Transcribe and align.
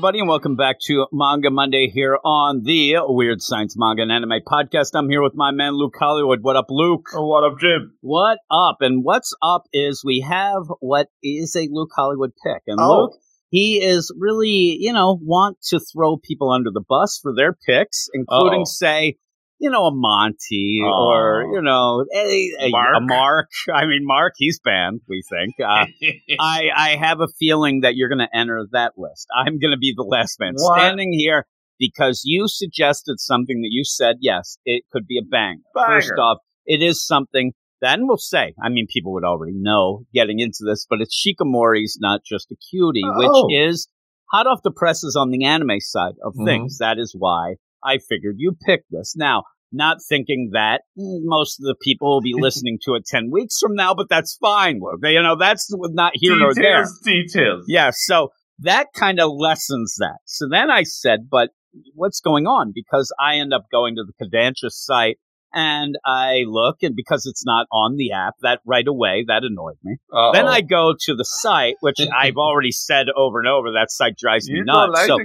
Everybody, 0.00 0.20
and 0.20 0.28
welcome 0.30 0.56
back 0.56 0.78
to 0.86 1.06
Manga 1.12 1.50
Monday 1.50 1.90
here 1.92 2.18
on 2.24 2.62
the 2.62 2.94
Weird 3.06 3.42
Science 3.42 3.74
Manga 3.76 4.00
and 4.00 4.10
Anime 4.10 4.40
Podcast. 4.48 4.92
I'm 4.94 5.10
here 5.10 5.22
with 5.22 5.34
my 5.34 5.50
man 5.50 5.74
Luke 5.74 5.92
Hollywood. 6.00 6.38
What 6.40 6.56
up, 6.56 6.68
Luke? 6.70 7.10
Oh, 7.14 7.26
what 7.26 7.44
up, 7.44 7.58
Jim? 7.60 7.92
What 8.00 8.38
up? 8.50 8.78
And 8.80 9.04
what's 9.04 9.34
up 9.42 9.64
is 9.74 10.02
we 10.02 10.20
have 10.20 10.62
what 10.80 11.08
is 11.22 11.54
a 11.54 11.68
Luke 11.70 11.90
Hollywood 11.94 12.30
pick, 12.42 12.62
and 12.66 12.80
Oh. 12.80 12.88
Luke. 13.10 13.12
He 13.50 13.82
is 13.84 14.10
really, 14.18 14.78
you 14.80 14.94
know, 14.94 15.18
want 15.20 15.58
to 15.68 15.78
throw 15.78 16.16
people 16.16 16.48
under 16.50 16.70
the 16.72 16.80
bus 16.88 17.18
for 17.22 17.34
their 17.36 17.52
picks, 17.52 18.08
including, 18.14 18.60
Uh-oh. 18.60 18.64
say, 18.64 19.16
you 19.60 19.70
know, 19.70 19.84
a 19.86 19.90
Monty 19.94 20.80
Oh. 20.84 20.88
or, 20.88 21.44
you 21.54 21.62
know, 21.62 22.04
a, 22.14 22.50
a, 22.60 22.66
a 22.66 22.70
Mark? 22.70 23.02
Mark. 23.02 23.48
I 23.74 23.86
mean, 23.86 24.00
Mark, 24.02 24.32
he's 24.36 24.58
banned, 24.58 25.02
we 25.08 25.22
think. 25.30 25.54
Uh, 25.60 25.86
I, 26.40 26.68
I 26.74 26.96
have 26.98 27.20
a 27.20 27.28
feeling 27.38 27.80
that 27.82 27.94
you're 27.94 28.08
going 28.08 28.26
to 28.26 28.36
enter 28.36 28.66
that 28.72 28.92
list. 28.96 29.26
I'm 29.36 29.58
going 29.58 29.72
to 29.72 29.78
be 29.78 29.92
the 29.96 30.02
last 30.02 30.40
man 30.40 30.54
What? 30.56 30.78
standing 30.78 31.12
here 31.12 31.46
because 31.78 32.22
you 32.24 32.48
suggested 32.48 33.20
something 33.20 33.60
that 33.62 33.68
you 33.70 33.84
said, 33.84 34.16
yes, 34.20 34.56
it 34.64 34.84
could 34.92 35.06
be 35.06 35.18
a. 35.18 35.22
Banger. 35.30 35.60
First 35.74 36.12
off, 36.18 36.38
it 36.66 36.82
is 36.82 37.06
something 37.06 37.52
that, 37.80 37.98
and 37.98 38.08
we'll 38.08 38.16
say, 38.18 38.54
I 38.62 38.68
mean, 38.68 38.86
people 38.92 39.12
would 39.14 39.24
already 39.24 39.54
know 39.56 40.04
getting 40.14 40.38
into 40.40 40.64
this, 40.66 40.86
but 40.88 41.00
it's 41.00 41.14
Shikamori's 41.16 41.98
Not 42.00 42.20
Just 42.24 42.50
a 42.50 42.56
Cutie, 42.70 43.02
Oh. 43.04 43.46
which 43.48 43.56
is 43.58 43.88
hot 44.30 44.46
off 44.46 44.60
the 44.62 44.70
presses 44.70 45.16
on 45.16 45.30
the 45.30 45.44
anime 45.44 45.80
side 45.80 46.14
of 46.24 46.34
Mhm. 46.34 46.44
things. 46.46 46.78
That 46.78 46.98
is 46.98 47.14
why 47.18 47.54
I 47.84 47.98
figured 47.98 48.36
you 48.38 48.56
picked 48.66 48.90
this. 48.90 49.14
Now, 49.16 49.44
not 49.72 49.98
thinking 50.08 50.50
that 50.52 50.82
mm, 50.98 51.20
most 51.22 51.60
of 51.60 51.64
the 51.64 51.76
people 51.80 52.10
will 52.10 52.20
be 52.20 52.34
listening 52.38 52.78
to 52.84 52.94
it 52.94 53.04
10 53.06 53.30
weeks 53.30 53.58
from 53.60 53.74
now, 53.74 53.94
but 53.94 54.08
that's 54.08 54.36
fine. 54.40 54.80
You 55.02 55.22
know, 55.22 55.36
that's 55.36 55.68
not 55.70 56.12
here 56.14 56.36
nor 56.36 56.54
there. 56.54 56.82
details, 56.82 57.00
details. 57.04 57.64
Yeah, 57.68 57.90
so 57.92 58.30
that 58.60 58.88
kind 58.94 59.20
of 59.20 59.30
lessens 59.32 59.96
that. 59.98 60.18
So 60.26 60.46
then 60.50 60.70
I 60.70 60.82
said, 60.82 61.28
but 61.30 61.50
what's 61.94 62.20
going 62.20 62.46
on? 62.46 62.72
Because 62.74 63.12
I 63.20 63.36
end 63.36 63.52
up 63.54 63.64
going 63.70 63.96
to 63.96 64.04
the 64.04 64.24
Kodansha 64.24 64.70
site 64.70 65.18
and 65.52 65.96
I 66.04 66.44
look, 66.46 66.76
and 66.82 66.94
because 66.94 67.26
it's 67.26 67.44
not 67.44 67.66
on 67.72 67.96
the 67.96 68.12
app, 68.12 68.34
that 68.42 68.60
right 68.64 68.86
away, 68.86 69.24
that 69.26 69.42
annoyed 69.42 69.78
me. 69.82 69.96
Uh-oh. 70.12 70.30
Then 70.32 70.46
I 70.46 70.60
go 70.60 70.94
to 71.06 71.14
the 71.16 71.24
site, 71.24 71.74
which 71.80 71.96
I've 72.16 72.36
already 72.36 72.70
said 72.70 73.06
over 73.16 73.40
and 73.40 73.48
over, 73.48 73.72
that 73.72 73.90
site 73.90 74.16
drives 74.16 74.48
me 74.48 74.58
You 74.58 74.64
don't 74.64 74.92
nuts. 74.92 75.08
like 75.08 75.08
so 75.08 75.18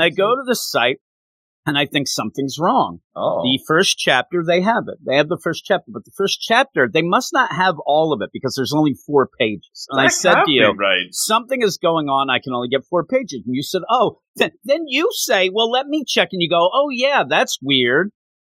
I 0.00 0.08
go 0.08 0.34
to 0.36 0.42
the 0.46 0.54
site 0.54 1.00
and 1.64 1.78
I 1.78 1.86
think 1.86 2.08
something's 2.08 2.58
wrong. 2.58 2.98
Oh. 3.14 3.42
The 3.42 3.62
first 3.66 3.96
chapter, 3.96 4.42
they 4.44 4.60
have 4.62 4.84
it. 4.88 4.98
They 5.06 5.16
have 5.16 5.28
the 5.28 5.40
first 5.42 5.64
chapter, 5.64 5.86
but 5.88 6.04
the 6.04 6.10
first 6.16 6.40
chapter, 6.40 6.88
they 6.92 7.02
must 7.02 7.32
not 7.32 7.52
have 7.52 7.76
all 7.86 8.12
of 8.12 8.20
it 8.20 8.30
because 8.32 8.54
there's 8.56 8.72
only 8.74 8.94
four 9.06 9.28
pages. 9.38 9.86
And 9.90 10.00
I 10.00 10.08
said 10.08 10.42
to 10.44 10.50
you, 10.50 10.72
right. 10.72 11.06
something 11.12 11.62
is 11.62 11.78
going 11.78 12.08
on. 12.08 12.30
I 12.30 12.40
can 12.40 12.52
only 12.52 12.68
get 12.68 12.84
four 12.90 13.04
pages. 13.04 13.42
And 13.46 13.54
you 13.54 13.62
said, 13.62 13.82
oh, 13.88 14.18
th- 14.38 14.52
then 14.64 14.82
you 14.86 15.08
say, 15.12 15.50
well, 15.52 15.70
let 15.70 15.86
me 15.86 16.04
check. 16.06 16.30
And 16.32 16.42
you 16.42 16.50
go, 16.50 16.68
oh, 16.72 16.88
yeah, 16.90 17.22
that's 17.28 17.58
weird. 17.62 18.10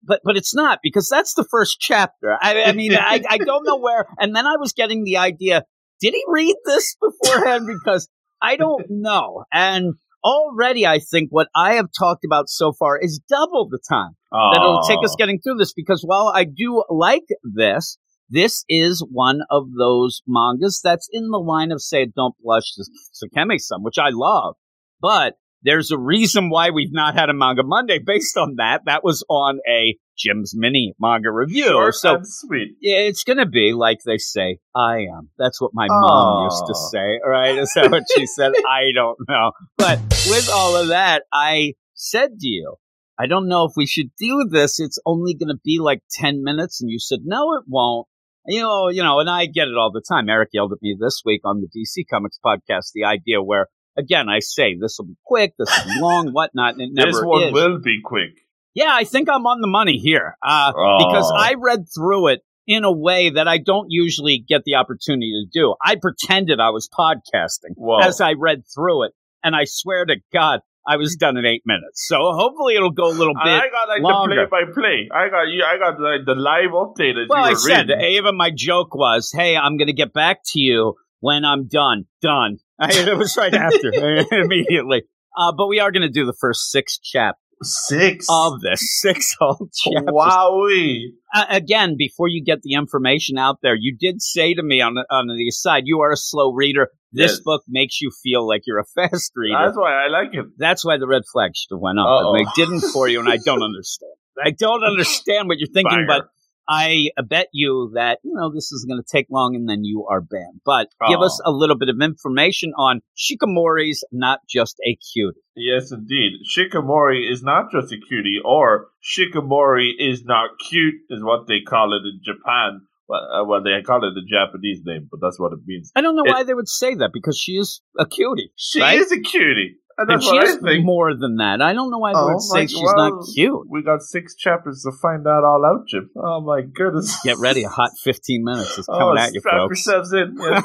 But, 0.04 0.20
but 0.24 0.36
it's 0.36 0.54
not 0.54 0.78
because 0.82 1.08
that's 1.08 1.34
the 1.34 1.46
first 1.50 1.78
chapter. 1.80 2.36
I, 2.40 2.64
I 2.64 2.72
mean, 2.72 2.94
I, 2.98 3.22
I 3.28 3.38
don't 3.38 3.66
know 3.66 3.78
where. 3.78 4.06
And 4.18 4.34
then 4.34 4.46
I 4.46 4.56
was 4.58 4.72
getting 4.72 5.02
the 5.02 5.16
idea, 5.16 5.64
did 6.00 6.14
he 6.14 6.24
read 6.28 6.56
this 6.64 6.96
beforehand? 7.00 7.68
Because 7.84 8.08
I 8.40 8.56
don't 8.56 8.86
know. 8.90 9.44
And 9.52 9.94
already 10.24 10.86
I 10.86 10.98
think 10.98 11.28
what 11.30 11.48
I 11.54 11.74
have 11.74 11.88
talked 11.96 12.24
about 12.24 12.48
so 12.48 12.72
far 12.72 12.98
is 12.98 13.20
double 13.28 13.68
the 13.68 13.80
time 13.88 14.16
that 14.30 14.60
it'll 14.60 14.82
take 14.82 15.04
us 15.04 15.14
getting 15.16 15.40
through 15.40 15.56
this 15.56 15.72
because 15.72 16.02
while 16.02 16.32
I 16.34 16.44
do 16.44 16.84
like 16.88 17.26
this, 17.42 17.98
this 18.28 18.64
is 18.68 19.04
one 19.10 19.40
of 19.50 19.64
those 19.78 20.22
mangas 20.26 20.80
that's 20.82 21.08
in 21.12 21.28
the 21.28 21.38
line 21.38 21.70
of 21.70 21.82
say 21.82 22.06
Don't 22.06 22.34
Blush 22.42 22.72
Sekime-san, 23.12 23.82
which 23.82 23.98
I 23.98 24.08
love. 24.10 24.54
But 25.00 25.34
there's 25.62 25.90
a 25.90 25.98
reason 25.98 26.50
why 26.50 26.70
we've 26.70 26.92
not 26.92 27.14
had 27.14 27.30
a 27.30 27.34
manga 27.34 27.62
Monday 27.62 27.98
based 28.04 28.36
on 28.36 28.56
that. 28.56 28.82
That 28.86 29.04
was 29.04 29.24
on 29.28 29.60
a 29.68 29.96
Jim's 30.18 30.52
mini 30.54 30.94
manga 31.00 31.30
review. 31.30 31.66
Short 31.66 31.94
so 31.94 32.18
sweet. 32.22 32.76
yeah, 32.80 32.98
it's 32.98 33.24
gonna 33.24 33.46
be 33.46 33.72
like 33.72 33.98
they 34.04 34.18
say, 34.18 34.58
I 34.74 35.06
am. 35.16 35.30
That's 35.38 35.60
what 35.60 35.72
my 35.74 35.86
mom 35.88 36.44
used 36.44 36.64
to 36.66 36.74
say. 36.74 37.18
All 37.24 37.30
right, 37.30 37.56
is 37.56 37.72
that 37.74 37.90
what 37.90 38.04
she 38.14 38.26
said? 38.26 38.52
I 38.68 38.92
don't 38.94 39.18
know. 39.28 39.52
But 39.78 39.98
with 40.28 40.48
all 40.52 40.76
of 40.76 40.88
that, 40.88 41.24
I 41.32 41.74
said 41.94 42.38
to 42.40 42.48
you, 42.48 42.76
I 43.18 43.26
don't 43.26 43.48
know 43.48 43.64
if 43.64 43.72
we 43.76 43.86
should 43.86 44.10
do 44.18 44.48
this. 44.50 44.80
It's 44.80 44.98
only 45.06 45.34
gonna 45.34 45.58
be 45.64 45.78
like 45.80 46.00
ten 46.10 46.42
minutes, 46.42 46.80
and 46.80 46.90
you 46.90 46.98
said 46.98 47.20
no, 47.24 47.54
it 47.54 47.64
won't. 47.66 48.06
You 48.46 48.62
know, 48.62 48.88
you 48.88 49.04
know, 49.04 49.20
and 49.20 49.30
I 49.30 49.46
get 49.46 49.68
it 49.68 49.76
all 49.78 49.92
the 49.92 50.02
time. 50.06 50.28
Eric 50.28 50.48
yelled 50.52 50.72
at 50.72 50.82
me 50.82 50.96
this 50.98 51.22
week 51.24 51.42
on 51.44 51.60
the 51.60 51.68
DC 51.68 52.04
Comics 52.12 52.40
podcast. 52.44 52.90
The 52.92 53.04
idea 53.04 53.40
where, 53.40 53.68
again, 53.96 54.28
I 54.28 54.38
say 54.40 54.76
this 54.80 54.96
will 54.98 55.06
be 55.06 55.16
quick, 55.24 55.54
this 55.58 55.68
will 55.68 55.94
be 55.94 56.00
long, 56.00 56.28
whatnot, 56.32 56.74
and 56.74 56.82
it 56.82 56.90
never 56.92 57.10
This 57.12 57.22
one 57.22 57.42
is. 57.44 57.52
will 57.52 57.78
be 57.80 58.00
quick. 58.04 58.30
Yeah, 58.74 58.90
I 58.90 59.04
think 59.04 59.28
I'm 59.28 59.46
on 59.46 59.60
the 59.60 59.66
money 59.68 59.98
here 59.98 60.36
uh, 60.42 60.72
Oh. 60.74 60.98
because 60.98 61.30
I 61.36 61.54
read 61.58 61.84
through 61.94 62.28
it 62.28 62.40
in 62.66 62.84
a 62.84 62.92
way 62.92 63.28
that 63.30 63.46
I 63.48 63.58
don't 63.58 63.88
usually 63.90 64.38
get 64.38 64.62
the 64.64 64.76
opportunity 64.76 65.32
to 65.44 65.50
do. 65.60 65.74
I 65.84 65.96
pretended 65.96 66.58
I 66.60 66.70
was 66.70 66.88
podcasting 66.88 67.74
Whoa. 67.76 67.98
as 67.98 68.20
I 68.20 68.32
read 68.38 68.62
through 68.72 69.04
it, 69.06 69.12
and 69.44 69.54
I 69.54 69.64
swear 69.66 70.04
to 70.06 70.16
God, 70.32 70.60
I 70.86 70.96
was 70.96 71.14
done 71.16 71.36
in 71.36 71.44
eight 71.44 71.62
minutes. 71.66 72.06
So 72.08 72.16
hopefully 72.32 72.74
it'll 72.74 72.90
go 72.90 73.08
a 73.08 73.12
little 73.14 73.34
bit. 73.34 73.52
I 73.52 73.68
got 73.68 73.88
like 73.88 74.00
longer. 74.02 74.34
the 74.42 74.48
play 74.48 74.64
by 74.64 74.72
play. 74.72 75.08
I 75.14 75.28
got 75.28 75.42
you. 75.42 75.62
I 75.64 75.78
got 75.78 76.00
like 76.00 76.24
the 76.26 76.34
live 76.34 76.70
update 76.70 77.22
as 77.22 77.28
well, 77.28 77.40
you 77.40 77.46
I 77.46 77.50
were 77.50 77.56
said, 77.56 77.88
reading. 77.88 78.00
even 78.16 78.36
my 78.36 78.50
joke 78.54 78.94
was, 78.94 79.30
"Hey, 79.32 79.56
I'm 79.56 79.76
going 79.76 79.86
to 79.88 79.92
get 79.92 80.12
back 80.12 80.40
to 80.46 80.60
you 80.60 80.94
when 81.20 81.44
I'm 81.44 81.68
done." 81.68 82.06
Done. 82.20 82.58
I, 83.06 83.10
it 83.10 83.16
was 83.16 83.36
right 83.36 83.54
after 83.54 83.92
immediately. 84.32 85.02
Uh, 85.36 85.52
but 85.56 85.66
we 85.68 85.80
are 85.80 85.90
going 85.92 86.02
to 86.02 86.10
do 86.10 86.26
the 86.26 86.34
first 86.38 86.70
six 86.70 86.98
chapters 86.98 87.38
Six. 87.64 88.26
of 88.28 88.60
this 88.60 88.80
six 89.00 89.36
whole 89.38 89.68
chapters. 89.72 90.12
Wowee. 90.12 91.04
uh, 91.32 91.44
again, 91.48 91.94
before 91.96 92.26
you 92.28 92.42
get 92.44 92.60
the 92.62 92.72
information 92.74 93.38
out 93.38 93.58
there, 93.62 93.76
you 93.78 93.96
did 93.98 94.20
say 94.20 94.52
to 94.54 94.62
me 94.62 94.80
on 94.80 94.94
the, 94.94 95.06
on 95.10 95.28
the 95.28 95.48
aside, 95.48 95.84
you 95.86 96.00
are 96.00 96.10
a 96.12 96.16
slow 96.16 96.52
reader. 96.52 96.88
This 97.12 97.32
Yes. 97.32 97.40
book 97.44 97.62
makes 97.68 98.00
you 98.00 98.10
feel 98.22 98.46
like 98.48 98.62
you're 98.66 98.80
a 98.80 98.84
fast 98.96 99.30
reader. 99.36 99.56
That's 99.64 99.76
why 99.76 99.92
I 99.92 100.08
like 100.08 100.34
it. 100.34 100.46
That's 100.58 100.84
why 100.84 100.96
the 100.98 101.06
red 101.06 101.22
flag 101.32 101.52
should 101.54 101.76
have 101.76 101.80
went 101.80 101.98
up. 102.00 102.06
Uh-oh. 102.06 102.34
And 102.34 102.46
they 102.46 102.50
didn't 102.56 102.80
for 102.92 103.06
you, 103.06 103.20
and 103.20 103.28
I 103.28 103.36
don't 103.36 103.62
understand. 103.70 104.12
I 104.44 104.50
don't 104.50 104.82
understand 104.82 105.46
what 105.48 105.58
you're 105.58 105.68
thinking, 105.72 106.06
Banger. 106.06 106.22
but 106.22 106.28
I 106.68 107.08
bet 107.28 107.48
you 107.52 107.90
that, 107.94 108.18
you 108.22 108.32
know, 108.34 108.52
this 108.54 108.70
is 108.72 108.84
going 108.88 109.02
to 109.02 109.06
take 109.10 109.26
long 109.30 109.54
and 109.54 109.68
then 109.68 109.84
you 109.84 110.06
are 110.08 110.20
banned. 110.20 110.60
But 110.64 110.88
give 111.08 111.18
Oh. 111.20 111.24
us 111.26 111.40
a 111.44 111.50
little 111.50 111.76
bit 111.76 111.88
of 111.88 111.96
information 112.00 112.72
on 112.78 113.00
Shikamori's 113.16 114.04
Not 114.12 114.40
Just 114.48 114.76
a 114.86 114.96
Cutie. 115.12 115.40
Yes, 115.56 115.92
indeed. 115.92 116.32
Shikamori 116.56 117.30
is 117.30 117.42
not 117.42 117.70
just 117.72 117.92
a 117.92 117.96
cutie, 118.08 118.38
or 118.44 118.88
Shikamori 119.04 119.90
is 119.98 120.24
not 120.24 120.50
cute, 120.70 120.94
is 121.10 121.22
what 121.22 121.46
they 121.46 121.60
call 121.66 121.92
it 121.92 122.02
in 122.06 122.20
Japan. 122.24 122.82
Well, 123.08 123.20
uh, 123.20 123.44
well, 123.44 123.62
they 123.62 123.82
call 123.82 123.98
it 124.08 124.14
the 124.14 124.22
Japanese 124.26 124.80
name, 124.86 125.08
but 125.10 125.20
that's 125.20 125.38
what 125.38 125.52
it 125.52 125.58
means. 125.66 125.90
I 125.94 126.00
don't 126.00 126.16
know 126.16 126.22
It- 126.24 126.30
why 126.30 126.44
they 126.44 126.54
would 126.54 126.68
say 126.68 126.94
that 126.94 127.10
because 127.12 127.36
she 127.36 127.52
is 127.58 127.82
a 127.98 128.06
cutie. 128.06 128.52
She 128.56 128.80
Right? 128.80 128.98
is 128.98 129.12
a 129.12 129.20
cutie, 129.20 129.76
and 129.98 130.10
And 130.10 130.20
that's 130.20 130.24
she 130.24 130.36
what 130.36 130.48
is 130.78 130.84
more 130.84 131.14
than 131.14 131.36
that. 131.36 131.60
I 131.62 131.72
don't 131.72 131.90
know 131.90 131.98
why 131.98 132.12
they 132.12 132.18
Oh, 132.18 132.32
would 132.34 132.40
say 132.40 132.66
she's 132.66 132.82
well, 132.82 132.96
not 133.10 133.24
cute. 133.34 133.66
We 133.68 133.82
got 133.82 134.02
six 134.02 134.34
chapters 134.34 134.82
to 134.82 134.92
find 135.00 135.24
that 135.26 135.42
all 135.44 135.64
out, 135.64 135.86
Jim. 135.88 136.10
Oh 136.16 136.40
my 136.40 136.62
goodness! 136.62 137.18
Get 137.24 137.38
ready, 137.38 137.62
a 137.64 137.68
hot 137.68 137.90
15 138.02 138.44
minutes 138.44 138.78
is 138.78 138.86
coming 138.90 139.16
oh, 139.18 139.20
at 139.20 139.32
you, 139.34 139.40
folks. 139.40 139.86
yourselves 139.86 140.12
in. 140.12 140.36
Yes, 140.42 140.64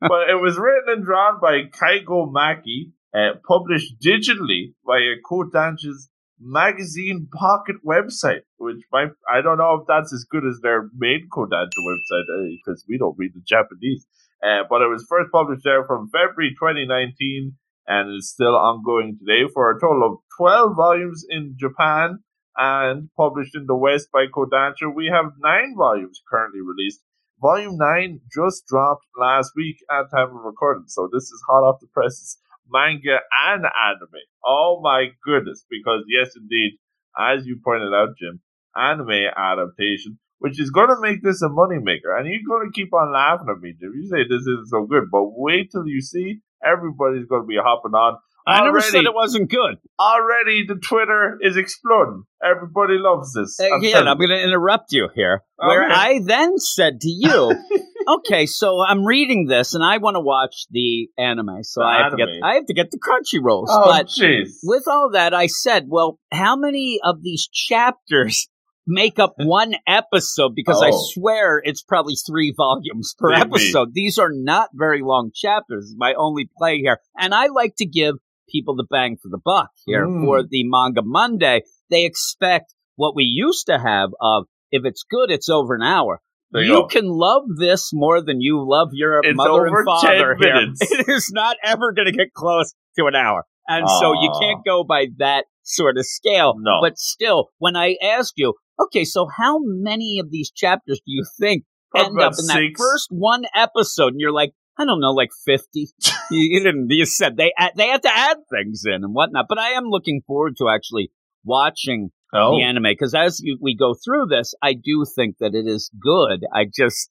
but 0.00 0.30
it 0.30 0.40
was 0.40 0.56
written 0.58 0.94
and 0.94 1.04
drawn 1.04 1.40
by 1.40 1.62
Keigo 1.70 2.32
Maki, 2.32 2.92
uh, 3.14 3.38
published 3.46 3.94
digitally 4.04 4.72
via 4.86 5.16
Kodansha's 5.28 6.08
magazine 6.40 7.28
pocket 7.32 7.76
website, 7.86 8.40
which 8.58 8.78
my, 8.92 9.06
I 9.30 9.42
don't 9.42 9.58
know 9.58 9.74
if 9.80 9.86
that's 9.86 10.12
as 10.12 10.24
good 10.30 10.44
as 10.46 10.60
their 10.62 10.88
main 10.96 11.28
Kodansha 11.30 11.80
website 11.84 12.56
because 12.64 12.84
we 12.88 12.96
don't 12.98 13.16
read 13.18 13.32
the 13.34 13.42
Japanese. 13.46 14.06
Uh, 14.42 14.64
but 14.70 14.80
it 14.80 14.88
was 14.88 15.04
first 15.08 15.30
published 15.32 15.62
there 15.64 15.84
from 15.84 16.08
February 16.08 16.56
2019 16.58 17.54
and 17.86 18.16
is 18.16 18.30
still 18.30 18.56
ongoing 18.56 19.18
today 19.18 19.50
for 19.52 19.70
a 19.70 19.80
total 19.80 20.04
of 20.04 20.18
12 20.38 20.76
volumes 20.76 21.24
in 21.28 21.56
Japan 21.58 22.18
and 22.56 23.10
published 23.16 23.54
in 23.54 23.66
the 23.66 23.76
West 23.76 24.08
by 24.12 24.26
Kodansha. 24.26 24.94
We 24.94 25.10
have 25.12 25.32
nine 25.38 25.74
volumes 25.76 26.22
currently 26.30 26.60
released. 26.60 27.00
Volume 27.40 27.76
9 27.78 28.20
just 28.32 28.66
dropped 28.66 29.06
last 29.18 29.52
week 29.56 29.76
at 29.90 30.10
time 30.10 30.36
of 30.36 30.44
recording, 30.44 30.84
so 30.88 31.08
this 31.10 31.24
is 31.24 31.42
hot 31.48 31.64
off 31.64 31.80
the 31.80 31.86
presses. 31.86 32.38
Manga 32.70 33.18
and 33.48 33.64
anime. 33.64 34.22
Oh 34.44 34.80
my 34.82 35.08
goodness, 35.24 35.64
because 35.68 36.04
yes, 36.08 36.36
indeed, 36.36 36.78
as 37.18 37.46
you 37.46 37.58
pointed 37.64 37.92
out, 37.92 38.16
Jim, 38.18 38.40
anime 38.76 39.26
adaptation, 39.36 40.18
which 40.38 40.60
is 40.60 40.70
going 40.70 40.88
to 40.88 41.00
make 41.00 41.22
this 41.22 41.42
a 41.42 41.48
moneymaker. 41.48 42.16
And 42.16 42.28
you're 42.28 42.46
going 42.46 42.70
to 42.70 42.72
keep 42.72 42.92
on 42.94 43.12
laughing 43.12 43.48
at 43.50 43.60
me, 43.60 43.74
Jim. 43.78 43.92
You 43.94 44.06
say 44.06 44.22
this 44.28 44.42
isn't 44.42 44.68
so 44.68 44.84
good, 44.84 45.04
but 45.10 45.24
wait 45.24 45.70
till 45.72 45.86
you 45.86 46.00
see. 46.00 46.40
Everybody's 46.64 47.26
going 47.26 47.42
to 47.42 47.46
be 47.46 47.56
hopping 47.62 47.92
on. 47.92 48.18
I 48.46 48.64
never 48.64 48.80
said 48.80 48.94
Already- 48.94 49.06
it 49.08 49.14
wasn't 49.14 49.50
good. 49.50 49.76
Already, 50.00 50.64
the 50.66 50.74
Twitter 50.76 51.38
is 51.42 51.56
exploding. 51.56 52.24
Everybody 52.42 52.94
loves 52.98 53.34
this. 53.34 53.58
Uh, 53.60 53.66
I'm 53.66 53.80
Again, 53.80 54.08
I'm 54.08 54.16
going 54.16 54.30
to 54.30 54.42
interrupt 54.42 54.92
you 54.92 55.08
here, 55.14 55.42
where 55.56 55.84
Okay. 55.84 55.94
I 55.94 56.20
then 56.24 56.58
said 56.58 57.00
to 57.02 57.08
you, 57.10 57.52
okay, 58.08 58.46
so 58.46 58.80
I'm 58.82 59.04
reading 59.04 59.46
this 59.46 59.74
and 59.74 59.84
I 59.84 59.98
want 59.98 60.14
to 60.16 60.20
watch 60.20 60.54
the 60.70 61.08
anime, 61.18 61.62
so 61.62 61.80
The 61.82 61.86
I 61.86 62.02
have 62.02 62.12
to 62.12 62.16
get 62.16 62.28
I 62.42 62.54
have 62.54 62.66
to 62.66 62.74
get 62.74 62.90
the 62.90 62.98
Crunchyrolls. 62.98 63.66
Oh, 63.68 63.84
but 63.86 64.06
jeez. 64.06 64.48
with 64.62 64.84
all 64.88 65.10
that, 65.12 65.34
I 65.34 65.46
said, 65.46 65.84
well, 65.88 66.18
how 66.32 66.56
many 66.56 66.98
of 67.04 67.22
these 67.22 67.46
chapters 67.52 68.48
make 68.90 69.18
up 69.18 69.34
one 69.38 69.74
episode? 69.86 70.52
Because 70.54 70.82
I 70.82 70.90
Oh. 70.92 71.06
swear 71.14 71.60
it's 71.64 71.82
probably 71.82 72.14
three 72.16 72.52
volumes 72.56 73.14
per 73.18 73.30
Maybe. 73.30 73.42
episode. 73.42 73.94
These 73.94 74.18
are 74.18 74.30
not 74.32 74.70
very 74.74 75.00
long 75.02 75.30
chapters. 75.34 75.94
My 75.96 76.14
only 76.14 76.50
play 76.58 76.78
here, 76.78 76.98
and 77.18 77.32
I 77.34 77.46
like 77.46 77.74
to 77.78 77.86
give 77.86 78.16
people 78.50 78.74
the 78.74 78.86
bang 78.90 79.16
for 79.22 79.28
the 79.28 79.38
buck 79.42 79.70
here 79.86 80.06
Mm. 80.06 80.24
for 80.24 80.42
the 80.42 80.64
Manga 80.64 81.02
Monday. 81.04 81.62
They 81.88 82.04
expect 82.04 82.74
what 82.96 83.14
we 83.14 83.22
used 83.24 83.66
to 83.66 83.78
have 83.78 84.10
of 84.20 84.44
if 84.72 84.84
it's 84.84 85.04
good, 85.08 85.30
it's 85.30 85.48
over 85.48 85.74
an 85.74 85.82
hour. 85.82 86.20
There 86.52 86.62
You 86.62 86.78
you 86.78 86.86
can 86.90 87.06
love 87.06 87.42
this 87.58 87.90
more 87.92 88.20
than 88.20 88.40
you 88.40 88.60
love 88.68 88.88
your 88.92 89.20
It's 89.22 89.36
mother 89.36 89.66
and 89.66 89.84
father 89.84 90.06
10 90.08 90.16
here. 90.16 90.36
minutes. 90.36 90.80
It 90.92 91.08
is 91.08 91.30
not 91.32 91.56
ever 91.64 91.92
going 91.92 92.06
to 92.06 92.12
get 92.12 92.32
close 92.34 92.74
to 92.98 93.06
an 93.06 93.14
hour. 93.14 93.44
And 93.68 93.88
so 93.88 94.14
you 94.20 94.32
can't 94.40 94.64
go 94.64 94.82
by 94.82 95.06
that 95.18 95.44
sort 95.62 95.96
of 95.96 96.04
scale. 96.06 96.54
No. 96.58 96.78
But 96.82 96.98
still, 96.98 97.50
when 97.58 97.76
I 97.76 97.94
ask 98.02 98.32
you, 98.36 98.54
okay, 98.84 99.04
so 99.04 99.26
how 99.26 99.58
many 99.62 100.18
of 100.18 100.30
these 100.30 100.50
chapters 100.50 100.98
do 100.98 101.12
you 101.12 101.24
think 101.38 101.64
end 101.96 102.14
about 102.14 102.32
up 102.32 102.38
in 102.38 102.46
that 102.46 102.56
six. 102.56 102.80
first 102.80 103.08
one 103.10 103.44
episode? 103.54 104.12
And 104.12 104.20
you're 104.20 104.32
like, 104.32 104.52
I 104.78 104.84
don't 104.84 105.00
know, 105.00 105.12
like 105.12 105.30
50. 105.44 105.66
you, 105.80 105.88
you 106.30 106.62
didn't, 106.62 106.86
you 106.90 107.06
said 107.06 107.36
they, 107.36 107.52
they 107.76 107.88
had 107.88 108.02
to 108.02 108.10
add 108.16 108.38
things 108.50 108.82
in 108.86 109.04
and 109.04 109.14
whatnot. 109.14 109.46
But 109.48 109.58
I 109.58 109.70
am 109.70 109.84
looking 109.84 110.22
forward 110.26 110.56
to 110.58 110.68
actually 110.68 111.10
watching 111.44 112.10
Oh, 112.32 112.56
the 112.56 112.62
anime 112.62 112.84
because 112.84 113.12
as 113.12 113.40
you, 113.42 113.58
we 113.60 113.74
go 113.74 113.94
through 113.94 114.26
this, 114.26 114.54
I 114.62 114.74
do 114.74 115.04
think 115.04 115.38
that 115.40 115.54
it 115.54 115.66
is 115.66 115.90
good. 116.00 116.44
I 116.54 116.64
just 116.64 117.10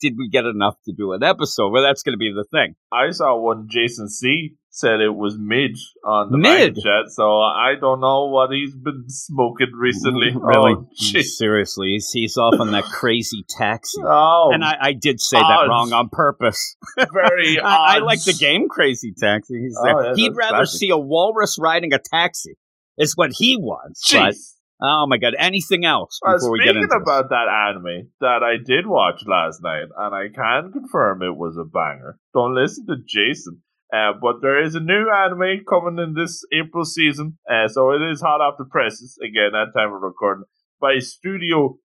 did 0.00 0.14
we 0.16 0.28
get 0.28 0.44
enough 0.44 0.76
to 0.84 0.92
do 0.92 1.12
an 1.12 1.22
episode? 1.22 1.70
Well, 1.70 1.82
that's 1.82 2.02
going 2.02 2.14
to 2.14 2.18
be 2.18 2.32
the 2.34 2.44
thing. 2.44 2.74
I 2.92 3.10
saw 3.10 3.36
one. 3.36 3.66
Jason 3.68 4.08
C 4.08 4.54
said 4.70 5.00
it 5.00 5.14
was 5.14 5.38
Midge 5.38 5.92
on 6.04 6.30
the 6.30 6.36
Mid? 6.38 6.74
mid 6.74 6.82
chat, 6.84 7.08
so 7.08 7.40
I 7.40 7.74
don't 7.80 8.00
know 8.00 8.26
what 8.26 8.50
he's 8.52 8.74
been 8.74 9.04
smoking 9.08 9.72
recently. 9.74 10.28
Really? 10.36 10.74
Oh. 10.76 10.88
Seriously, 10.94 11.92
he's, 11.92 12.10
he's 12.12 12.36
off 12.36 12.60
on 12.60 12.72
that 12.72 12.84
crazy 12.84 13.44
taxi. 13.48 14.00
Oh, 14.04 14.50
and 14.52 14.62
I, 14.62 14.76
I 14.80 14.92
did 14.92 15.20
say 15.20 15.38
that 15.38 15.66
wrong 15.68 15.92
on 15.92 16.08
purpose. 16.10 16.76
very 16.96 17.58
I, 17.58 17.96
I 17.96 17.98
like 17.98 18.22
the 18.24 18.34
game 18.34 18.68
Crazy 18.68 19.12
Taxi. 19.16 19.60
He's 19.62 19.76
Oh, 19.80 20.00
yeah, 20.00 20.12
He'd 20.14 20.36
rather 20.36 20.58
classic. 20.58 20.78
see 20.78 20.90
a 20.90 20.98
walrus 20.98 21.58
riding 21.58 21.92
a 21.92 21.98
taxi. 21.98 22.56
Is 22.98 23.16
what 23.16 23.32
he 23.32 23.56
wants. 23.56 24.12
But 24.12 24.34
Jeez. 24.34 24.52
Oh 24.80 25.06
my 25.08 25.16
god, 25.16 25.34
anything 25.38 25.84
else 25.84 26.20
Uh, 26.26 26.34
before 26.34 26.52
we 26.52 26.58
get 26.58 26.74
speaking 26.74 26.82
into 26.82 26.96
about 26.96 27.30
that 27.30 27.48
anime 27.48 28.10
that 28.20 28.42
I 28.42 28.56
did 28.62 28.86
watch 28.86 29.22
last 29.26 29.62
night, 29.62 29.88
and 29.96 30.14
I 30.14 30.28
can 30.28 30.72
confirm 30.72 31.22
it 31.22 31.36
was 31.36 31.56
a 31.56 31.64
banger. 31.64 32.18
Don't 32.34 32.54
listen 32.54 32.86
to 32.86 32.96
Jason. 33.06 33.62
Uh, 33.92 34.12
but 34.20 34.42
there 34.42 34.60
is 34.60 34.74
a 34.74 34.80
new 34.80 35.06
anime 35.14 35.64
coming 35.68 36.02
in 36.02 36.14
this 36.14 36.44
April 36.52 36.84
season, 36.84 37.38
uh, 37.48 37.68
so 37.68 37.92
it 37.92 38.02
is 38.02 38.20
hot 38.20 38.40
off 38.40 38.58
the 38.58 38.64
presses 38.64 39.16
again 39.22 39.54
at 39.54 39.72
time 39.78 39.94
of 39.94 40.02
recording 40.02 40.44
by 40.80 40.98
Studio 40.98 41.78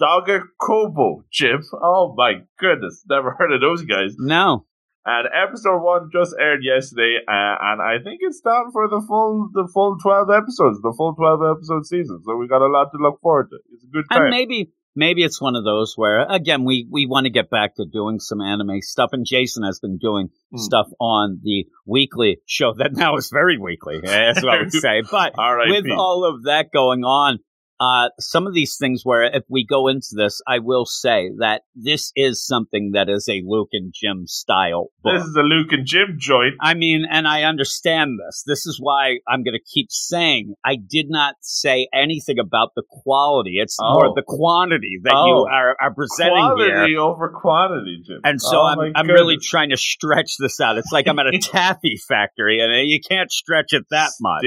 Doga 0.00 0.40
Kobo. 0.58 1.24
Jim, 1.30 1.62
oh 1.74 2.14
my 2.16 2.36
goodness, 2.58 3.04
never 3.08 3.36
heard 3.38 3.52
of 3.52 3.60
those 3.60 3.82
guys. 3.82 4.14
No, 4.18 4.64
And 5.08 5.28
episode 5.32 5.78
one 5.82 6.10
just 6.12 6.34
aired 6.40 6.64
yesterday, 6.64 7.18
uh, 7.28 7.54
and 7.62 7.80
I 7.80 8.02
think 8.02 8.18
it's 8.22 8.40
down 8.40 8.72
for 8.72 8.88
the 8.88 9.00
full 9.06 9.48
the 9.52 9.68
full 9.72 9.96
twelve 10.02 10.28
episodes, 10.30 10.80
the 10.82 10.92
full 10.96 11.14
twelve 11.14 11.40
episode 11.48 11.86
season. 11.86 12.20
So 12.24 12.34
we 12.36 12.48
got 12.48 12.60
a 12.60 12.66
lot 12.66 12.90
to 12.90 12.98
look 12.98 13.20
forward 13.20 13.48
to. 13.50 13.58
It's 13.72 13.84
a 13.84 13.86
good 13.86 14.04
time. 14.10 14.22
and 14.22 14.30
maybe 14.30 14.72
maybe 14.96 15.22
it's 15.22 15.40
one 15.40 15.54
of 15.54 15.62
those 15.62 15.92
where 15.94 16.26
again 16.28 16.64
we 16.64 16.88
we 16.90 17.06
want 17.06 17.26
to 17.26 17.30
get 17.30 17.50
back 17.50 17.76
to 17.76 17.84
doing 17.86 18.18
some 18.18 18.40
anime 18.40 18.80
stuff, 18.80 19.10
and 19.12 19.24
Jason 19.24 19.62
has 19.62 19.78
been 19.78 19.98
doing 19.98 20.28
Hmm. 20.50 20.58
stuff 20.58 20.86
on 21.00 21.38
the 21.42 21.66
weekly 21.86 22.38
show 22.46 22.74
that 22.74 22.92
now 22.92 23.16
is 23.16 23.30
very 23.30 23.58
weekly. 23.58 24.00
That's 24.02 24.42
what 24.42 24.54
I 24.54 24.58
would 24.58 24.72
say, 24.72 25.02
but. 25.08 25.34
With 25.36 25.86
all 25.96 26.24
of 26.24 26.44
that 26.44 26.72
going 26.72 27.04
on, 27.04 27.38
uh, 27.78 28.08
some 28.18 28.46
of 28.46 28.54
these 28.54 28.76
things 28.78 29.02
where 29.04 29.24
if 29.24 29.42
we 29.48 29.64
go 29.66 29.88
into 29.88 30.08
this, 30.16 30.40
I 30.48 30.60
will 30.60 30.86
say 30.86 31.30
that 31.38 31.62
this 31.74 32.10
is 32.16 32.44
something 32.44 32.92
that 32.94 33.08
is 33.08 33.28
a 33.28 33.42
Luke 33.46 33.68
and 33.72 33.92
Jim 33.94 34.26
style 34.26 34.88
book. 35.02 35.14
this 35.14 35.24
is 35.24 35.36
a 35.36 35.42
Luke 35.42 35.72
and 35.72 35.86
Jim 35.86 36.16
joint. 36.18 36.54
I 36.60 36.74
mean, 36.74 37.04
and 37.10 37.28
I 37.28 37.42
understand 37.42 38.18
this. 38.18 38.42
This 38.46 38.66
is 38.66 38.78
why 38.80 39.18
I'm 39.28 39.42
going 39.42 39.54
to 39.54 39.64
keep 39.74 39.88
saying 39.90 40.54
I 40.64 40.76
did 40.76 41.06
not 41.10 41.34
say 41.42 41.88
anything 41.92 42.38
about 42.38 42.70
the 42.76 42.82
quality. 42.88 43.56
It's 43.58 43.76
Oh. 43.80 43.92
more 43.94 44.12
the 44.14 44.22
quantity 44.26 44.98
that 45.02 45.12
Oh. 45.14 45.26
you 45.26 45.46
are, 45.52 45.76
are 45.80 45.94
presenting 45.94 46.36
here. 46.58 46.70
Quality 46.74 46.96
over 46.96 47.28
quantity, 47.28 48.02
Jim. 48.06 48.20
And 48.24 48.40
so 48.40 48.58
Oh 48.60 48.66
I'm, 48.66 48.92
I'm 48.96 49.08
really 49.08 49.36
trying 49.36 49.70
to 49.70 49.76
stretch 49.76 50.36
this 50.38 50.60
out. 50.60 50.78
It's 50.78 50.92
like 50.92 51.06
I'm 51.08 51.18
at 51.18 51.26
a 51.26 51.38
taffy 51.42 51.98
factory 52.08 52.60
and 52.60 52.88
you 52.88 53.00
can't 53.06 53.30
stretch 53.30 53.72
it 53.72 53.84
that 53.90 54.10
much. 54.20 54.42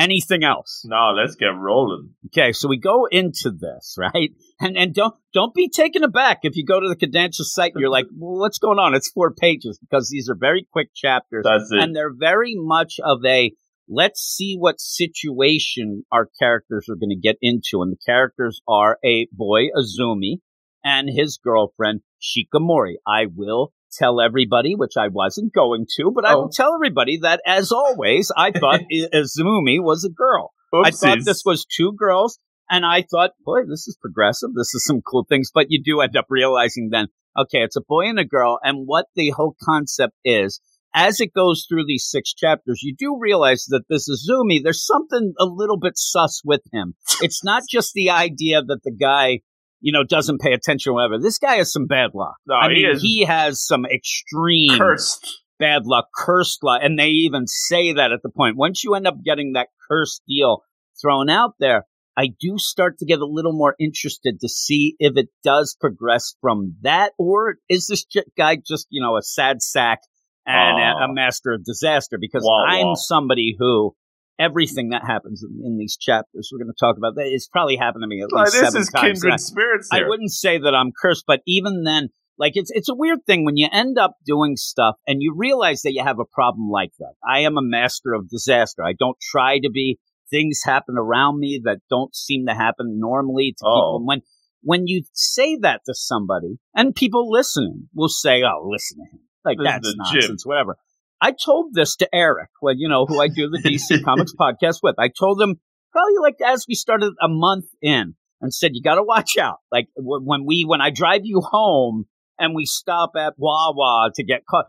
Anything 0.00 0.44
else? 0.44 0.82
No, 0.86 1.12
let's 1.14 1.36
get 1.36 1.48
rolling. 1.48 2.14
Okay, 2.26 2.52
so 2.52 2.68
we 2.68 2.78
go 2.78 3.04
into 3.04 3.50
this, 3.50 3.96
right? 3.98 4.30
And 4.58 4.76
and 4.76 4.94
don't 4.94 5.14
don't 5.34 5.54
be 5.54 5.68
taken 5.68 6.02
aback 6.02 6.40
if 6.42 6.56
you 6.56 6.64
go 6.64 6.80
to 6.80 6.88
the 6.88 6.96
Kodansha 6.96 7.42
site 7.42 7.72
and 7.74 7.80
you're 7.80 7.90
like, 7.90 8.06
well, 8.16 8.40
what's 8.40 8.58
going 8.58 8.78
on? 8.78 8.94
It's 8.94 9.10
four 9.10 9.32
pages 9.32 9.78
because 9.78 10.08
these 10.08 10.28
are 10.30 10.34
very 10.34 10.66
quick 10.72 10.88
chapters 10.94 11.44
That's 11.44 11.70
it. 11.70 11.82
and 11.82 11.94
they're 11.94 12.12
very 12.14 12.54
much 12.56 12.94
of 13.04 13.24
a 13.26 13.52
let's 13.88 14.20
see 14.20 14.56
what 14.58 14.80
situation 14.80 16.04
our 16.10 16.28
characters 16.38 16.86
are 16.88 16.96
going 16.96 17.10
to 17.10 17.16
get 17.16 17.36
into. 17.42 17.82
And 17.82 17.92
the 17.92 17.98
characters 18.06 18.62
are 18.66 18.98
a 19.04 19.26
boy, 19.32 19.68
Azumi, 19.76 20.36
and 20.84 21.10
his 21.10 21.38
girlfriend, 21.42 22.00
Shikamori. 22.22 22.94
I 23.06 23.26
will 23.26 23.72
tell 23.92 24.20
everybody, 24.20 24.74
which 24.74 24.96
I 24.96 25.08
wasn't 25.08 25.52
going 25.52 25.86
to, 25.96 26.10
but 26.14 26.24
I 26.24 26.34
Oh. 26.34 26.42
will 26.42 26.48
tell 26.50 26.74
everybody 26.74 27.18
that 27.22 27.40
as 27.46 27.72
always, 27.72 28.30
I 28.36 28.50
thought 28.52 28.80
I- 28.92 29.08
Azumi 29.14 29.82
was 29.82 30.04
a 30.04 30.10
girl. 30.10 30.52
I 30.72 30.90
thought 30.92 31.18
this 31.24 31.42
was 31.44 31.64
two 31.66 31.92
girls, 31.98 32.38
and 32.70 32.86
I 32.86 33.02
thought, 33.02 33.32
boy, 33.44 33.62
this 33.68 33.88
is 33.88 33.98
progressive. 34.00 34.50
This 34.54 34.72
is 34.74 34.84
some 34.84 35.00
cool 35.02 35.24
things. 35.28 35.50
But 35.52 35.66
you 35.70 35.82
do 35.82 36.00
end 36.00 36.16
up 36.16 36.26
realizing 36.28 36.90
then, 36.92 37.08
okay, 37.36 37.62
it's 37.64 37.76
a 37.76 37.80
boy 37.80 38.06
and 38.08 38.18
a 38.20 38.24
girl, 38.24 38.58
and 38.62 38.86
what 38.86 39.06
the 39.16 39.30
whole 39.30 39.56
concept 39.62 40.14
is. 40.24 40.60
As 40.94 41.20
it 41.20 41.32
goes 41.32 41.66
through 41.68 41.84
these 41.86 42.04
six 42.08 42.34
chapters, 42.34 42.80
you 42.82 42.94
do 42.98 43.16
realize 43.18 43.66
that 43.68 43.82
this 43.88 44.08
Izumi, 44.08 44.60
there's 44.62 44.84
something 44.84 45.34
a 45.38 45.44
little 45.44 45.76
bit 45.76 45.92
sus 45.96 46.40
with 46.44 46.62
him. 46.72 46.94
It's 47.20 47.44
not 47.44 47.62
just 47.70 47.92
the 47.94 48.10
idea 48.10 48.60
that 48.62 48.82
the 48.82 48.90
guy, 48.90 49.40
you 49.80 49.92
know, 49.92 50.04
doesn't 50.04 50.40
pay 50.40 50.52
attention 50.52 50.92
whatever. 50.92 51.18
This 51.18 51.38
guy 51.38 51.56
has 51.56 51.72
some 51.72 51.86
bad 51.86 52.10
luck. 52.14 52.36
No, 52.46 52.54
I 52.54 52.68
he 52.68 52.74
mean, 52.74 52.90
is 52.94 53.02
he 53.02 53.24
has 53.24 53.64
some 53.64 53.84
extreme 53.86 54.78
cursed. 54.78 55.42
bad 55.58 55.86
luck, 55.86 56.06
cursed 56.14 56.62
luck. 56.62 56.80
And 56.82 56.98
they 56.98 57.08
even 57.08 57.46
say 57.46 57.94
that 57.94 58.12
at 58.12 58.20
the 58.22 58.30
point. 58.30 58.56
Once 58.56 58.84
you 58.84 58.94
end 58.94 59.06
up 59.06 59.22
getting 59.24 59.52
that 59.54 59.68
cursed 59.88 60.22
deal 60.28 60.62
thrown 61.00 61.30
out 61.30 61.54
there, 61.58 61.84
I 62.16 62.28
do 62.38 62.58
start 62.58 62.98
to 62.98 63.06
get 63.06 63.20
a 63.20 63.26
little 63.26 63.52
more 63.52 63.74
interested 63.80 64.40
to 64.40 64.48
see 64.48 64.96
if 64.98 65.16
it 65.16 65.28
does 65.42 65.76
progress 65.80 66.34
from 66.42 66.74
that, 66.82 67.12
or 67.18 67.54
is 67.68 67.86
this 67.86 68.04
guy 68.36 68.56
just, 68.56 68.86
you 68.90 69.00
know, 69.00 69.16
a 69.16 69.22
sad 69.22 69.62
sack 69.62 70.00
and 70.44 70.78
a, 70.78 71.04
a 71.04 71.14
master 71.14 71.52
of 71.52 71.64
disaster? 71.64 72.18
Because 72.20 72.42
Wah, 72.44 72.66
I'm 72.66 72.86
wah. 72.88 72.94
somebody 72.94 73.56
who 73.58 73.94
everything 74.40 74.88
that 74.90 75.02
happens 75.06 75.44
in, 75.44 75.52
in 75.64 75.76
these 75.78 75.96
chapters 75.96 76.50
we're 76.50 76.58
going 76.64 76.72
to 76.72 76.80
talk 76.80 76.96
about 76.96 77.14
that 77.16 77.26
is 77.26 77.48
probably 77.52 77.76
happened 77.76 78.02
to 78.02 78.08
me 78.08 78.22
at 78.22 78.32
Like, 78.32 78.46
least 78.46 78.52
this 78.54 78.62
seven 78.70 78.80
is 78.82 78.88
times. 78.88 79.20
kindred 79.22 79.40
spirits 79.40 79.88
I 79.92 80.02
wouldn't 80.08 80.32
say 80.32 80.58
that 80.58 80.74
I'm 80.74 80.90
cursed, 81.00 81.24
but 81.26 81.40
even 81.46 81.84
then, 81.84 82.08
like 82.38 82.52
it's 82.54 82.70
it's 82.72 82.88
a 82.88 82.94
weird 82.94 83.20
thing 83.26 83.44
when 83.44 83.56
you 83.58 83.68
end 83.70 83.98
up 83.98 84.14
doing 84.26 84.56
stuff 84.56 84.96
and 85.06 85.20
you 85.20 85.34
realize 85.36 85.82
that 85.82 85.92
you 85.92 86.02
have 86.02 86.18
a 86.18 86.24
problem 86.24 86.70
like 86.70 86.92
that. 86.98 87.12
I 87.28 87.40
am 87.40 87.58
a 87.58 87.62
master 87.62 88.14
of 88.14 88.28
disaster. 88.30 88.82
I 88.82 88.94
don't 88.98 89.18
try 89.20 89.58
to 89.58 89.70
be. 89.70 89.98
Things 90.30 90.60
happen 90.64 90.94
around 90.96 91.40
me 91.40 91.60
that 91.64 91.78
don't 91.90 92.14
seem 92.14 92.46
to 92.46 92.54
happen 92.54 92.98
normally 93.00 93.52
to 93.58 93.64
Oh. 93.66 93.74
people. 93.74 93.96
And 93.98 94.06
when 94.06 94.20
when 94.62 94.86
you 94.86 95.02
say 95.12 95.56
that 95.62 95.80
to 95.86 95.94
somebody, 95.94 96.58
and 96.74 96.94
people 96.94 97.30
listening 97.30 97.88
will 97.94 98.08
say, 98.08 98.42
"Oh, 98.42 98.68
listen 98.70 98.98
to 98.98 99.04
him," 99.10 99.20
like 99.44 99.58
Listen 99.58 99.82
that's 99.98 100.12
nonsense, 100.14 100.46
whatever. 100.46 100.76
I 101.20 101.32
told 101.32 101.74
this 101.74 101.96
to 101.96 102.08
Eric, 102.14 102.48
well, 102.62 102.74
you 102.76 102.88
know, 102.88 103.06
who 103.06 103.20
I 103.20 103.28
do 103.28 103.48
the 103.50 103.58
DC 103.64 104.02
Comics 104.04 104.32
podcast 104.38 104.78
with. 104.82 104.94
I 104.98 105.08
told 105.08 105.40
him 105.40 105.60
probably 105.92 106.14
like 106.20 106.36
as 106.44 106.64
we 106.68 106.74
started 106.74 107.12
a 107.22 107.28
month 107.28 107.66
in 107.82 108.14
and 108.40 108.54
said, 108.54 108.70
you 108.74 108.82
got 108.82 108.94
to 108.94 109.02
watch 109.02 109.36
out. 109.36 109.58
Like 109.70 109.88
when 109.96 110.44
we, 110.46 110.64
when 110.66 110.80
I 110.80 110.90
drive 110.90 111.22
you 111.24 111.40
home 111.40 112.04
and 112.38 112.54
we 112.54 112.64
stop 112.64 113.12
at 113.16 113.34
Wawa 113.36 114.10
to 114.14 114.24
get 114.24 114.46
caught, 114.48 114.66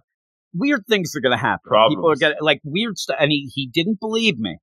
weird 0.53 0.85
things 0.89 1.13
are 1.15 1.21
going 1.21 1.37
to 1.37 1.41
happen. 1.41 1.59
People 1.63 2.11
are 2.11 2.15
Problems. 2.15 2.19
going 2.19 2.33
to 2.37 2.43
like 2.43 2.59
weird 2.63 2.97
stuff. 2.97 3.17
And 3.19 3.31
he, 3.31 3.49
he 3.53 3.69
didn't 3.71 3.99
believe 3.99 4.37
me. 4.37 4.57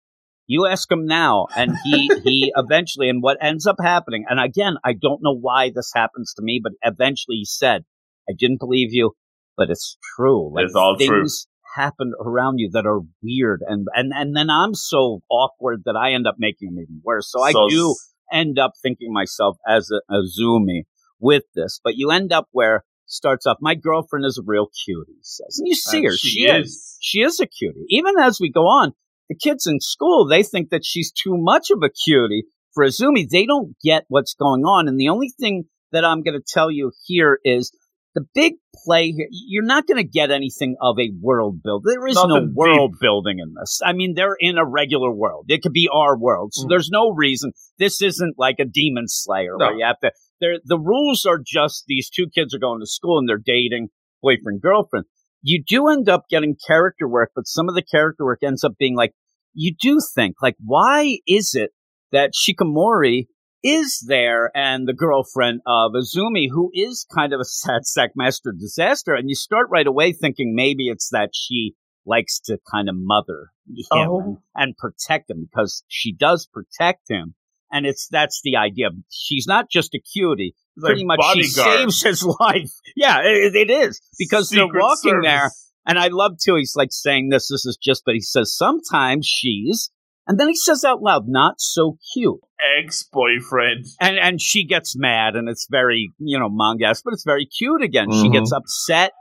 You 0.47 0.67
ask 0.67 0.91
him 0.91 1.07
now 1.07 1.47
and 1.57 1.77
he, 1.85 2.11
he 2.25 2.53
eventually, 2.57 3.09
and 3.09 3.23
what 3.23 3.37
ends 3.41 3.67
up 3.67 3.77
happening. 3.83 4.25
And 4.29 4.41
again, 4.41 4.77
I 4.85 4.95
don't 4.95 5.21
know 5.23 5.37
why 5.37 5.71
this 5.75 5.91
happens 5.95 6.33
to 6.35 6.43
me, 6.43 6.61
but 6.63 6.73
eventually 6.83 7.37
he 7.37 7.45
said, 7.45 7.85
I 8.29 8.33
didn't 8.39 8.59
believe 8.59 8.89
you, 8.91 9.13
but 9.57 9.71
it's 9.71 9.97
true. 10.17 10.55
Like 10.55 10.67
It's 10.67 10.75
all 10.75 10.97
things 10.99 11.09
true. 11.45 11.51
Happen 11.79 12.13
around 12.21 12.59
you 12.59 12.69
that 12.73 12.87
are 12.87 13.01
weird. 13.23 13.61
And, 13.67 13.87
and, 13.95 14.13
and 14.15 14.37
then 14.37 14.51
I'm 14.51 14.75
so 14.75 15.21
awkward 15.31 15.83
that 15.87 15.97
I 15.97 16.13
end 16.13 16.27
up 16.27 16.37
making 16.39 16.75
them 16.75 16.83
even 16.83 17.01
worse. 17.05 17.31
So, 17.31 17.41
I 17.43 17.53
do 17.53 17.95
end 18.33 18.59
up 18.59 18.73
thinking 18.83 19.13
myself 19.13 19.57
as 19.67 19.91
a, 19.91 20.01
a 20.13 20.21
Zoomy 20.39 20.83
with 21.21 21.45
this, 21.55 21.81
but 21.83 21.95
you 21.97 22.11
end 22.11 22.33
up 22.33 22.47
where 22.53 22.85
starts 23.07 23.47
off, 23.47 23.57
my 23.61 23.75
girlfriend 23.75 24.27
is 24.27 24.39
a 24.39 24.43
real 24.47 24.69
cutie, 24.85 25.19
says. 25.23 25.59
And 25.59 25.67
you 25.67 25.77
uh, 25.87 25.91
see 25.91 25.99
And 25.99 26.07
her. 26.07 26.17
she 26.17 26.29
She, 26.29 26.41
is. 26.43 26.67
is. 26.67 26.99
She 27.01 27.21
is 27.21 27.41
a 27.41 27.47
cutie. 27.47 27.87
Even 27.89 28.15
as 28.21 28.39
we 28.41 28.51
go 28.51 28.63
on, 28.63 28.93
the 29.29 29.35
kids 29.35 29.67
in 29.67 29.81
school, 29.81 30.27
they 30.27 30.43
think 30.43 30.71
that 30.71 30.85
she's 30.85 31.11
too 31.13 31.37
much 31.37 31.71
of 31.71 31.83
a 31.83 31.91
cutie 31.91 32.45
for 32.75 32.85
Azumi. 32.85 33.29
They 33.29 33.47
don't 33.47 33.75
get 33.83 34.05
what's 34.09 34.35
going 34.35 34.63
on. 34.63 34.89
And 34.89 34.99
the 34.99 35.09
only 35.09 35.33
thing 35.41 35.65
that 35.93 36.05
I'm 36.05 36.23
going 36.23 36.39
to 36.39 36.45
tell 36.47 36.71
you 36.71 36.93
here 37.07 37.39
is 37.45 37.73
the 38.19 38.27
big 38.35 38.55
play 38.85 39.13
here. 39.13 39.29
You're 39.31 39.65
not 39.65 39.87
going 39.87 39.97
to 40.03 40.09
get 40.09 40.31
anything 40.31 40.77
of 40.81 40.97
a 40.99 41.11
world 41.21 41.63
build. 41.63 41.85
There 41.85 42.07
is 42.07 42.17
no 42.17 42.27
Nothing 42.27 42.53
world 42.55 42.95
building 43.01 43.39
in 43.39 43.55
this. 43.59 43.81
I 43.85 43.93
mean, 43.93 44.15
they're 44.17 44.37
in 44.39 44.59
a 44.59 44.67
regular 44.67 45.13
world. 45.13 45.47
It 45.49 45.63
could 45.63 45.73
be 45.73 45.89
our 45.93 46.19
world. 46.19 46.53
So 46.55 46.65
Mm. 46.65 46.69
there's 46.71 46.91
no 46.91 47.11
reason. 47.11 47.53
This 47.79 48.03
isn't 48.03 48.35
like 48.39 48.57
a 48.59 48.65
demon 48.65 49.05
slayer 49.09 49.55
No. 49.59 49.67
where 49.67 49.77
you 49.77 49.85
have 49.85 49.99
to, 50.01 50.11
there, 50.41 50.57
the 50.65 50.79
rules 50.79 51.25
are 51.27 51.39
just 51.45 51.85
these 51.87 52.09
two 52.11 52.27
kids 52.35 52.55
are 52.55 52.59
going 52.59 52.81
to 52.81 52.87
school 52.87 53.19
and 53.19 53.29
they're 53.29 53.39
dating 53.45 53.89
boyfriend, 54.23 54.61
girlfriend. 54.61 55.07
You 55.43 55.63
do 55.67 55.89
end 55.89 56.09
up 56.09 56.25
getting 56.29 56.57
character 56.67 57.09
work, 57.09 57.31
but 57.35 57.47
some 57.47 57.69
of 57.69 57.75
the 57.75 57.83
character 57.83 58.25
work 58.25 58.41
ends 58.43 58.65
up 58.65 58.73
being 58.79 58.97
like, 58.97 59.13
you 59.55 59.75
do 59.81 59.99
think, 60.15 60.37
like, 60.43 60.57
why 60.65 61.19
is 61.27 61.55
it 61.55 61.71
that 62.13 62.33
Shikamori 62.35 63.27
is 63.63 64.05
there 64.07 64.51
and 64.55 64.87
the 64.87 64.93
girlfriend 64.93 65.61
of 65.67 65.93
Azumi, 65.93 66.47
who 66.51 66.71
is 66.75 67.07
kind 67.13 67.33
of 67.33 67.41
a 67.41 67.45
sad 67.45 67.85
sack 67.87 68.11
master 68.15 68.53
disaster? 68.59 69.15
And 69.15 69.29
you 69.29 69.35
start 69.35 69.67
right 69.71 69.87
away 69.87 70.13
thinking 70.13 70.55
maybe 70.55 70.89
it's 70.89 71.09
that 71.11 71.31
she 71.35 71.75
likes 72.07 72.41
to 72.41 72.59
kind 72.71 72.89
of 72.89 72.95
mother 72.97 73.51
him 73.69 73.85
Oh. 73.93 74.21
and, 74.21 74.37
and 74.55 74.77
protect 74.77 75.31
him 75.31 75.49
because 75.51 75.83
she 75.89 76.13
does 76.13 76.47
protect 76.53 77.03
him. 77.11 77.35
And 77.71 77.85
it's, 77.85 78.09
that's 78.11 78.41
the 78.43 78.57
idea. 78.57 78.89
She's 79.11 79.47
not 79.47 79.69
just 79.69 79.95
a 79.95 80.01
cutie. 80.01 80.55
It's 80.77 80.83
like 80.85 80.91
Pretty 80.93 81.05
much 81.05 81.21
she 81.35 81.43
saves 81.43 82.03
his 82.03 82.23
life. 82.41 82.71
Yeah, 82.97 83.19
it, 83.25 83.55
it 83.55 83.71
is 83.71 84.01
because 84.19 84.49
they're 84.49 84.65
Secret 84.65 84.81
walking 84.81 85.21
there 85.23 85.51
and 85.85 85.99
I 85.99 86.09
love 86.09 86.37
too. 86.43 86.55
He's 86.57 86.75
like 86.77 86.93
saying 86.93 87.29
this. 87.29 87.49
This 87.49 87.67
is 87.67 87.77
just, 87.77 88.05
but 88.07 88.15
he 88.15 88.21
says 88.21 88.55
sometimes 88.57 89.27
she's, 89.27 89.91
and 90.29 90.39
then 90.39 90.49
he 90.49 90.55
says 90.55 90.85
out 90.85 91.03
loud, 91.03 91.25
"Not 91.27 91.55
so 91.59 91.97
cute." 92.13 92.41
Ex-boyfriend. 92.79 93.87
And 94.01 94.19
and 94.19 94.41
she 94.41 94.65
gets 94.67 94.95
mad, 94.97 95.35
and 95.37 95.49
it's 95.49 95.67
very 95.71 96.13
you 96.19 96.39
know 96.39 96.49
manga, 96.51 96.95
but 97.05 97.13
it's 97.15 97.25
very 97.25 97.47
cute 97.47 97.83
again. 97.83 98.11
She 98.13 98.29
Mhm. 98.29 98.33
gets 98.33 98.53
upset 98.53 99.13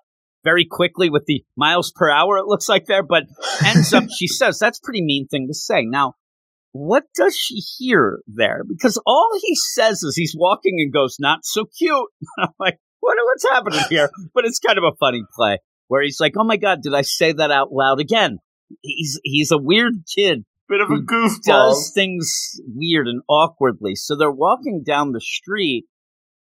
very 0.44 0.66
quickly 0.66 1.10
with 1.10 1.26
the 1.26 1.44
miles 1.56 1.92
per 1.96 2.10
hour. 2.10 2.38
It 2.38 2.46
looks 2.48 2.70
like 2.70 2.86
there, 2.86 3.04
but 3.04 3.24
ends 3.66 3.94
up. 3.94 4.06
She 4.18 4.28
says 4.28 4.60
that's 4.60 4.80
a 4.80 4.84
pretty 4.84 5.04
mean 5.04 5.28
thing 5.28 5.48
to 5.48 5.54
say. 5.54 5.84
Now, 5.86 6.14
what 6.72 7.04
does 7.16 7.36
she 7.36 7.56
hear 7.78 8.20
there? 8.28 8.64
Because 8.68 9.02
all 9.06 9.30
he 9.42 9.56
says 9.74 10.04
is 10.04 10.16
he's 10.16 10.36
walking 10.38 10.76
and 10.80 10.94
goes, 10.94 11.18
"Not 11.20 11.40
so 11.44 11.66
cute." 11.66 12.10
I'm 12.40 12.50
like, 12.60 12.78
what 13.00 13.18
what's 13.24 13.50
happening 13.50 13.82
here? 13.90 14.10
but 14.34 14.46
it's 14.46 14.60
kind 14.60 14.78
of 14.78 14.84
a 14.84 14.96
funny 15.00 15.24
play 15.36 15.60
where 15.88 16.02
he's 16.02 16.20
like, 16.20 16.34
"Oh 16.38 16.44
my 16.44 16.58
god, 16.58 16.82
did 16.82 16.94
I 16.94 17.02
say 17.02 17.32
that 17.34 17.52
out 17.52 17.72
loud 17.72 18.00
again?" 18.00 18.40
He's 18.82 19.20
he's 19.24 19.52
a 19.52 19.58
weird 19.58 19.94
kid 20.14 20.44
Bit 20.70 20.82
of 20.82 20.90
a 20.90 20.96
goofball. 20.96 21.44
does 21.46 21.92
things 21.94 22.60
weird 22.68 23.08
and 23.08 23.22
awkwardly. 23.30 23.96
So 23.96 24.18
they're 24.18 24.32
walking 24.32 24.84
down 24.86 25.14
the 25.14 25.22
street, 25.22 25.86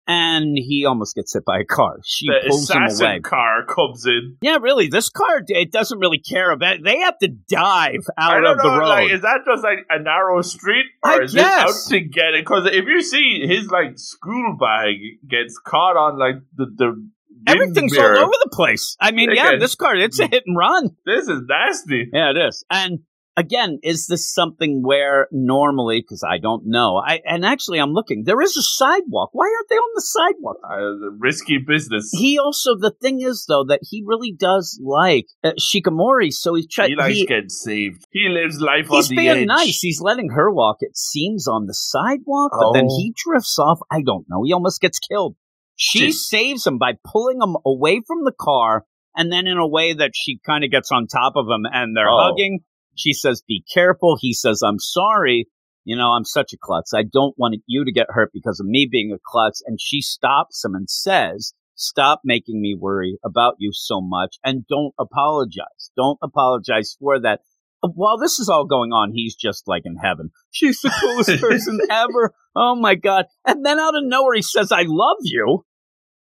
and 0.07 0.57
he 0.57 0.85
almost 0.85 1.15
gets 1.15 1.33
hit 1.33 1.45
by 1.45 1.59
a 1.59 1.65
car. 1.65 1.97
She 2.05 2.27
the 2.27 2.47
pulls 2.47 2.69
him 2.69 2.77
away. 2.77 2.85
assassin 2.87 3.21
car 3.21 3.65
comes 3.65 4.05
in. 4.05 4.37
Yeah, 4.41 4.57
really, 4.61 4.87
this 4.87 5.09
car 5.09 5.41
it 5.47 5.71
doesn't 5.71 5.99
really 5.99 6.19
care 6.19 6.51
about. 6.51 6.77
They 6.83 6.99
have 6.99 7.17
to 7.19 7.27
dive 7.27 8.05
out 8.17 8.45
of 8.45 8.57
the 8.57 8.63
know, 8.63 8.79
road. 8.79 8.87
like, 8.87 9.11
is 9.11 9.21
that 9.21 9.41
just 9.45 9.63
like 9.63 9.85
a 9.89 10.01
narrow 10.01 10.41
street, 10.41 10.85
or 11.03 11.11
I 11.11 11.23
is 11.23 11.35
it 11.35 11.41
out 11.41 11.67
guess. 11.67 11.87
to 11.87 11.99
get 11.99 12.33
it? 12.33 12.45
Because 12.45 12.65
if 12.67 12.85
you 12.85 13.01
see 13.01 13.45
his 13.47 13.67
like 13.69 13.97
school 13.97 14.57
bag 14.59 14.95
gets 15.27 15.59
caught 15.63 15.97
on 15.97 16.17
like 16.17 16.35
the 16.55 16.65
the 16.75 17.09
Everything's 17.47 17.91
mirror, 17.91 18.17
all 18.17 18.23
over 18.23 18.33
the 18.43 18.49
place. 18.51 18.97
I 18.99 19.11
mean, 19.11 19.29
yeah, 19.31 19.57
this 19.59 19.75
car 19.75 19.95
it's 19.95 20.19
a 20.19 20.27
hit 20.27 20.43
and 20.47 20.57
run. 20.57 20.95
This 21.05 21.27
is 21.27 21.41
nasty. 21.47 22.09
Yeah, 22.11 22.31
it 22.31 22.37
is. 22.37 22.65
And 22.71 22.99
again, 23.37 23.79
is 23.83 24.07
this 24.07 24.31
something 24.33 24.81
where 24.83 25.27
normally, 25.31 26.01
because 26.01 26.23
I 26.23 26.37
don't 26.37 26.63
know, 26.65 26.97
I 26.97 27.19
and 27.25 27.45
actually 27.45 27.79
I'm 27.79 27.91
looking, 27.91 28.23
there 28.25 28.41
is 28.41 28.55
a 28.57 28.61
sidewalk. 28.61 29.29
Why 29.33 29.45
aren't 29.45 29.69
they 29.69 29.75
on 29.75 29.91
the 29.95 30.01
sidewalk? 30.01 30.57
Uh, 30.63 31.11
risky 31.19 31.57
business. 31.57 32.11
He 32.13 32.37
also, 32.39 32.75
the 32.77 32.91
thing 33.01 33.21
is 33.21 33.45
though, 33.47 33.65
that 33.67 33.81
he 33.89 34.03
really 34.05 34.31
does 34.37 34.79
like 34.83 35.25
uh, 35.43 35.51
Shikamori, 35.59 36.31
so 36.31 36.55
he's 36.55 36.67
trying. 36.67 36.91
he 36.91 36.95
likes 36.95 37.23
getting 37.27 37.49
saved. 37.49 38.05
He 38.11 38.29
lives 38.29 38.59
life 38.59 38.89
on 38.89 38.97
He's 38.97 39.09
the 39.09 39.15
being 39.17 39.29
edge. 39.29 39.47
nice. 39.47 39.79
He's 39.79 40.01
letting 40.01 40.29
her 40.29 40.51
walk. 40.51 40.77
It 40.81 40.95
seems 40.97 41.47
on 41.47 41.65
the 41.65 41.73
sidewalk, 41.73 42.51
but 42.57 42.73
then 42.73 42.87
Oh. 42.89 42.97
he 42.97 43.13
drifts 43.25 43.57
off. 43.59 43.79
I 43.91 44.01
don't 44.05 44.25
know. 44.29 44.43
He 44.45 44.53
almost 44.53 44.81
gets 44.81 44.99
killed. 44.99 45.35
She 45.77 46.11
saves 46.13 46.65
him 46.65 46.77
by 46.77 46.93
pulling 47.05 47.41
him 47.41 47.57
away 47.65 48.01
from 48.07 48.23
the 48.23 48.31
car, 48.39 48.85
and 49.13 49.29
then 49.31 49.45
in 49.45 49.57
a 49.57 49.67
way 49.67 49.93
that 49.93 50.11
she 50.13 50.39
kind 50.45 50.63
of 50.63 50.71
gets 50.71 50.89
on 50.91 51.07
top 51.07 51.33
of 51.35 51.47
him, 51.47 51.65
and 51.71 51.95
they're 51.97 52.09
Oh. 52.09 52.29
hugging. 52.31 52.59
She 52.95 53.13
says, 53.13 53.43
"Be 53.47 53.63
careful." 53.73 54.17
He 54.19 54.33
says, 54.33 54.61
"I'm 54.61 54.79
sorry." 54.79 55.47
You 55.85 55.95
know, 55.95 56.13
I'm 56.13 56.25
such 56.25 56.51
a 56.51 56.57
klutz. 56.59 56.95
I 56.95 57.03
don't 57.03 57.37
want 57.37 57.61
you 57.67 57.85
to 57.85 57.91
get 57.91 58.07
hurt 58.09 58.31
because 58.33 58.59
of 58.59 58.65
me 58.65 58.87
being 58.91 59.11
a 59.11 59.19
klutz. 59.23 59.61
And 59.67 59.79
she 59.79 60.01
stops 60.01 60.65
him 60.65 60.73
and 60.73 60.89
says, 60.89 61.53
Stop 61.75 62.21
making 62.23 62.61
me 62.61 62.73
worry 62.73 63.17
about 63.23 63.55
you 63.59 63.71
so 63.73 64.01
much 64.01 64.37
and 64.43 64.65
don't 64.67 64.93
apologize. 64.97 65.91
Don't 65.95 66.17
apologize 66.23 66.95
for 66.99 67.19
that. 67.19 67.41
While 67.81 68.17
this 68.17 68.39
is 68.39 68.49
all 68.49 68.65
going 68.65 68.93
on, 68.93 69.11
he's 69.13 69.35
just 69.35 69.67
like 69.67 69.83
in 69.85 69.97
heaven. 69.97 70.31
She's 70.49 70.79
the 70.81 70.91
coolest 71.01 71.41
person 71.41 71.79
ever. 71.91 72.33
Oh 72.55 72.75
my 72.75 72.95
God. 72.95 73.25
And 73.45 73.63
then 73.65 73.77
out 73.77 73.95
of 73.95 74.03
nowhere, 74.05 74.35
he 74.35 74.41
says, 74.41 74.71
I 74.71 74.85
love 74.87 75.17
you. 75.21 75.65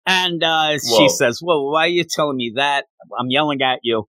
And 0.06 0.42
uh, 0.42 0.78
she 0.78 1.08
says, 1.10 1.40
Well, 1.40 1.70
why 1.70 1.84
are 1.84 1.88
you 1.88 2.04
telling 2.08 2.36
me 2.36 2.54
that? 2.56 2.86
I'm 3.16 3.28
yelling 3.28 3.62
at 3.62 3.80
you. 3.82 4.08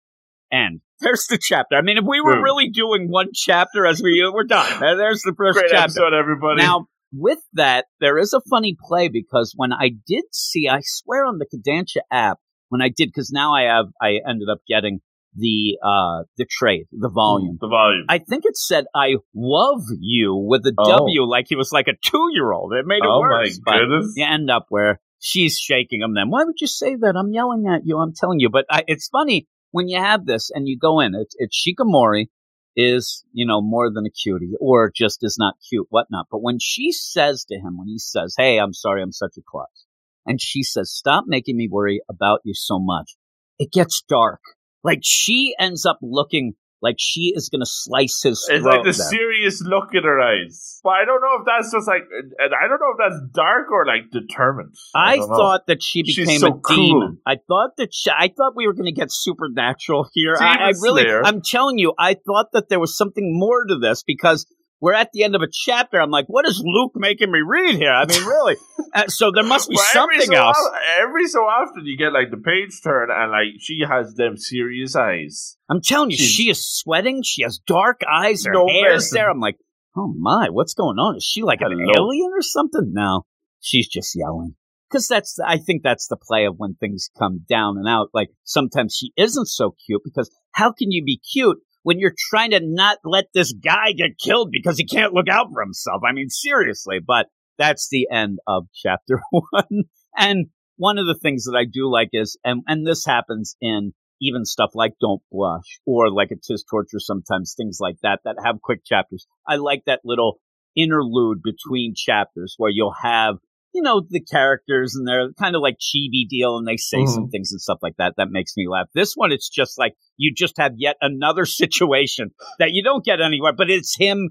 And 0.51 0.81
there's 0.99 1.25
the 1.29 1.37
chapter. 1.41 1.75
I 1.75 1.81
mean, 1.81 1.97
if 1.97 2.03
we 2.07 2.21
were 2.21 2.35
Boom. 2.35 2.43
really 2.43 2.69
doing 2.69 3.09
one 3.09 3.29
chapter 3.33 3.85
as 3.85 4.01
we 4.01 4.21
we're 4.33 4.43
done. 4.43 4.79
There's 4.79 5.21
the 5.21 5.33
first 5.35 5.57
Great 5.57 5.71
chapter. 5.71 5.83
episode, 6.01 6.13
everybody. 6.13 6.61
Now, 6.61 6.87
with 7.13 7.39
that, 7.53 7.85
there 7.99 8.17
is 8.17 8.33
a 8.33 8.41
funny 8.49 8.77
play 8.79 9.07
because 9.07 9.53
when 9.55 9.73
I 9.73 9.91
did 10.07 10.25
see, 10.31 10.67
I 10.69 10.79
swear 10.83 11.25
on 11.25 11.39
the 11.39 11.45
Kodansha 11.45 12.01
app, 12.11 12.37
when 12.69 12.81
I 12.81 12.89
did, 12.89 13.09
because 13.09 13.31
now 13.31 13.53
I 13.53 13.63
have, 13.63 13.87
I 14.01 14.19
ended 14.27 14.47
up 14.51 14.59
getting 14.67 14.99
the, 15.35 15.77
uh, 15.83 16.23
the 16.37 16.45
trade, 16.49 16.85
the 16.91 17.09
volume. 17.09 17.57
the 17.59 17.67
volume. 17.67 18.05
I 18.09 18.17
think 18.19 18.43
it 18.45 18.57
said, 18.57 18.85
I 18.93 19.15
love 19.33 19.81
you 19.99 20.35
with 20.35 20.65
a 20.65 20.73
Oh. 20.77 20.97
W, 20.97 21.23
like 21.23 21.45
he 21.49 21.55
was 21.55 21.71
like 21.71 21.87
a 21.87 21.93
two 22.05 22.27
year 22.33 22.51
old. 22.51 22.73
It 22.73 22.85
made 22.85 22.97
it 22.97 23.05
oh 23.05 23.21
my 23.21 23.27
worse. 23.29 23.59
but 23.63 23.77
goodness. 23.79 24.13
you 24.17 24.25
end 24.25 24.51
up 24.51 24.65
where 24.69 24.99
she's 25.19 25.57
shaking 25.57 26.01
him 26.01 26.13
then. 26.13 26.29
Why 26.29 26.43
would 26.43 26.59
you 26.59 26.67
say 26.67 26.95
that? 26.95 27.15
I'm 27.17 27.31
yelling 27.33 27.65
at 27.67 27.81
you. 27.85 27.97
I'm 27.97 28.13
telling 28.13 28.39
you. 28.39 28.49
But 28.49 28.65
I, 28.69 28.83
it's 28.87 29.07
funny 29.07 29.47
when 29.71 29.87
you 29.87 29.99
have 29.99 30.25
this 30.25 30.51
and 30.53 30.67
you 30.67 30.77
go 30.77 30.99
in, 30.99 31.13
it's, 31.15 31.35
it's 31.37 31.63
Shikamori 31.65 32.27
is, 32.75 33.25
you 33.33 33.45
know, 33.45 33.61
more 33.61 33.91
than 33.91 34.05
a 34.05 34.09
cutie 34.09 34.53
or 34.59 34.91
just 34.93 35.23
is 35.23 35.37
not 35.37 35.55
cute, 35.67 35.87
whatnot. 35.89 36.27
But 36.31 36.41
when 36.41 36.57
she 36.59 36.91
says 36.91 37.45
to 37.45 37.55
him, 37.55 37.77
when 37.77 37.87
he 37.87 37.99
says, 37.99 38.35
Hey, 38.37 38.59
I'm 38.59 38.73
sorry, 38.73 39.01
I'm 39.01 39.11
such 39.11 39.37
a 39.37 39.41
klutz. 39.45 39.85
And 40.25 40.39
she 40.41 40.63
says, 40.63 40.91
Stop 40.91 41.25
making 41.27 41.57
me 41.57 41.67
worry 41.69 42.01
about 42.09 42.41
you 42.43 42.53
so 42.53 42.79
much. 42.79 43.15
It 43.59 43.71
gets 43.71 44.03
dark. 44.07 44.41
Like 44.83 44.99
she 45.03 45.55
ends 45.59 45.85
up 45.85 45.99
looking 46.01 46.53
like 46.81 46.95
she 46.97 47.33
is 47.35 47.49
going 47.49 47.61
to 47.61 47.69
slice 47.69 48.21
his 48.23 48.43
throat. 48.47 48.57
It's 48.57 48.65
like 48.65 48.83
the 48.83 48.91
there. 48.91 49.09
serious 49.09 49.61
look 49.61 49.89
in 49.93 50.03
her 50.03 50.19
eyes. 50.19 50.79
But 50.83 50.91
I 50.91 51.05
don't 51.05 51.21
know 51.21 51.37
if 51.39 51.45
that's 51.45 51.71
just 51.71 51.87
like, 51.87 52.03
and 52.11 52.53
I 52.53 52.67
don't 52.67 52.79
know 52.79 52.93
if 52.93 52.97
that's 52.97 53.33
dark 53.33 53.71
or 53.71 53.85
like 53.85 54.09
determined. 54.11 54.73
I, 54.95 55.17
know. 55.17 55.27
thought 55.27 55.67
that 55.67 55.83
she 55.83 56.03
became 56.03 56.39
so 56.39 56.47
a 56.47 56.59
cool. 56.59 56.75
demon. 56.75 57.17
I 57.25 57.35
thought 57.47 57.77
that 57.77 57.93
she, 57.93 58.09
I 58.09 58.29
thought 58.35 58.55
we 58.55 58.65
were 58.65 58.73
going 58.73 58.85
to 58.85 58.91
get 58.91 59.11
supernatural 59.11 60.09
here. 60.13 60.35
I, 60.39 60.55
I 60.55 60.69
really, 60.81 61.05
I'm 61.07 61.41
telling 61.41 61.77
you, 61.77 61.93
I 61.99 62.15
thought 62.15 62.47
that 62.53 62.69
there 62.69 62.79
was 62.79 62.97
something 62.97 63.37
more 63.37 63.63
to 63.65 63.77
this 63.77 64.03
because 64.03 64.47
we're 64.81 64.93
at 64.93 65.09
the 65.13 65.23
end 65.23 65.35
of 65.35 65.41
a 65.41 65.47
chapter. 65.51 66.01
I'm 66.01 66.09
like, 66.09 66.25
what 66.27 66.45
is 66.47 66.61
Luke 66.65 66.93
making 66.95 67.31
me 67.31 67.39
read 67.45 67.75
here? 67.75 67.91
I 67.91 68.05
mean, 68.07 68.23
really? 68.25 68.55
uh, 68.93 69.07
so 69.07 69.31
there 69.31 69.43
must 69.43 69.69
be 69.69 69.75
Well, 69.75 69.85
something 69.93 70.21
so 70.21 70.33
else. 70.35 70.57
of- 70.59 70.73
every 70.99 71.27
so 71.27 71.41
often 71.41 71.85
you 71.85 71.97
get 71.97 72.11
like 72.13 72.31
the 72.31 72.37
page 72.37 72.81
turn 72.83 73.09
and 73.11 73.31
like 73.31 73.59
she 73.59 73.81
has 73.87 74.15
them 74.15 74.37
serious 74.37 74.95
eyes. 74.95 75.55
I'm 75.69 75.81
telling 75.81 76.09
you, 76.11 76.17
She's- 76.17 76.29
she 76.31 76.49
is 76.49 76.67
sweating. 76.67 77.21
She 77.23 77.43
has 77.43 77.59
dark 77.65 78.01
eyes. 78.11 78.43
Her 78.45 78.51
No 78.53 78.67
hair's 78.67 79.11
there. 79.11 79.29
I'm 79.29 79.39
like, 79.39 79.57
oh 79.95 80.13
my, 80.17 80.47
what's 80.49 80.73
going 80.73 80.97
on? 80.97 81.15
Is 81.17 81.23
she 81.23 81.43
like 81.43 81.61
an 81.61 81.71
alien 81.73 82.31
or 82.33 82.41
something? 82.41 82.91
No, 82.93 83.25
she's 83.59 83.87
just 83.87 84.15
yelling. 84.15 84.55
Because 84.89 85.07
that's, 85.07 85.37
I 85.39 85.57
think 85.57 85.83
that's 85.83 86.07
the 86.07 86.17
play 86.17 86.45
of 86.45 86.55
when 86.57 86.73
things 86.75 87.09
come 87.17 87.45
down 87.47 87.77
and 87.77 87.87
out. 87.87 88.09
Like 88.13 88.29
sometimes 88.43 88.93
she 88.93 89.13
isn't 89.15 89.45
so 89.47 89.73
cute 89.85 90.01
because 90.03 90.29
how 90.53 90.73
can 90.73 90.91
you 90.91 91.01
be 91.05 91.17
cute 91.31 91.59
when 91.83 91.99
you're 91.99 92.13
trying 92.29 92.51
to 92.51 92.59
not 92.61 92.97
let 93.03 93.25
this 93.33 93.53
guy 93.53 93.91
get 93.91 94.17
killed 94.23 94.49
because 94.51 94.77
he 94.77 94.85
can't 94.85 95.13
look 95.13 95.27
out 95.29 95.47
for 95.53 95.61
himself? 95.61 96.01
I 96.07 96.13
mean, 96.13 96.29
seriously, 96.29 96.99
but 97.05 97.27
that's 97.57 97.87
the 97.89 98.07
end 98.11 98.39
of 98.47 98.67
chapter 98.75 99.21
one. 99.31 99.83
And 100.15 100.47
one 100.77 100.97
of 100.97 101.05
the 101.05 101.17
things 101.21 101.45
that 101.45 101.57
I 101.57 101.65
do 101.65 101.91
like 101.91 102.09
is, 102.13 102.37
and, 102.43 102.63
and 102.67 102.85
this 102.85 103.05
happens 103.05 103.55
in 103.61 103.93
even 104.21 104.45
stuff 104.45 104.71
like 104.75 104.93
Don't 105.01 105.21
Blush 105.31 105.79
or 105.85 106.11
like 106.11 106.31
It 106.31 106.45
Is 106.49 106.63
Torture 106.69 106.99
sometimes, 106.99 107.55
things 107.57 107.77
like 107.79 107.95
that, 108.03 108.19
that 108.23 108.35
have 108.43 108.61
quick 108.61 108.81
chapters. 108.85 109.25
I 109.47 109.55
like 109.55 109.83
that 109.85 110.01
little 110.03 110.39
interlude 110.75 111.41
between 111.43 111.93
chapters 111.95 112.55
where 112.57 112.71
you'll 112.71 112.95
have 113.01 113.35
you 113.73 113.81
know, 113.81 114.01
the 114.09 114.19
characters 114.21 114.95
and 114.95 115.07
they're 115.07 115.31
kind 115.39 115.55
of 115.55 115.61
like 115.61 115.75
chibi 115.79 116.27
deal 116.27 116.57
and 116.57 116.67
they 116.67 116.77
say 116.77 116.99
Mhm. 116.99 117.07
some 117.09 117.29
things 117.29 117.51
and 117.51 117.61
stuff 117.61 117.79
like 117.81 117.95
that. 117.97 118.13
That 118.17 118.29
makes 118.29 118.55
me 118.57 118.67
laugh. 118.67 118.87
This 118.93 119.13
one, 119.15 119.31
it's 119.31 119.49
just 119.49 119.77
like 119.79 119.93
you 120.17 120.33
just 120.35 120.57
have 120.57 120.73
yet 120.77 120.97
another 121.01 121.45
situation 121.61 122.31
that 122.59 122.71
you 122.71 122.83
don't 122.83 123.03
get 123.05 123.21
anywhere, 123.21 123.53
but 123.53 123.69
it's 123.69 123.95
him 123.97 124.29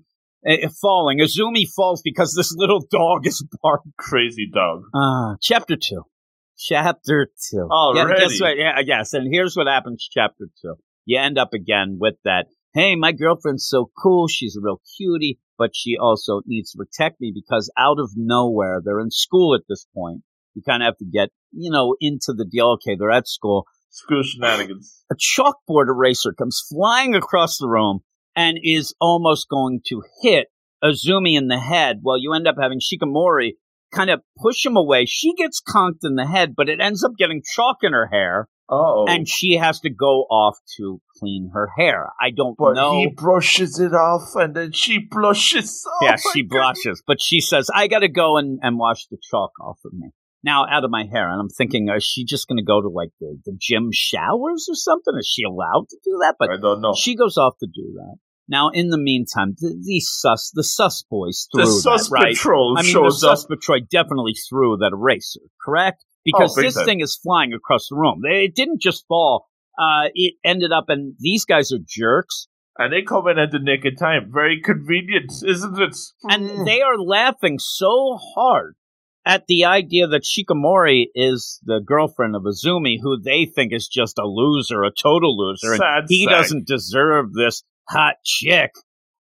uh, 0.49 0.69
falling. 0.81 1.19
Azumi 1.21 1.65
falls 1.69 2.01
because 2.03 2.35
this 2.35 2.55
little 2.57 2.81
dog 2.91 3.27
is 3.27 3.45
barking. 3.63 3.93
Crazy 3.99 4.49
dog. 4.53 4.83
Uh, 4.95 5.37
chapter 5.41 5.77
two. 5.77 6.03
Chapter 6.59 7.29
two. 7.51 7.69
Already? 7.71 8.11
Yeah, 8.23 8.29
guess 8.29 8.41
what? 8.41 8.57
Yeah, 8.57 8.81
yes. 8.85 9.15
And 9.15 9.33
here's 9.33 9.57
what 9.57 9.67
happens. 9.67 10.07
Chapter 10.11 10.47
two. 10.61 10.75
You 11.07 11.19
end 11.19 11.39
up 11.39 11.53
again 11.55 11.97
with 11.99 12.15
that. 12.25 12.47
Hey, 12.75 12.95
my 12.97 13.13
girlfriend's 13.13 13.67
so 13.67 13.91
cool. 14.01 14.29
She's 14.29 14.57
a 14.57 14.61
real 14.63 14.81
cutie, 14.97 15.39
but 15.61 15.73
she 15.75 15.99
also 16.01 16.41
needs 16.47 16.73
to 16.73 16.79
protect 16.79 17.21
me 17.21 17.33
because 17.35 17.71
out 17.77 17.99
of 18.01 18.13
nowhere, 18.17 18.81
they're 18.83 18.99
in 18.99 19.11
school 19.11 19.55
at 19.55 19.61
this 19.69 19.87
point. 19.95 20.23
You 20.55 20.63
kind 20.67 20.83
of 20.83 20.87
have 20.87 20.97
to 20.97 21.05
get, 21.05 21.29
you 21.53 21.71
know, 21.71 21.97
into 22.01 22.33
the 22.33 22.47
deal. 22.47 22.79
Okay, 22.79 22.97
they're 22.99 23.11
at 23.11 23.29
school. 23.29 23.67
School 23.91 24.23
shenanigans. 24.23 25.05
A 25.13 25.15
chalkboard 25.15 25.89
eraser 25.89 26.33
comes 26.33 26.65
flying 26.67 27.15
across 27.15 27.59
the 27.59 27.69
room 27.69 28.01
and 28.35 28.57
is 28.63 28.95
almost 29.03 29.51
going 29.51 29.83
to 29.89 30.03
hit 30.23 30.47
Azumi 30.83 31.37
in 31.37 31.49
the 31.49 31.61
head. 31.61 31.99
Well, 32.03 32.17
you 32.19 32.33
end 32.33 32.49
up 32.49 32.57
having 32.59 32.81
Shikamori 32.81 33.51
kind 33.93 34.09
of 34.09 34.23
push 34.39 34.65
him 34.65 34.77
away. 34.77 35.05
She 35.05 35.35
gets 35.35 35.61
conked 35.61 36.05
in 36.05 36.15
the 36.15 36.27
head, 36.27 36.55
but 36.57 36.71
it 36.71 36.81
ends 36.81 37.05
up 37.05 37.13
getting 37.19 37.43
chalk 37.55 37.79
in 37.83 37.93
her 37.93 38.09
hair, 38.11 38.49
Oh. 38.73 39.05
and 39.09 39.29
she 39.29 39.57
has 39.57 39.81
to 39.81 39.91
go 39.91 40.23
off 40.31 40.57
to 40.77 41.01
clean 41.19 41.51
her 41.53 41.69
hair. 41.77 42.11
I 42.21 42.31
don't 42.31 42.57
but 42.57 42.75
know. 42.75 42.99
he 42.99 43.09
brushes 43.09 43.81
it 43.81 43.93
off 43.93 44.37
and 44.37 44.55
then 44.55 44.73
she 44.73 44.99
blushes. 44.99 45.87
Oh 46.03 46.07
yeah, 46.07 46.17
she 46.33 46.43
blushes, 46.43 47.03
but 47.07 47.21
she 47.21 47.41
says, 47.41 47.69
"I 47.75 47.89
got 47.89 47.99
to 47.99 48.09
go 48.09 48.37
and, 48.37 48.59
and 48.63 48.79
wash 48.79 49.07
the 49.11 49.19
chalk 49.31 49.51
off 49.61 49.79
of 49.85 49.93
me." 49.93 50.11
Now, 50.43 50.67
out 50.71 50.85
of 50.85 50.91
my 50.91 51.05
hair, 51.05 51.29
and 51.29 51.39
I'm 51.39 51.49
thinking, 51.51 51.89
is 51.95 52.05
she 52.05 52.25
just 52.25 52.49
going 52.49 52.57
to 52.57 52.65
go 52.65 52.81
to 52.81 52.89
like 52.89 53.11
the, 53.21 53.39
the 53.45 53.55
gym 53.59 53.91
showers 53.93 54.67
or 54.71 54.75
something? 54.75 55.13
Is 55.19 55.29
she 55.31 55.43
allowed 55.43 55.89
to 55.91 55.99
do 56.03 56.19
that? 56.23 56.37
But 56.39 56.51
I 56.51 56.57
don't 56.57 56.81
know. 56.81 56.95
she 56.97 57.15
goes 57.15 57.37
off 57.37 57.59
to 57.61 57.67
do 57.67 57.93
that. 57.97 58.17
Now, 58.49 58.71
in 58.71 58.89
the 58.89 58.99
meantime, 58.99 59.55
the, 59.59 59.79
these 59.85 60.09
sus, 60.11 60.51
the 60.53 60.65
sus 60.65 61.05
boys 61.09 61.47
threw 61.55 61.65
the 61.65 61.71
that, 61.71 61.81
sus 61.81 62.11
right? 62.11 62.35
patrol 62.35 62.75
I 62.77 62.83
mean, 62.83 62.93
the 62.93 62.93
shows 62.93 63.23
up. 63.23 63.39
patrol 63.49 63.81
definitely 63.91 64.35
threw 64.49 64.77
that 64.79 64.91
eraser, 64.93 65.41
correct? 65.65 66.05
Because 66.25 66.57
Oh, 66.59 66.63
this 66.63 66.75
time. 66.75 66.85
thing 66.85 67.01
is 67.01 67.17
flying 67.23 67.53
across 67.53 67.89
the 67.89 67.97
room. 67.97 68.21
It 68.25 68.55
didn't 68.55 68.81
just 68.81 69.07
fall. 69.07 69.47
Uh, 69.79 70.09
it 70.15 70.35
ended 70.45 70.73
up, 70.73 70.85
and 70.89 71.15
these 71.19 71.45
guys 71.45 71.73
are 71.73 71.79
jerks, 71.87 72.47
And 72.79 72.93
they 72.93 73.03
come 73.03 73.27
in 73.29 73.39
at 73.39 73.51
the 73.51 73.59
nick 73.59 73.85
of 73.87 73.97
time. 73.99 74.31
Very 74.33 74.61
convenient, 74.61 75.33
isn't 75.47 75.81
it? 75.81 75.97
and 76.29 76.67
they 76.67 76.83
are 76.83 76.99
laughing 76.99 77.59
so 77.59 78.19
hard 78.35 78.75
at 79.27 79.47
the 79.49 79.65
idea 79.67 80.07
that 80.09 80.23
Shikamori 80.25 81.07
is 81.15 81.61
the 81.65 81.81
girlfriend 81.85 82.35
of 82.37 82.43
Azumi, 82.43 82.97
who 83.01 83.21
they 83.21 83.45
think 83.47 83.73
is 83.73 83.87
just 83.89 84.19
a 84.19 84.27
loser, 84.27 84.83
a 84.83 84.91
total 84.91 85.37
loser, 85.39 85.75
and 85.75 86.07
he 86.09 86.25
sack. 86.25 86.33
doesn't 86.33 86.67
deserve 86.67 87.33
this 87.33 87.63
hot 87.89 88.15
chick. 88.25 88.71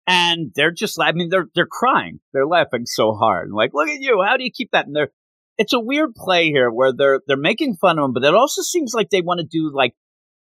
And 0.07 0.53
they're 0.55 0.71
just, 0.73 0.99
I 1.01 1.13
mean, 1.13 1.29
they're 1.29 1.49
they're 1.55 1.67
crying. 1.71 2.21
They're 2.33 2.47
laughing 2.47 2.87
so 2.87 3.13
hard. 3.13 3.51
Like, 3.53 3.73
look 3.75 3.89
at 3.89 4.01
you. 4.01 4.23
How 4.27 4.37
do 4.39 4.45
you 4.45 4.51
keep 4.51 4.71
that? 4.73 4.87
And 4.87 4.97
they're, 4.97 5.11
it's 5.59 5.73
a 5.73 5.81
weird 5.81 6.15
play 6.15 6.47
here 6.47 6.71
where 6.71 6.93
they're 6.97 7.21
they're 7.27 7.37
making 7.37 7.77
fun 7.77 7.99
of 7.99 8.07
him, 8.07 8.13
but 8.13 8.25
it 8.25 8.35
also 8.35 8.63
seems 8.63 8.93
like 8.95 9.11
they 9.11 9.21
want 9.21 9.41
to 9.41 9.47
do 9.47 9.71
like 9.75 9.95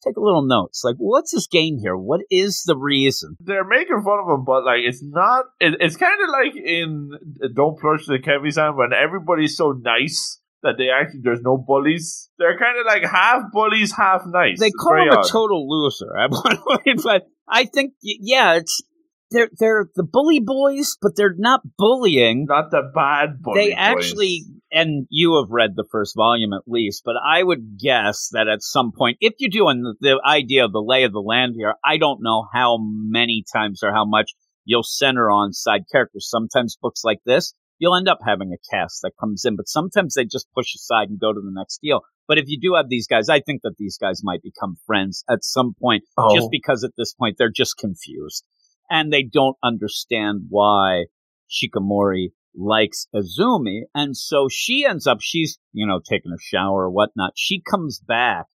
take 0.05 0.17
a 0.17 0.21
little 0.21 0.47
notes. 0.47 0.83
Like, 0.85 0.97
what's 0.97 1.33
his 1.33 1.47
game 1.47 1.79
here? 1.79 1.97
What 1.97 2.21
is 2.31 2.63
the 2.67 2.77
reason? 2.77 3.37
They're 3.41 3.65
making 3.65 4.03
fun 4.05 4.21
of 4.25 4.33
him, 4.33 4.45
but 4.45 4.65
like 4.65 4.81
it's 4.85 5.03
not. 5.03 5.47
It, 5.61 5.75
it's 5.81 5.97
kind 5.97 6.21
of 6.23 6.31
like 6.31 6.57
in 6.57 7.11
uh, 7.43 7.49
Don't 7.55 7.81
Blush 7.81 8.07
the 8.07 8.19
Kevy 8.19 8.53
San 8.53 8.77
when 8.77 8.93
everybody's 8.93 9.57
so 9.57 9.73
nice 9.73 10.41
that 10.63 10.75
they 10.79 10.89
actually 10.91 11.21
there's 11.23 11.43
no 11.43 11.57
bullies. 11.57 12.31
They're 12.39 12.59
kind 12.59 12.79
of 12.79 12.87
like 12.87 13.05
half 13.11 13.43
bullies, 13.53 13.93
half 13.97 14.23
nice. 14.27 14.61
They 14.61 14.67
It's 14.67 14.77
call 14.77 14.97
him 14.97 15.13
a 15.13 15.29
total 15.29 15.69
loser 15.69 16.17
at 16.17 16.31
one 16.31 16.57
point, 16.59 17.03
but 17.03 17.27
I 17.49 17.65
think 17.65 17.95
yeah, 18.03 18.55
it's 18.55 18.83
they're 19.31 19.51
they're 19.59 19.87
the 19.95 20.03
bully 20.05 20.41
boys, 20.41 20.97
but 21.03 21.12
they're 21.17 21.35
not 21.37 21.61
bullying. 21.77 22.47
not 22.49 22.71
the 22.71 22.91
bad 22.95 23.43
bully. 23.43 23.61
they 23.61 23.69
boys. 23.71 23.77
actually 23.79 24.45
and 24.71 25.07
you 25.11 25.37
have 25.41 25.51
read 25.51 25.71
the 25.77 25.85
first 25.91 26.14
volume 26.14 26.53
at 26.53 26.62
least 26.67 27.03
but 27.05 27.14
i 27.27 27.43
would 27.43 27.79
guess 27.79 28.29
that 28.33 28.49
at 28.49 28.62
some 28.62 28.93
point 28.93 29.17
if 29.21 29.33
you 29.38 29.49
do 29.49 29.67
and 29.69 29.83
the, 29.83 29.95
the 30.01 30.21
idea 30.27 30.62
of 30.64 30.73
the 30.73 30.83
lay 30.87 31.05
of 31.05 31.12
the 31.12 31.21
land 31.21 31.55
here 31.57 31.73
i 31.83 31.97
don't 31.97 32.21
know 32.23 32.45
how 32.53 32.77
many 32.79 33.43
times 33.51 33.83
or 33.83 33.93
how 33.93 34.05
much 34.05 34.33
you'll 34.67 34.83
center 34.83 35.31
on 35.31 35.53
side 35.55 35.83
characters 35.91 36.29
sometimes 36.29 36.77
books 36.83 37.03
like 37.03 37.19
this 37.25 37.55
you'll 37.79 37.97
end 37.97 38.09
up 38.09 38.19
having 38.27 38.53
a 38.53 38.61
cast 38.77 39.01
that 39.03 39.12
comes 39.19 39.45
in 39.47 39.57
but 39.57 39.69
sometimes 39.69 40.12
they 40.14 40.25
just 40.27 40.47
push 40.55 40.75
aside 40.75 41.09
and 41.09 41.19
go 41.19 41.33
to 41.33 41.41
the 41.41 41.51
next 41.53 41.79
deal 41.83 42.03
but 42.27 42.37
if 42.37 42.45
you 42.47 42.59
do 42.61 42.75
have 42.75 42.91
these 42.91 43.07
guys 43.07 43.31
i 43.31 43.41
think 43.41 43.62
that 43.62 43.77
these 43.79 43.97
guys 43.99 44.21
might 44.23 44.43
become 44.43 44.77
friends 44.87 45.25
at 45.31 45.43
some 45.45 45.75
point 45.81 46.05
Oh. 46.19 46.35
just 46.37 46.49
because 46.51 46.85
at 46.85 46.91
this 46.99 47.14
point 47.14 47.37
they're 47.38 47.51
just 47.51 47.79
confused 47.79 48.45
and 48.90 49.12
they 49.12 49.22
don't 49.22 49.57
understand 49.62 50.42
why 50.48 51.07
Shikamori 51.51 52.29
likes 52.55 53.07
Azumi. 53.14 53.83
And 53.94 54.16
so 54.16 54.48
she 54.51 54.85
ends 54.85 55.07
up, 55.07 55.18
she's, 55.20 55.59
you 55.72 55.87
know, 55.87 56.01
taking 56.01 56.33
a 56.33 56.40
shower 56.40 56.85
or 56.85 56.90
whatnot. 56.90 57.33
She 57.37 57.61
comes 57.61 58.01
back. 58.01 58.46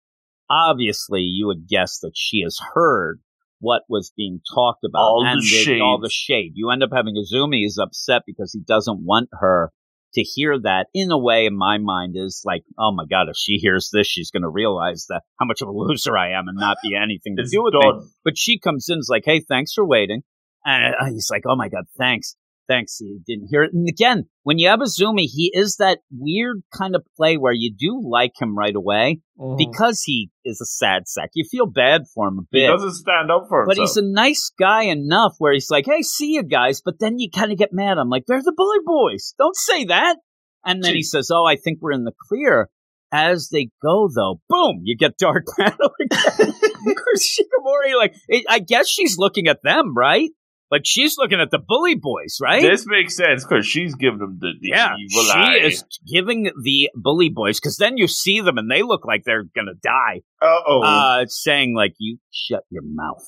Obviously, 0.49 1.21
you 1.21 1.47
would 1.47 1.67
guess 1.67 1.99
that 1.99 2.11
she 2.15 2.41
has 2.43 2.59
heard 2.73 3.21
what 3.59 3.83
was 3.87 4.11
being 4.15 4.41
talked 4.53 4.83
about 4.83 4.99
All 4.99 5.23
the 5.23 5.41
shade. 5.41 5.81
all 5.81 5.99
the 6.01 6.09
shade. 6.09 6.51
You 6.55 6.69
end 6.69 6.83
up 6.83 6.89
having 6.93 7.15
Azumi 7.15 7.65
is 7.65 7.79
upset 7.81 8.23
because 8.27 8.51
he 8.51 8.59
doesn't 8.59 8.99
want 9.05 9.29
her 9.31 9.71
to 10.13 10.21
hear 10.21 10.59
that 10.59 10.87
in 10.93 11.11
a 11.11 11.17
way 11.17 11.45
in 11.45 11.55
my 11.57 11.77
mind 11.77 12.15
is 12.15 12.43
like, 12.45 12.63
oh 12.77 12.91
my 12.91 13.05
God, 13.09 13.29
if 13.29 13.35
she 13.35 13.53
hears 13.57 13.89
this, 13.91 14.07
she's 14.07 14.31
going 14.31 14.43
to 14.43 14.49
realize 14.49 15.05
that 15.09 15.21
how 15.39 15.45
much 15.45 15.61
of 15.61 15.67
a 15.67 15.71
loser 15.75 16.17
I 16.17 16.31
am 16.31 16.47
and 16.47 16.57
not 16.57 16.77
be 16.83 16.95
anything 16.95 17.35
to 17.37 17.43
do 17.51 17.63
with 17.63 17.73
me. 17.73 17.91
But 18.23 18.37
she 18.37 18.59
comes 18.59 18.87
in 18.89 18.93
and 18.93 18.99
is 19.01 19.09
like, 19.09 19.23
hey, 19.25 19.39
thanks 19.41 19.73
for 19.73 19.85
waiting. 19.85 20.23
And 20.65 20.95
he's 21.13 21.29
like, 21.29 21.43
oh 21.45 21.55
my 21.55 21.69
God, 21.69 21.85
thanks. 21.97 22.35
Thanks. 22.73 22.97
He 22.97 23.19
didn't 23.27 23.47
hear 23.49 23.63
it. 23.63 23.71
And 23.73 23.87
again, 23.87 24.23
when 24.43 24.57
you 24.57 24.67
have 24.69 24.79
Azumi, 24.79 25.25
he 25.31 25.51
is 25.53 25.75
that 25.77 25.99
weird 26.11 26.63
kind 26.75 26.95
of 26.95 27.03
play 27.15 27.37
where 27.37 27.53
you 27.53 27.71
do 27.77 28.01
like 28.03 28.31
him 28.39 28.57
right 28.57 28.75
away 28.75 29.19
Mhm. 29.39 29.57
because 29.57 30.01
he 30.03 30.29
is 30.43 30.59
a 30.61 30.65
sad 30.65 31.07
sack. 31.07 31.29
You 31.35 31.45
feel 31.49 31.65
bad 31.67 32.03
for 32.13 32.27
him 32.27 32.39
a 32.39 32.47
bit. 32.51 32.61
he 32.61 32.67
doesn't 32.67 32.93
stand 32.93 33.29
up 33.31 33.45
for 33.49 33.65
But 33.65 33.77
himself. 33.77 33.95
But 33.95 34.01
he's 34.01 34.09
a 34.11 34.13
nice 34.13 34.51
guy 34.59 34.83
enough 34.83 35.33
where 35.37 35.53
he's 35.53 35.69
like, 35.69 35.85
hey, 35.85 36.01
see 36.01 36.31
you 36.33 36.43
guys. 36.43 36.81
But 36.83 36.95
then 36.99 37.19
you 37.19 37.29
kind 37.29 37.51
of 37.51 37.57
get 37.57 37.73
mad. 37.73 37.97
I'm 37.99 38.09
like, 38.09 38.23
they're 38.27 38.41
the 38.41 38.53
bully 38.55 38.79
boys. 38.83 39.33
Don't 39.37 39.55
say 39.55 39.85
that. 39.85 40.17
And 40.65 40.81
then 40.83 40.95
he 40.95 41.03
says, 41.03 41.29
oh, 41.31 41.45
I 41.45 41.55
think 41.57 41.79
we're 41.81 41.91
in 41.91 42.05
the 42.05 42.13
clear. 42.29 42.69
As 43.15 43.49
they 43.51 43.69
go, 43.83 44.09
though, 44.15 44.39
boom, 44.49 44.79
you 44.83 44.97
get 44.97 45.19
Dark 45.19 45.43
Battle 45.55 45.91
again. 46.01 46.53
Shikamori, 47.17 47.95
like, 47.95 48.15
it, 48.27 48.45
I 48.49 48.57
guess 48.59 48.87
she's 48.89 49.17
looking 49.19 49.47
at 49.47 49.59
them, 49.63 49.93
right? 49.95 50.31
Like, 50.73 50.81
she's 50.85 51.17
looking 51.19 51.39
at 51.39 51.51
the 51.51 51.59
bully 51.59 51.93
boys, 51.93 52.39
right? 52.41 52.61
This 52.63 52.85
makes 52.87 53.15
sense 53.15 53.45
because 53.45 53.63
she's 53.67 53.93
giving 53.93 54.17
them 54.17 54.37
the, 54.41 54.53
the 54.59 54.69
yeah, 54.69 54.95
evil 54.99 55.23
she 55.23 55.31
eye. 55.37 55.57
is 55.67 55.83
giving 56.11 56.49
the 56.63 56.89
bully 56.95 57.29
boys, 57.29 57.59
because 57.59 57.77
then 57.77 57.97
you 57.97 58.07
see 58.07 58.41
them 58.41 58.57
and 58.57 58.71
they 58.71 58.81
look 58.81 59.05
like 59.05 59.21
they're 59.23 59.43
going 59.55 59.67
to 59.67 59.75
die 59.83 60.21
Uh-oh. 60.41 60.81
uh, 60.81 61.25
saying 61.27 61.75
like, 61.75 61.93
"You 61.99 62.17
shut 62.31 62.63
your 62.71 62.81
mouth. 62.83 63.23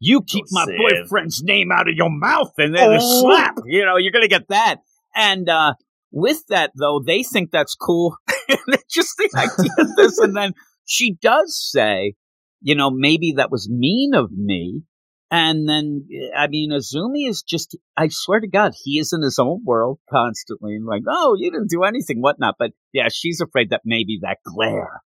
You 0.00 0.20
keep 0.22 0.44
my 0.50 0.66
boyfriend's 0.66 1.42
name 1.42 1.72
out 1.72 1.88
of 1.88 1.94
your 1.94 2.10
mouth," 2.10 2.52
and 2.58 2.74
then 2.74 2.90
a 2.92 2.98
Oh. 3.00 3.20
slap. 3.22 3.54
You 3.64 3.86
know, 3.86 3.96
you're 3.96 4.12
gonna 4.12 4.28
get 4.28 4.48
that. 4.50 4.76
And 5.16 5.48
uh, 5.48 5.72
with 6.10 6.42
that, 6.50 6.72
though, 6.78 7.00
they 7.06 7.22
think 7.22 7.52
that's 7.52 7.74
cool. 7.74 8.16
Just 8.90 9.16
the 9.16 9.30
idea 9.34 9.70
of 9.78 9.96
this, 9.96 10.18
and 10.18 10.36
then 10.36 10.52
she 10.84 11.16
does 11.22 11.58
say, 11.72 12.14
"You 12.60 12.74
know, 12.74 12.90
maybe 12.90 13.32
that 13.38 13.50
was 13.50 13.70
mean 13.70 14.12
of 14.14 14.30
me." 14.32 14.82
And 15.34 15.66
then, 15.66 16.06
I 16.36 16.46
mean, 16.48 16.72
Azumi 16.72 17.26
is 17.26 17.42
just, 17.42 17.74
I 17.96 18.08
swear 18.10 18.40
to 18.40 18.46
God, 18.46 18.72
he 18.84 18.98
is 18.98 19.14
in 19.14 19.22
his 19.22 19.38
own 19.38 19.62
world 19.64 19.98
constantly 20.10 20.74
and 20.76 20.84
like, 20.84 21.04
oh, 21.08 21.34
you 21.38 21.50
didn't 21.50 21.70
do 21.70 21.84
anything, 21.84 22.20
whatnot. 22.20 22.56
But 22.58 22.72
yeah, 22.92 23.08
she's 23.10 23.40
afraid 23.40 23.70
that 23.70 23.80
maybe 23.86 24.18
that 24.20 24.36
glare 24.44 25.00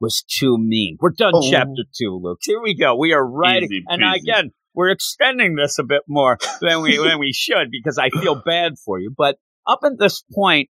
was 0.00 0.22
too 0.28 0.56
mean. 0.58 0.96
We're 1.00 1.10
done 1.10 1.32
Oh. 1.34 1.50
chapter 1.50 1.82
two, 1.98 2.20
Luke. 2.22 2.38
Here 2.42 2.60
we 2.62 2.76
go. 2.76 2.94
We 2.96 3.12
are 3.14 3.26
right. 3.26 3.64
Easy 3.64 3.82
And 3.88 4.00
peasy. 4.02 4.22
again, 4.22 4.50
we're 4.76 4.90
extending 4.90 5.56
this 5.56 5.76
a 5.80 5.84
bit 5.84 6.02
more 6.06 6.38
than 6.60 6.80
we, 6.82 6.96
than 6.96 7.18
we 7.18 7.32
should 7.32 7.72
because 7.72 7.98
I 7.98 8.10
feel 8.10 8.36
bad 8.46 8.74
for 8.84 9.00
you. 9.00 9.12
But 9.16 9.38
up 9.66 9.80
at 9.84 9.98
this 9.98 10.22
point, 10.32 10.68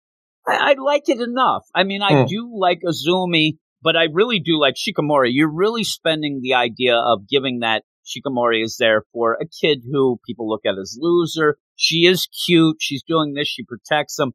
I, 0.46 0.72
I 0.72 0.74
like 0.78 1.08
it 1.08 1.20
enough. 1.20 1.62
I 1.74 1.84
mean, 1.84 2.02
I 2.02 2.22
Hmm. 2.22 2.26
do 2.28 2.50
like 2.54 2.80
Azumi, 2.86 3.52
but 3.80 3.96
I 3.96 4.08
really 4.12 4.40
do 4.40 4.60
like 4.60 4.74
Shikamori. 4.74 5.30
You're 5.32 5.50
really 5.54 5.84
spending 5.84 6.40
the 6.42 6.52
idea 6.54 6.96
of 6.96 7.26
giving 7.26 7.60
that 7.60 7.82
Shikamori 8.10 8.64
is 8.64 8.76
there 8.78 9.04
for 9.12 9.34
a 9.40 9.46
kid 9.46 9.82
who 9.90 10.20
people 10.26 10.48
look 10.48 10.62
at 10.66 10.78
as 10.78 10.98
loser. 11.00 11.56
She 11.76 12.06
is 12.06 12.28
cute. 12.44 12.76
She's 12.80 13.02
doing 13.06 13.34
this. 13.34 13.48
She 13.48 13.64
protects 13.64 14.18
him. 14.18 14.32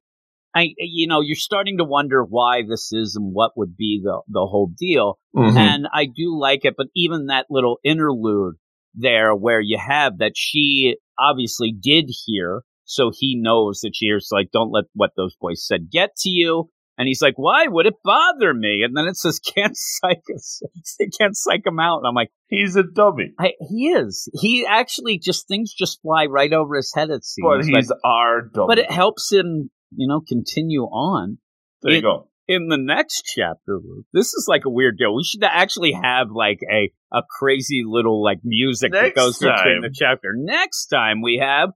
I, 0.55 0.69
you 0.77 1.05
know, 1.07 1.19
you're 1.21 1.35
starting 1.35 1.77
to 1.79 1.83
wonder 1.83 2.23
why 2.23 2.61
this 2.67 2.93
is 2.93 3.15
and 3.15 3.33
what 3.33 3.51
would 3.57 3.75
be 3.75 3.99
the 4.03 4.21
the 4.27 4.45
whole 4.45 4.71
deal. 4.77 5.19
Mhm. 5.35 5.55
And 5.57 5.87
I 5.93 6.05
do 6.05 6.37
like 6.39 6.63
it, 6.63 6.75
but 6.77 6.87
even 6.95 7.25
that 7.25 7.47
little 7.49 7.79
interlude 7.83 8.55
there 8.93 9.35
where 9.35 9.59
you 9.59 9.77
have 9.77 10.19
that 10.19 10.31
she 10.35 10.95
obviously 11.19 11.73
did 11.73 12.09
hear 12.25 12.63
So 12.87 13.11
he 13.13 13.35
knows 13.35 13.79
that 13.81 13.93
she 13.95 14.05
hears 14.05 14.29
like, 14.31 14.51
don't 14.51 14.71
let 14.71 14.85
what 14.93 15.11
those 15.17 15.35
boys 15.41 15.65
said 15.65 15.89
get 15.91 16.15
to 16.17 16.29
you. 16.29 16.69
And 16.97 17.07
he's 17.07 17.21
like, 17.21 17.33
why 17.35 17.67
would 17.67 17.85
it 17.85 17.95
bother 18.03 18.53
me? 18.53 18.81
And 18.83 18.95
then 18.95 19.05
it 19.05 19.17
says, 19.17 19.39
can't 19.39 19.75
psych 19.75 20.23
us. 20.33 20.61
They 20.99 21.07
can't 21.07 21.35
psych 21.35 21.65
him 21.65 21.79
out. 21.79 21.99
And 21.99 22.07
I'm 22.07 22.15
like, 22.15 22.31
he's 22.47 22.75
a 22.75 22.83
dummy. 22.83 23.33
I, 23.37 23.53
he 23.59 23.89
is. 23.89 24.29
He 24.33 24.65
actually 24.65 25.17
just, 25.17 25.47
things 25.47 25.73
just 25.73 26.01
fly 26.01 26.25
right 26.25 26.53
over 26.53 26.75
his 26.75 26.93
head, 26.95 27.09
it 27.09 27.25
seems. 27.25 27.45
But 27.45 27.65
he's 27.65 27.91
our 28.03 28.43
dummy. 28.43 28.67
But 28.67 28.79
it 28.79 28.91
helps 28.91 29.31
him, 29.31 29.69
you 29.95 30.07
know, 30.07 30.21
continue 30.25 30.83
on. 30.83 31.39
There 31.81 31.93
you 31.93 32.01
go. 32.01 32.29
In 32.47 32.67
the 32.69 32.77
next 32.77 33.23
chapter, 33.25 33.79
Luke, 33.83 34.05
this 34.13 34.27
is 34.27 34.45
like 34.47 34.65
a 34.65 34.69
weird 34.69 34.97
deal. 34.97 35.15
We 35.15 35.23
should 35.23 35.43
actually 35.43 35.93
have 35.93 36.27
like 36.31 36.59
a, 36.71 36.91
a 37.11 37.23
crazy 37.39 37.83
little 37.85 38.23
like 38.23 38.39
music 38.43 38.91
that 38.91 39.01
Next 39.01 39.15
goes 39.15 39.39
between 39.39 39.81
the 39.81 39.91
chapter. 39.93 40.33
Next 40.35 40.85
time 40.85 41.21
we 41.21 41.39
have 41.41 41.69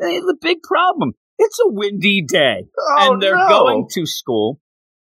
eh, 0.00 0.20
the 0.20 0.36
big 0.40 0.62
problem. 0.62 1.14
It's 1.38 1.58
a 1.60 1.68
windy 1.68 2.22
day 2.22 2.66
Oh, 2.78 3.12
and 3.12 3.22
they're 3.22 3.36
no. 3.36 3.48
going 3.48 3.88
to 3.92 4.06
school, 4.06 4.60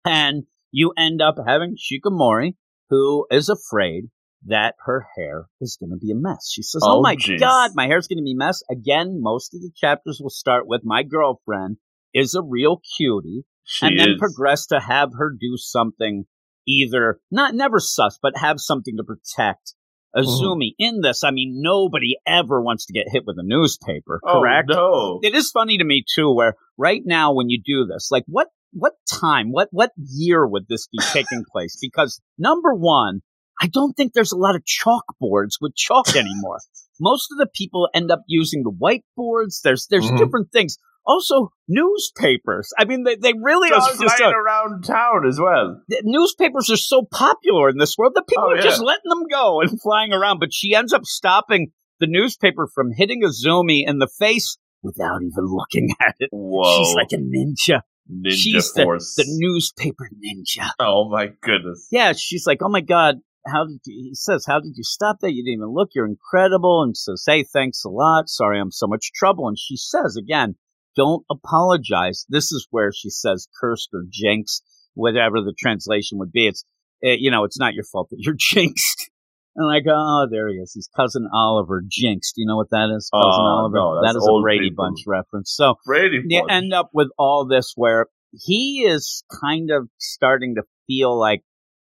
and 0.04 0.44
you 0.70 0.92
end 0.96 1.20
up 1.22 1.36
having 1.46 1.76
Shikamori, 1.76 2.54
who 2.90 3.26
is 3.30 3.48
afraid 3.48 4.04
that 4.44 4.74
her 4.84 5.06
hair 5.16 5.46
is 5.60 5.76
going 5.80 5.90
to 5.90 5.96
be 5.96 6.10
a 6.12 6.14
mess. 6.14 6.50
She 6.52 6.62
says, 6.62 6.82
"Oh, 6.84 6.98
Oh, 6.98 7.00
my 7.02 7.16
jeez. 7.16 7.38
god, 7.40 7.72
my 7.74 7.86
hair's 7.86 8.06
going 8.06 8.18
to 8.18 8.22
be 8.24 8.32
a 8.32 8.36
mess." 8.36 8.62
Again, 8.70 9.20
most 9.20 9.54
of 9.54 9.60
the 9.60 9.70
chapters 9.74 10.20
will 10.22 10.30
start 10.30 10.66
with 10.68 10.82
my 10.84 11.02
girlfriend 11.02 11.78
is 12.14 12.34
a 12.34 12.42
real 12.42 12.80
cutie, 12.96 13.44
She 13.64 13.86
and 13.86 13.98
then 13.98 14.10
is. 14.10 14.18
progress 14.18 14.66
to 14.66 14.80
have 14.80 15.10
her 15.18 15.30
do 15.30 15.56
something 15.56 16.24
either 16.66 17.20
not 17.30 17.54
never 17.54 17.78
sus, 17.78 18.18
but 18.20 18.38
have 18.38 18.60
something 18.60 18.96
to 18.96 19.04
protect. 19.04 19.74
Mm-hmm. 20.14 20.60
In 20.78 21.00
this, 21.02 21.24
I 21.24 21.30
mean, 21.30 21.60
nobody 21.62 22.16
ever 22.26 22.60
wants 22.62 22.86
to 22.86 22.92
get 22.92 23.06
hit 23.10 23.24
with 23.26 23.36
a 23.38 23.42
newspaper, 23.44 24.20
Oh, 24.24 24.40
correct? 24.40 24.68
no. 24.70 25.20
it 25.22 25.34
is 25.34 25.50
funny 25.50 25.78
to 25.78 25.84
me 25.84 26.04
too 26.06 26.32
where 26.32 26.54
right 26.78 27.02
now 27.04 27.32
when 27.32 27.48
you 27.50 27.60
do 27.64 27.86
this 27.86 28.08
like 28.10 28.24
what 28.26 28.48
what 28.72 28.92
time 29.10 29.52
what 29.52 29.68
what 29.72 29.90
year 29.96 30.46
would 30.46 30.66
this 30.68 30.86
be 30.88 30.98
taking 31.12 31.44
place 31.50 31.76
because 31.80 32.20
number 32.38 32.74
one 32.74 33.20
i 33.60 33.66
don't 33.68 33.94
think 33.94 34.12
there's 34.12 34.32
a 34.32 34.36
lot 34.36 34.54
of 34.54 34.62
chalkboards 34.64 35.52
with 35.60 35.74
chalk 35.74 36.14
anymore 36.16 36.58
most 37.00 37.28
of 37.32 37.38
the 37.38 37.46
people 37.54 37.88
end 37.94 38.10
up 38.10 38.20
using 38.26 38.62
the 38.64 38.70
whiteboards 38.72 39.60
there's 39.62 39.86
there's 39.90 40.10
Mhm. 40.10 40.18
different 40.18 40.50
things 40.52 40.76
also 41.06 41.50
newspapers 41.68 42.72
i 42.78 42.84
mean 42.84 43.04
they, 43.04 43.16
they 43.16 43.32
really 43.40 43.68
Just 43.68 43.94
are 43.94 44.02
just 44.04 44.16
flying 44.18 44.34
around 44.34 44.82
town 44.84 45.26
as 45.26 45.38
well. 45.40 45.80
the 45.88 46.02
newspapers 46.04 46.70
are 46.70 46.76
so 46.76 47.06
popular 47.10 47.68
in 47.68 47.78
this 47.78 47.96
world 47.96 48.12
that 48.14 48.26
people 48.28 48.44
Oh, 48.44 48.50
are 48.52 48.56
yeah. 48.56 48.62
just 48.62 48.82
letting 48.82 49.08
them 49.08 49.24
go 49.30 49.60
and 49.60 49.80
flying 49.82 50.12
around. 50.12 50.38
But 50.40 50.52
she 50.52 50.74
ends 50.74 50.92
up 50.92 51.04
stopping 51.04 51.68
the 52.00 52.06
newspaper 52.08 52.68
from 52.72 52.90
hitting 52.94 53.22
Azumi 53.22 53.82
in 53.86 53.98
the 53.98 54.08
face 54.18 54.58
without 54.82 55.22
even 55.22 55.46
looking 55.46 55.88
at 56.00 56.14
it. 56.20 56.28
Whoa. 56.32 56.84
She's 56.84 56.94
like 56.94 57.12
a 57.12 57.16
ninja. 57.16 57.80
Ninja 58.10 58.30
she's 58.32 58.72
the, 58.74 58.84
the 59.16 59.24
newspaper 59.26 60.08
ninja. 60.24 60.68
oh 60.78 61.08
my 61.10 61.28
goodness. 61.40 61.88
Yeah, 61.90 62.12
she's 62.16 62.46
like, 62.46 62.58
oh 62.62 62.68
my 62.68 62.80
god, 62.82 63.16
how 63.46 63.64
did 63.66 63.80
you? 63.86 64.08
He 64.10 64.14
says, 64.14 64.44
how 64.46 64.60
did 64.60 64.72
you 64.76 64.84
stop 64.84 65.18
that? 65.20 65.32
You 65.32 65.42
didn't 65.44 65.60
even 65.62 65.74
look. 65.74 65.90
You're 65.94 66.06
incredible. 66.06 66.82
And 66.82 66.96
says, 66.96 67.24
hey, 67.26 67.44
thanks 67.44 67.84
a 67.84 67.88
lot. 67.88 68.28
Sorry, 68.28 68.60
I'm 68.60 68.70
so 68.72 68.86
much 68.86 69.12
trouble. 69.14 69.48
And 69.48 69.58
she 69.58 69.76
says 69.76 70.16
again, 70.16 70.56
don't 70.96 71.24
apologize. 71.30 72.24
This 72.28 72.52
is 72.52 72.66
where 72.70 72.90
she 72.92 73.10
says 73.10 73.48
cursed 73.60 73.90
or 73.92 74.04
jinxed, 74.10 74.62
whatever 74.94 75.40
the 75.40 75.54
translation 75.58 76.18
would 76.18 76.32
be. 76.32 76.46
It's, 76.46 76.64
eh, 77.04 77.16
you 77.18 77.30
know, 77.30 77.44
it's 77.44 77.58
not 77.58 77.74
your 77.74 77.84
fault 77.84 78.08
that 78.10 78.18
you're 78.20 78.34
jinxed. 78.38 79.10
And 79.58 79.72
I 79.74 79.80
go, 79.80 79.92
oh, 79.94 80.26
there 80.30 80.48
he 80.48 80.56
is. 80.56 80.72
He's 80.74 80.88
cousin 80.94 81.28
Oliver 81.32 81.82
jinxed. 81.88 82.34
Do 82.34 82.42
you 82.42 82.46
know 82.46 82.56
what 82.56 82.70
that 82.70 82.92
is? 82.94 83.08
Cousin 83.12 83.28
Oh, 83.44 83.46
Oliver. 83.46 83.76
no, 83.76 83.94
that 83.96 84.12
that's 84.12 84.26
a 84.26 84.40
Brady 84.42 84.68
people. 84.70 84.84
Bunch 84.86 85.00
reference. 85.06 85.52
So 85.54 85.76
Brady 85.86 86.22
you 86.26 86.40
Bunch. 86.40 86.50
end 86.52 86.74
up 86.74 86.90
with 86.92 87.08
all 87.18 87.46
this 87.46 87.72
where 87.74 88.06
he 88.32 88.84
is 88.86 89.24
kind 89.40 89.70
of 89.70 89.88
starting 89.98 90.56
to 90.56 90.62
feel 90.86 91.18
like 91.18 91.42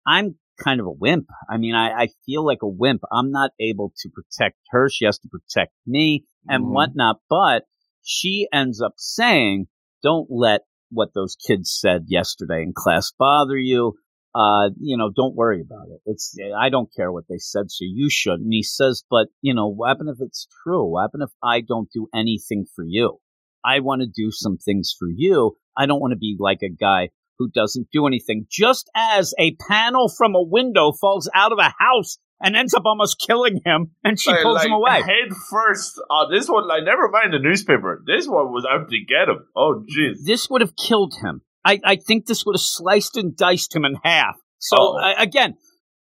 I'm 0.06 0.36
kind 0.64 0.80
of 0.80 0.86
a 0.86 0.92
wimp. 0.92 1.26
I 1.50 1.58
mean, 1.58 1.74
I, 1.74 2.04
I 2.04 2.08
feel 2.26 2.46
like 2.46 2.60
a 2.62 2.68
wimp. 2.68 3.02
I'm 3.12 3.32
not 3.32 3.50
able 3.60 3.94
to 3.98 4.10
protect 4.10 4.58
her. 4.70 4.88
She 4.90 5.06
has 5.06 5.18
to 5.20 5.28
protect 5.28 5.74
me 5.88 6.26
and 6.48 6.66
Mhm. 6.66 6.70
whatnot. 6.70 7.18
But 7.30 7.64
she 8.06 8.48
ends 8.54 8.82
up 8.82 8.94
saying, 8.98 9.66
don't 10.04 10.28
let 10.30 10.62
what 10.92 11.10
those 11.14 11.36
kids 11.36 11.76
said 11.78 12.06
yesterday 12.08 12.62
in 12.62 12.72
class 12.74 13.12
bother 13.18 13.58
you. 13.58 13.96
Uh, 14.34 14.70
you 14.80 14.98
know, 14.98 15.10
don't 15.16 15.36
worry 15.36 15.62
about 15.62 15.88
it. 15.90 16.02
It's, 16.06 16.36
I 16.58 16.70
don't 16.70 16.94
care 16.94 17.12
what 17.12 17.24
they 17.30 17.38
said, 17.38 17.72
so 17.72 17.80
you 17.82 18.10
shouldn't. 18.10 18.44
And 18.44 18.54
he 18.54 18.64
says, 18.64 19.04
but, 19.10 19.28
you 19.42 19.54
know, 19.54 19.70
what 19.70 19.88
happen 19.88 20.10
if 20.10 20.18
it's 20.20 20.48
true? 20.64 20.86
What 20.92 21.04
happen 21.04 21.22
if 21.22 21.30
I 21.42 21.62
don't 21.62 21.90
do 21.94 22.08
anything 22.14 22.66
for 22.76 22.84
you? 22.86 23.20
I 23.64 23.80
want 23.80 24.02
to 24.02 24.08
do 24.08 24.32
some 24.32 24.58
things 24.58 24.94
for 24.98 25.08
you. 25.10 25.56
I 25.78 25.86
don't 25.86 26.02
want 26.02 26.12
to 26.12 26.18
be 26.18 26.36
like 26.38 26.60
a 26.64 26.70
guy 26.70 27.10
who 27.40 27.50
doesn't 27.50 27.88
do 27.92 28.08
anything. 28.08 28.46
Just 28.52 28.90
as 28.96 29.34
a 29.40 29.56
panel 29.70 30.10
from 30.10 30.36
a 30.36 30.44
window 30.44 30.92
falls 30.92 31.30
out 31.34 31.52
of 31.52 31.58
a 31.58 31.74
house 31.80 32.18
and 32.42 32.56
ends 32.56 32.74
up 32.74 32.84
almost 32.86 33.24
killing 33.26 33.62
him, 33.66 33.92
and 34.04 34.20
she 34.20 34.30
Like- 34.32 34.42
pulls 34.44 34.56
like 34.58 34.68
him 34.68 34.74
away. 34.74 35.02
Head 35.02 35.32
first. 35.50 36.00
Oh, 36.10 36.28
this 36.30 36.48
one, 36.48 36.68
like, 36.68 36.84
never 36.84 37.10
mind 37.10 37.34
the 37.34 37.40
newspaper. 37.40 38.04
This 38.06 38.28
one 38.28 38.52
was 38.52 38.66
out 38.70 38.90
to 38.90 39.00
get 39.00 39.30
him. 39.30 39.46
Oh, 39.56 39.84
jeez. 39.98 40.24
This 40.26 40.50
would 40.50 40.62
have 40.62 40.76
killed 40.76 41.16
him. 41.22 41.42
I, 41.64 41.80
I 41.84 41.96
think 41.96 42.26
this 42.28 42.46
would 42.46 42.56
have 42.56 42.62
sliced 42.62 43.18
and 43.18 43.36
diced 43.36 43.76
him 43.76 43.86
in 43.86 43.96
half. 44.04 44.36
So 44.60 44.78
Oh. 44.80 44.98
I, 44.98 45.22
again, 45.22 45.56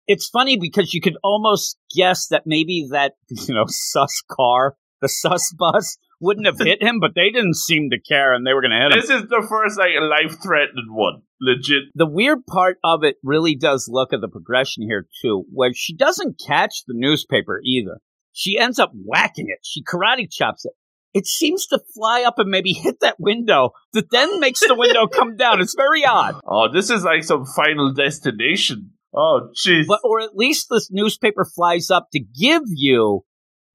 it's 0.06 0.28
funny 0.30 0.58
because 0.60 0.94
you 0.94 1.02
could 1.02 1.18
almost 1.24 1.78
guess 1.96 2.28
that 2.28 2.44
maybe 2.46 2.88
that 2.92 3.14
you 3.30 3.54
know 3.54 3.66
sus 3.68 4.22
car, 4.30 4.76
the 5.02 5.10
sus 5.10 5.52
bus, 5.58 5.98
wouldn't 6.22 6.46
have 6.48 6.58
hit 6.60 6.82
him, 6.82 7.00
but 7.00 7.12
they 7.16 7.30
didn't 7.30 7.56
seem 7.56 7.90
to 7.92 8.00
care, 8.00 8.34
and 8.34 8.46
they 8.46 8.54
were 8.54 8.62
going 8.62 8.72
to 8.72 8.78
hit 8.80 8.92
him. 8.94 9.00
This 9.00 9.10
is 9.10 9.30
the 9.30 9.46
first, 9.48 9.78
like, 9.78 9.92
life-threatening 10.00 10.88
one. 10.90 11.22
Legit. 11.40 11.84
the 11.94 12.10
weird 12.10 12.46
part 12.48 12.78
of 12.84 13.04
it 13.04 13.18
really 13.24 13.56
does 13.56 13.88
look 13.92 14.12
at 14.14 14.22
the 14.22 14.28
progression 14.28 14.84
here 14.84 15.08
too, 15.22 15.46
where 15.52 15.72
she 15.74 15.96
doesn't 15.96 16.42
catch 16.46 16.84
the 16.88 16.94
newspaper 16.96 17.62
either. 17.64 18.00
She 18.34 18.58
ends 18.58 18.80
up 18.80 18.92
whacking 18.94 19.48
it. 19.50 19.60
She 19.64 19.84
karate 19.84 20.32
chops 20.32 20.66
it. 20.66 20.74
It 21.14 21.26
seems 21.26 21.66
to 21.68 21.80
fly 21.96 22.24
up 22.24 22.38
and 22.38 22.50
maybe 22.50 22.74
hit 22.74 23.00
that 23.02 23.16
window 23.20 23.72
that 23.94 24.12
then 24.12 24.40
makes 24.40 24.60
the 24.60 24.76
window 24.76 25.08
come 25.08 25.36
down. 25.36 25.62
It's 25.62 25.76
very 25.76 26.06
odd. 26.06 26.36
Oh, 26.46 26.72
this 26.72 26.90
is 26.90 27.04
like 27.04 27.24
some 27.24 27.46
final 27.56 27.94
destination. 27.94 28.92
Oh, 29.16 29.50
jeez. 29.56 29.86
But 29.88 30.02
or 30.04 30.22
at 30.22 30.36
least 30.36 30.68
this 30.70 30.90
newspaper 30.92 31.46
flies 31.46 31.90
up 31.90 32.10
to 32.12 32.20
give 32.20 32.64
you 32.68 33.24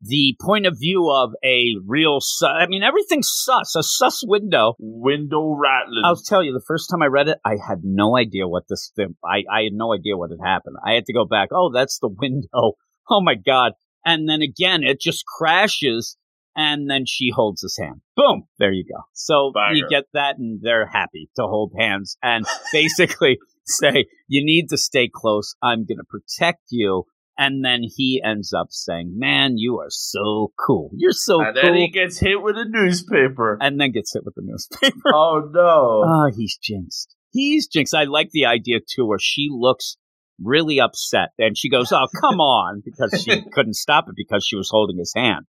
the 0.02 0.36
point 0.40 0.66
of 0.66 0.76
view 0.78 1.10
of 1.10 1.32
a 1.44 1.74
real 1.86 2.18
su- 2.20 2.46
I 2.46 2.66
mean 2.66 2.82
everything's 2.82 3.30
sus, 3.30 3.74
a 3.76 3.82
sus 3.82 4.22
window. 4.26 4.74
Window 4.78 5.54
rattling. 5.54 6.02
I'll 6.04 6.16
tell 6.16 6.42
you, 6.42 6.52
the 6.52 6.64
first 6.66 6.90
time 6.90 7.02
I 7.02 7.06
read 7.06 7.28
it, 7.28 7.38
I 7.44 7.56
had 7.66 7.84
no 7.84 8.16
idea 8.16 8.48
what 8.48 8.64
this 8.68 8.92
thing. 8.96 9.16
I, 9.24 9.44
I 9.50 9.62
had 9.64 9.72
no 9.72 9.94
idea 9.94 10.16
what 10.16 10.30
had 10.30 10.44
happened. 10.44 10.76
I 10.84 10.92
had 10.92 11.06
to 11.06 11.12
go 11.12 11.24
back. 11.24 11.50
Oh, 11.52 11.70
that's 11.72 11.98
the 11.98 12.08
window. 12.08 12.72
Oh 13.10 13.20
my 13.20 13.34
god! 13.34 13.72
And 14.06 14.28
then 14.28 14.42
again, 14.42 14.84
it 14.84 15.00
just 15.00 15.24
crashes, 15.26 16.16
and 16.56 16.88
then 16.88 17.02
she 17.04 17.32
holds 17.34 17.60
his 17.62 17.76
hand. 17.76 18.00
Boom! 18.16 18.44
There 18.60 18.70
you 18.72 18.84
go. 18.84 19.02
So 19.12 19.50
you 19.72 19.88
get 19.88 20.04
that, 20.14 20.38
and 20.38 20.60
they're 20.62 20.86
happy 20.86 21.28
to 21.34 21.42
hold 21.42 21.72
hands 21.76 22.16
and 22.22 22.46
basically 22.72 23.38
say, 23.66 24.06
"You 24.28 24.44
need 24.44 24.68
to 24.68 24.78
stay 24.78 25.10
close. 25.12 25.56
I'm 25.60 25.84
going 25.84 25.98
to 25.98 26.04
protect 26.08 26.62
you." 26.70 27.06
And 27.42 27.64
then 27.64 27.80
he 27.82 28.22
ends 28.24 28.52
up 28.52 28.68
saying, 28.70 29.14
"Man, 29.16 29.54
you 29.56 29.80
are 29.80 29.90
so 29.90 30.52
cool. 30.64 30.90
You're 30.96 31.10
so 31.10 31.40
and 31.40 31.54
cool." 31.54 31.62
then 31.64 31.74
he 31.74 31.90
gets 31.90 32.20
hit 32.20 32.40
with 32.40 32.56
a 32.56 32.64
newspaper. 32.68 33.58
and 33.60 33.80
then 33.80 33.90
gets 33.90 34.12
hit 34.14 34.24
with 34.24 34.36
the 34.36 34.42
newspaper. 34.44 35.08
oh, 35.12 35.50
no. 35.52 36.04
Oh, 36.06 36.30
he's 36.36 36.56
jinxed. 36.62 37.16
He's 37.32 37.66
jinxed. 37.66 37.96
I 37.96 38.04
like 38.04 38.30
the 38.30 38.46
idea 38.46 38.78
too, 38.78 39.06
where 39.06 39.18
she 39.20 39.48
looks 39.50 39.96
really 40.40 40.78
upset 40.78 41.30
and 41.36 41.58
she 41.58 41.68
goes, 41.68 41.90
"Oh, 41.90 42.06
come 42.20 42.40
on," 42.58 42.80
because 42.84 43.20
she 43.24 43.42
couldn't 43.52 43.74
stop 43.74 44.04
it 44.08 44.14
because 44.16 44.46
she 44.46 44.54
was 44.56 44.68
holding 44.70 44.98
his 44.98 45.12
hand. 45.16 45.46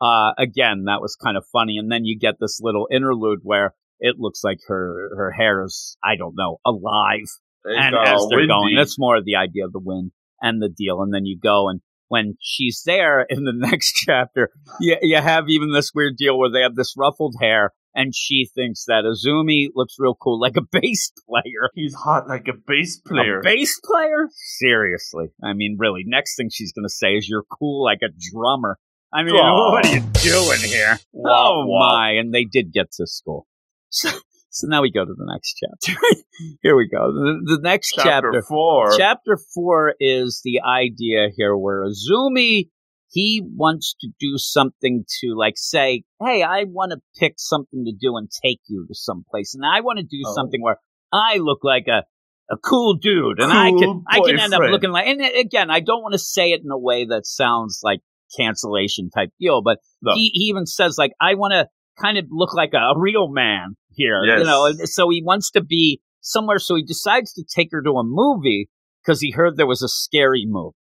Uh, 0.00 0.32
again, 0.36 0.84
that 0.86 1.00
was 1.00 1.16
kind 1.22 1.36
of 1.36 1.44
funny. 1.52 1.78
And 1.78 1.92
then 1.92 2.04
you 2.04 2.18
get 2.18 2.34
this 2.40 2.58
little 2.60 2.88
interlude 2.90 3.40
where 3.44 3.72
it 4.00 4.16
looks 4.18 4.42
like 4.42 4.58
her 4.66 5.10
her 5.16 5.30
hair 5.30 5.64
is, 5.64 5.96
I 6.02 6.16
don't 6.16 6.34
know, 6.36 6.58
alive. 6.66 7.28
And 7.64 7.94
as 7.94 8.26
they're 8.30 8.38
windy. 8.38 8.48
going, 8.48 8.74
that's 8.76 8.98
more 8.98 9.16
of 9.16 9.24
the 9.24 9.36
idea 9.36 9.64
of 9.64 9.72
the 9.72 9.80
wind 9.80 10.10
and 10.40 10.62
the 10.62 10.68
deal. 10.68 11.02
And 11.02 11.12
then 11.12 11.26
you 11.26 11.38
go 11.38 11.68
and 11.68 11.80
when 12.08 12.36
she's 12.40 12.82
there 12.86 13.22
in 13.22 13.44
the 13.44 13.52
next 13.54 13.92
chapter, 13.92 14.50
you, 14.80 14.96
you 15.02 15.16
have 15.16 15.44
even 15.48 15.72
this 15.72 15.92
weird 15.94 16.16
deal 16.16 16.38
where 16.38 16.50
they 16.50 16.62
have 16.62 16.76
this 16.76 16.94
ruffled 16.96 17.34
hair 17.40 17.72
and 17.96 18.14
she 18.14 18.46
thinks 18.54 18.84
that 18.84 19.04
Azumi 19.04 19.68
looks 19.74 19.94
real 19.98 20.14
cool, 20.14 20.38
like 20.38 20.56
a 20.56 20.60
bass 20.80 21.10
player. 21.26 21.70
He's 21.74 21.94
hot 21.94 22.28
like 22.28 22.46
a 22.46 22.52
bass 22.66 23.00
player. 23.00 23.40
A 23.40 23.42
bass 23.42 23.80
player? 23.82 24.28
Seriously. 24.58 25.28
I 25.42 25.54
mean, 25.54 25.76
really, 25.78 26.02
next 26.04 26.36
thing 26.36 26.50
she's 26.52 26.72
going 26.72 26.84
to 26.84 26.92
say 26.92 27.16
is, 27.16 27.28
You're 27.28 27.44
cool 27.58 27.82
like 27.82 28.00
a 28.02 28.12
drummer. 28.32 28.78
I 29.12 29.22
mean, 29.22 29.34
Aw. 29.34 29.70
what 29.72 29.86
are 29.86 29.94
you 29.94 30.00
doing 30.00 30.60
here? 30.60 30.98
Oh, 31.24 31.78
my. 31.80 32.12
And 32.12 32.34
they 32.34 32.44
did 32.44 32.72
get 32.72 32.92
to 32.92 33.06
school. 33.06 33.46
So, 33.88 34.10
so 34.56 34.66
now 34.68 34.80
we 34.80 34.90
go 34.90 35.04
to 35.04 35.12
the 35.14 35.30
next 35.30 35.60
chapter. 35.60 36.00
here 36.62 36.76
we 36.76 36.88
go. 36.88 37.12
The, 37.12 37.56
the 37.56 37.60
next 37.62 37.92
Chapter, 37.94 38.32
chapter 38.32 38.42
four. 38.42 38.96
Chapter 38.96 39.38
four 39.54 39.94
is 40.00 40.40
the 40.44 40.60
idea 40.66 41.28
here 41.36 41.54
where 41.54 41.84
Azumi, 41.84 42.70
he 43.10 43.42
wants 43.44 43.94
to 44.00 44.08
do 44.18 44.38
something 44.38 45.04
to 45.20 45.34
like 45.36 45.54
say, 45.56 46.04
Hey, 46.24 46.42
I 46.42 46.64
want 46.64 46.92
to 46.92 47.00
pick 47.20 47.34
something 47.36 47.84
to 47.84 47.92
do 47.92 48.16
and 48.16 48.30
take 48.30 48.60
you 48.66 48.86
to 48.88 48.94
some 48.94 49.24
place. 49.30 49.54
And 49.54 49.62
I 49.62 49.80
want 49.82 49.98
to 49.98 50.04
do 50.04 50.22
Oh. 50.24 50.34
something 50.34 50.62
where 50.62 50.78
I 51.12 51.36
look 51.36 51.58
like 51.62 51.86
a, 51.88 52.04
a 52.50 52.56
cool 52.56 52.94
dude 52.94 53.38
and 53.40 53.52
Cool 53.52 53.60
I 53.60 53.70
can, 53.70 54.04
I 54.08 54.20
can 54.26 54.38
end 54.40 54.54
up 54.54 54.62
looking 54.70 54.90
like, 54.90 55.06
and 55.06 55.20
again, 55.20 55.70
I 55.70 55.80
don't 55.80 56.00
want 56.02 56.14
to 56.14 56.18
say 56.18 56.52
it 56.52 56.62
in 56.64 56.70
a 56.70 56.78
way 56.78 57.04
that 57.04 57.26
sounds 57.26 57.80
like 57.82 58.00
cancellation 58.38 59.10
type 59.10 59.28
deal, 59.38 59.60
but 59.62 59.80
No. 60.00 60.14
he, 60.14 60.30
he 60.32 60.44
even 60.44 60.64
says 60.64 60.96
like, 60.98 61.12
I 61.20 61.34
want 61.34 61.52
to 61.52 61.68
kind 62.00 62.16
of 62.18 62.24
look 62.30 62.54
like 62.54 62.72
a, 62.74 62.78
a 62.78 62.98
real 62.98 63.28
man 63.28 63.76
here, 63.96 64.22
you 64.22 64.44
know, 64.44 64.66
and 64.66 64.88
so 64.88 65.08
he 65.10 65.22
wants 65.24 65.50
to 65.52 65.62
be 65.62 66.00
somewhere. 66.20 66.58
So 66.58 66.76
he 66.76 66.82
decides 66.82 67.32
to 67.34 67.44
take 67.44 67.68
her 67.72 67.82
to 67.82 67.90
a 67.92 68.04
movie 68.04 68.68
because 69.02 69.20
he 69.20 69.32
heard 69.32 69.56
there 69.56 69.66
was 69.66 69.82
a 69.82 69.88
scary 69.88 70.44
movie. 70.46 70.76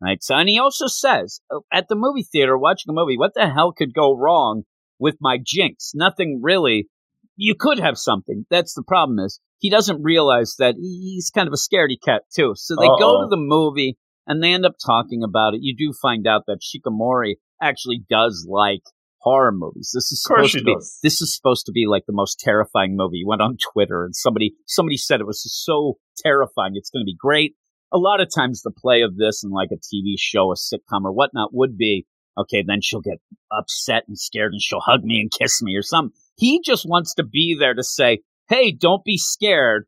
Right. 0.00 0.22
So, 0.22 0.36
and 0.36 0.48
he 0.48 0.58
also 0.60 0.86
says 0.86 1.40
uh, 1.52 1.58
at 1.72 1.88
the 1.88 1.96
movie 1.96 2.22
theater 2.22 2.56
watching 2.56 2.88
a 2.88 2.92
movie, 2.92 3.18
what 3.18 3.34
the 3.34 3.48
hell 3.48 3.72
could 3.76 3.92
go 3.92 4.16
wrong 4.16 4.62
with 4.98 5.16
my 5.20 5.38
jinx? 5.44 5.90
Nothing 5.94 6.40
really. 6.40 6.88
You 7.34 7.56
could 7.58 7.80
have 7.80 7.98
something. 7.98 8.46
That's 8.48 8.74
the 8.74 8.84
problem 8.86 9.18
is 9.18 9.40
he 9.58 9.70
doesn't 9.70 10.02
realize 10.02 10.54
that 10.60 10.76
he's 10.78 11.30
kind 11.34 11.48
of 11.48 11.52
a 11.52 11.56
scaredy 11.56 11.96
cat 12.02 12.22
too. 12.34 12.52
So 12.56 12.76
they 12.76 12.86
go 12.86 13.10
Uh-oh. 13.10 13.22
to 13.22 13.28
the 13.28 13.36
movie 13.36 13.98
and 14.26 14.40
they 14.40 14.52
end 14.52 14.64
up 14.64 14.76
talking 14.84 15.22
about 15.24 15.54
it. 15.54 15.60
You 15.62 15.74
do 15.76 15.92
find 16.00 16.26
out 16.28 16.44
that 16.46 16.60
Shikamori 16.62 17.34
actually 17.60 18.04
does 18.08 18.46
like 18.48 18.82
horror 19.20 19.52
movies. 19.52 19.90
This 19.94 20.12
is 20.12 20.22
supposed 20.22 20.52
to 20.54 20.64
be 20.64 20.74
does. 20.74 20.98
this 21.02 21.20
is 21.20 21.34
supposed 21.34 21.66
to 21.66 21.72
be 21.72 21.86
like 21.86 22.04
the 22.06 22.12
most 22.12 22.38
terrifying 22.38 22.96
movie. 22.96 23.18
He 23.18 23.24
went 23.26 23.42
on 23.42 23.56
Twitter 23.72 24.04
and 24.04 24.14
somebody 24.14 24.54
somebody 24.66 24.96
said 24.96 25.20
it 25.20 25.26
was 25.26 25.42
so 25.64 25.98
terrifying. 26.16 26.72
It's 26.74 26.90
going 26.90 27.02
to 27.02 27.06
be 27.06 27.16
great. 27.18 27.54
A 27.92 27.98
lot 27.98 28.20
of 28.20 28.28
times 28.32 28.62
the 28.62 28.70
play 28.70 29.02
of 29.02 29.16
this 29.16 29.42
in 29.42 29.50
like 29.50 29.70
a 29.72 29.76
TV 29.76 30.14
show, 30.18 30.52
a 30.52 30.54
sitcom 30.54 31.04
or 31.04 31.12
whatnot 31.12 31.50
would 31.52 31.76
be 31.76 32.06
okay. 32.38 32.62
Then 32.66 32.80
she'll 32.80 33.00
get 33.00 33.18
upset 33.50 34.04
and 34.08 34.18
scared 34.18 34.52
and 34.52 34.62
she'll 34.62 34.80
hug 34.80 35.02
me 35.04 35.20
and 35.20 35.30
kiss 35.30 35.62
me 35.62 35.74
or 35.74 35.82
something. 35.82 36.12
He 36.36 36.60
just 36.64 36.86
wants 36.88 37.14
to 37.14 37.24
be 37.24 37.56
there 37.58 37.74
to 37.74 37.82
say, 37.82 38.20
"Hey, 38.48 38.72
don't 38.72 39.04
be 39.04 39.18
scared. 39.18 39.86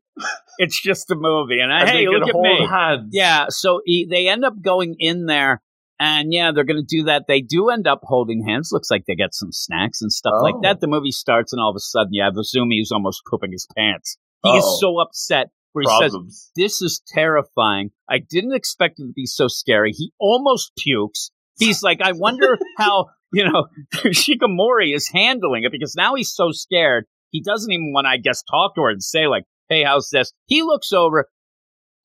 It's 0.57 0.81
just 0.81 1.09
a 1.09 1.15
movie." 1.15 1.59
And, 1.59 1.71
I, 1.71 1.81
And 1.81 1.89
hey, 1.89 2.07
look 2.07 2.27
at 2.27 2.35
me. 2.35 2.67
hands. 2.67 3.09
Yeah, 3.11 3.45
so 3.49 3.81
he, 3.85 4.05
they 4.09 4.27
end 4.27 4.43
up 4.43 4.61
going 4.61 4.95
in 4.99 5.25
there, 5.25 5.61
and 6.01 6.33
yeah, 6.33 6.51
they're 6.51 6.63
going 6.65 6.83
to 6.83 6.97
do 6.97 7.03
that. 7.03 7.25
They 7.27 7.41
do 7.41 7.69
end 7.69 7.85
up 7.85 7.99
holding 8.03 8.43
hands. 8.43 8.71
Looks 8.71 8.89
like 8.89 9.05
they 9.05 9.13
get 9.13 9.35
some 9.35 9.51
snacks 9.51 10.01
and 10.01 10.11
stuff 10.11 10.33
like 10.41 10.55
Oh. 10.55 10.61
that. 10.63 10.81
The 10.81 10.87
movie 10.87 11.11
starts, 11.11 11.53
and 11.53 11.61
all 11.61 11.69
of 11.69 11.75
a 11.75 11.79
sudden, 11.79 12.11
you 12.11 12.23
have 12.23 12.33
Azumi 12.33 12.79
who's 12.79 12.91
almost 12.91 13.21
pooping 13.29 13.51
his 13.51 13.67
pants. 13.77 14.17
He 14.43 14.49
Uh-oh. 14.49 14.57
is 14.57 14.63
oh. 14.65 14.77
so 14.81 14.99
upset 14.99 15.47
where 15.73 15.83
he 15.87 15.99
says, 16.01 16.51
"This 16.55 16.81
is 16.81 17.01
terrifying. 17.07 17.91
I 18.09 18.17
didn't 18.17 18.53
expect 18.55 18.99
it 18.99 19.03
to 19.05 19.13
be 19.13 19.27
so 19.27 19.47
scary." 19.47 19.91
He 19.95 20.11
almost 20.19 20.71
pukes. 20.77 21.29
He's 21.59 21.83
like, 21.83 22.01
"I 22.01 22.13
wonder 22.13 22.57
how 22.79 23.05
you 23.31 23.45
know 23.45 23.67
Shikamori 23.93 24.95
is 24.95 25.07
handling 25.13 25.63
it 25.65 25.71
because 25.71 25.93
now 25.95 26.15
he's 26.15 26.33
so 26.33 26.49
scared. 26.51 27.05
He 27.29 27.41
doesn't 27.41 27.71
even 27.71 27.93
want, 27.93 28.05
to, 28.05 28.09
I 28.09 28.17
guess, 28.17 28.41
talk 28.49 28.73
to 28.75 28.81
her 28.81 28.89
and 28.89 29.03
say 29.03 29.27
like." 29.27 29.43
Hey, 29.69 29.85
how's 29.85 30.09
this? 30.09 30.33
He 30.47 30.63
looks 30.63 30.91
over, 30.91 31.29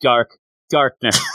dark, 0.01 0.39
darkness. 0.71 1.19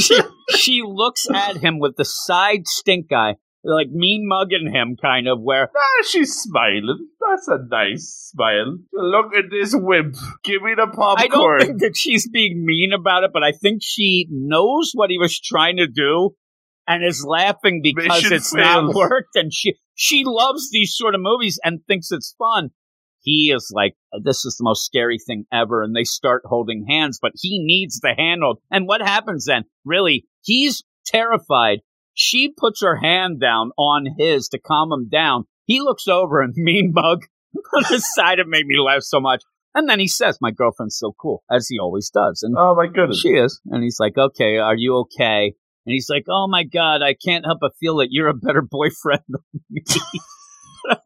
She, 0.00 0.18
she 0.56 0.82
looks 0.84 1.26
at 1.32 1.58
him 1.58 1.78
with 1.78 1.96
the 1.96 2.04
side 2.04 2.66
stink 2.66 3.12
eye, 3.12 3.34
like 3.64 3.90
mean 3.90 4.26
mugging 4.26 4.72
him, 4.72 4.96
kind 5.00 5.28
of, 5.28 5.40
where 5.40 5.70
Ah, 5.74 6.04
she's 6.08 6.34
smiling. 6.34 7.08
That's 7.20 7.48
a 7.48 7.58
nice 7.68 8.32
smile. 8.32 8.78
Look 8.92 9.34
at 9.36 9.50
this 9.50 9.74
wimp. 9.76 10.16
Give 10.44 10.62
me 10.62 10.74
the 10.76 10.86
popcorn. 10.86 11.16
I 11.18 11.26
don't 11.26 11.60
think 11.60 11.80
that 11.80 11.96
she's 11.96 12.28
being 12.28 12.64
mean 12.64 12.92
about 12.92 13.24
it, 13.24 13.30
but 13.32 13.42
I 13.42 13.52
think 13.52 13.80
she 13.82 14.26
knows 14.30 14.92
what 14.94 15.10
he 15.10 15.18
was 15.18 15.38
trying 15.38 15.76
to 15.76 15.86
do 15.86 16.30
and 16.86 17.04
is 17.04 17.24
laughing 17.24 17.82
because 17.84 18.08
Mission 18.08 18.32
it's 18.32 18.54
not 18.54 18.94
worked. 18.94 19.36
And 19.36 19.52
she 19.52 19.74
she 19.94 20.22
loves 20.24 20.70
these 20.72 20.96
sort 20.96 21.14
of 21.14 21.20
movies 21.20 21.60
and 21.62 21.80
thinks 21.86 22.10
it's 22.10 22.34
fun. 22.38 22.70
He 23.20 23.52
is 23.54 23.70
like, 23.74 23.94
this 24.24 24.44
is 24.44 24.56
the 24.56 24.64
most 24.64 24.86
scary 24.86 25.18
thing 25.18 25.44
ever. 25.52 25.82
And 25.82 25.94
they 25.94 26.04
start 26.04 26.42
holding 26.46 26.86
hands, 26.88 27.18
but 27.20 27.32
he 27.34 27.62
needs 27.62 28.00
the 28.00 28.14
handle. 28.16 28.62
And 28.70 28.86
what 28.86 29.02
happens 29.02 29.44
then? 29.44 29.64
Really, 29.84 30.24
he's 30.48 30.82
terrified. 31.06 31.80
She 32.14 32.52
puts 32.56 32.82
her 32.82 32.96
hand 32.96 33.40
down 33.40 33.70
on 33.78 34.06
his 34.18 34.48
to 34.48 34.58
calm 34.58 34.92
him 34.92 35.08
down. 35.08 35.44
He 35.66 35.80
looks 35.80 36.08
over 36.08 36.40
and 36.40 36.52
mean 36.56 36.92
mug 36.92 37.20
on 37.76 37.84
the 37.90 38.00
side. 38.00 38.38
It 38.38 38.48
made 38.48 38.66
me 38.66 38.80
laugh 38.80 39.02
so 39.02 39.20
much. 39.20 39.42
And 39.74 39.88
then 39.88 40.00
he 40.00 40.08
says, 40.08 40.38
My 40.40 40.50
girlfriend's 40.50 40.98
so 40.98 41.14
cool, 41.20 41.44
as 41.50 41.68
he 41.68 41.78
always 41.78 42.10
does. 42.10 42.42
And 42.42 42.56
Oh 42.58 42.74
my 42.74 42.86
goodness. 42.86 43.20
she 43.20 43.28
is. 43.28 43.60
And 43.66 43.82
he's 43.84 44.00
like, 44.00 44.16
Okay, 44.18 44.56
are 44.56 44.74
you 44.74 44.96
okay? 45.06 45.52
And 45.86 45.92
he's 45.92 46.08
like, 46.10 46.24
Oh 46.28 46.48
my 46.48 46.64
God, 46.64 47.02
I 47.02 47.14
can't 47.14 47.44
help 47.44 47.58
but 47.60 47.72
feel 47.78 47.98
that 47.98 48.08
you're 48.10 48.28
a 48.28 48.34
better 48.34 48.62
boyfriend 48.62 49.22
than 49.28 49.42
me. 49.70 49.82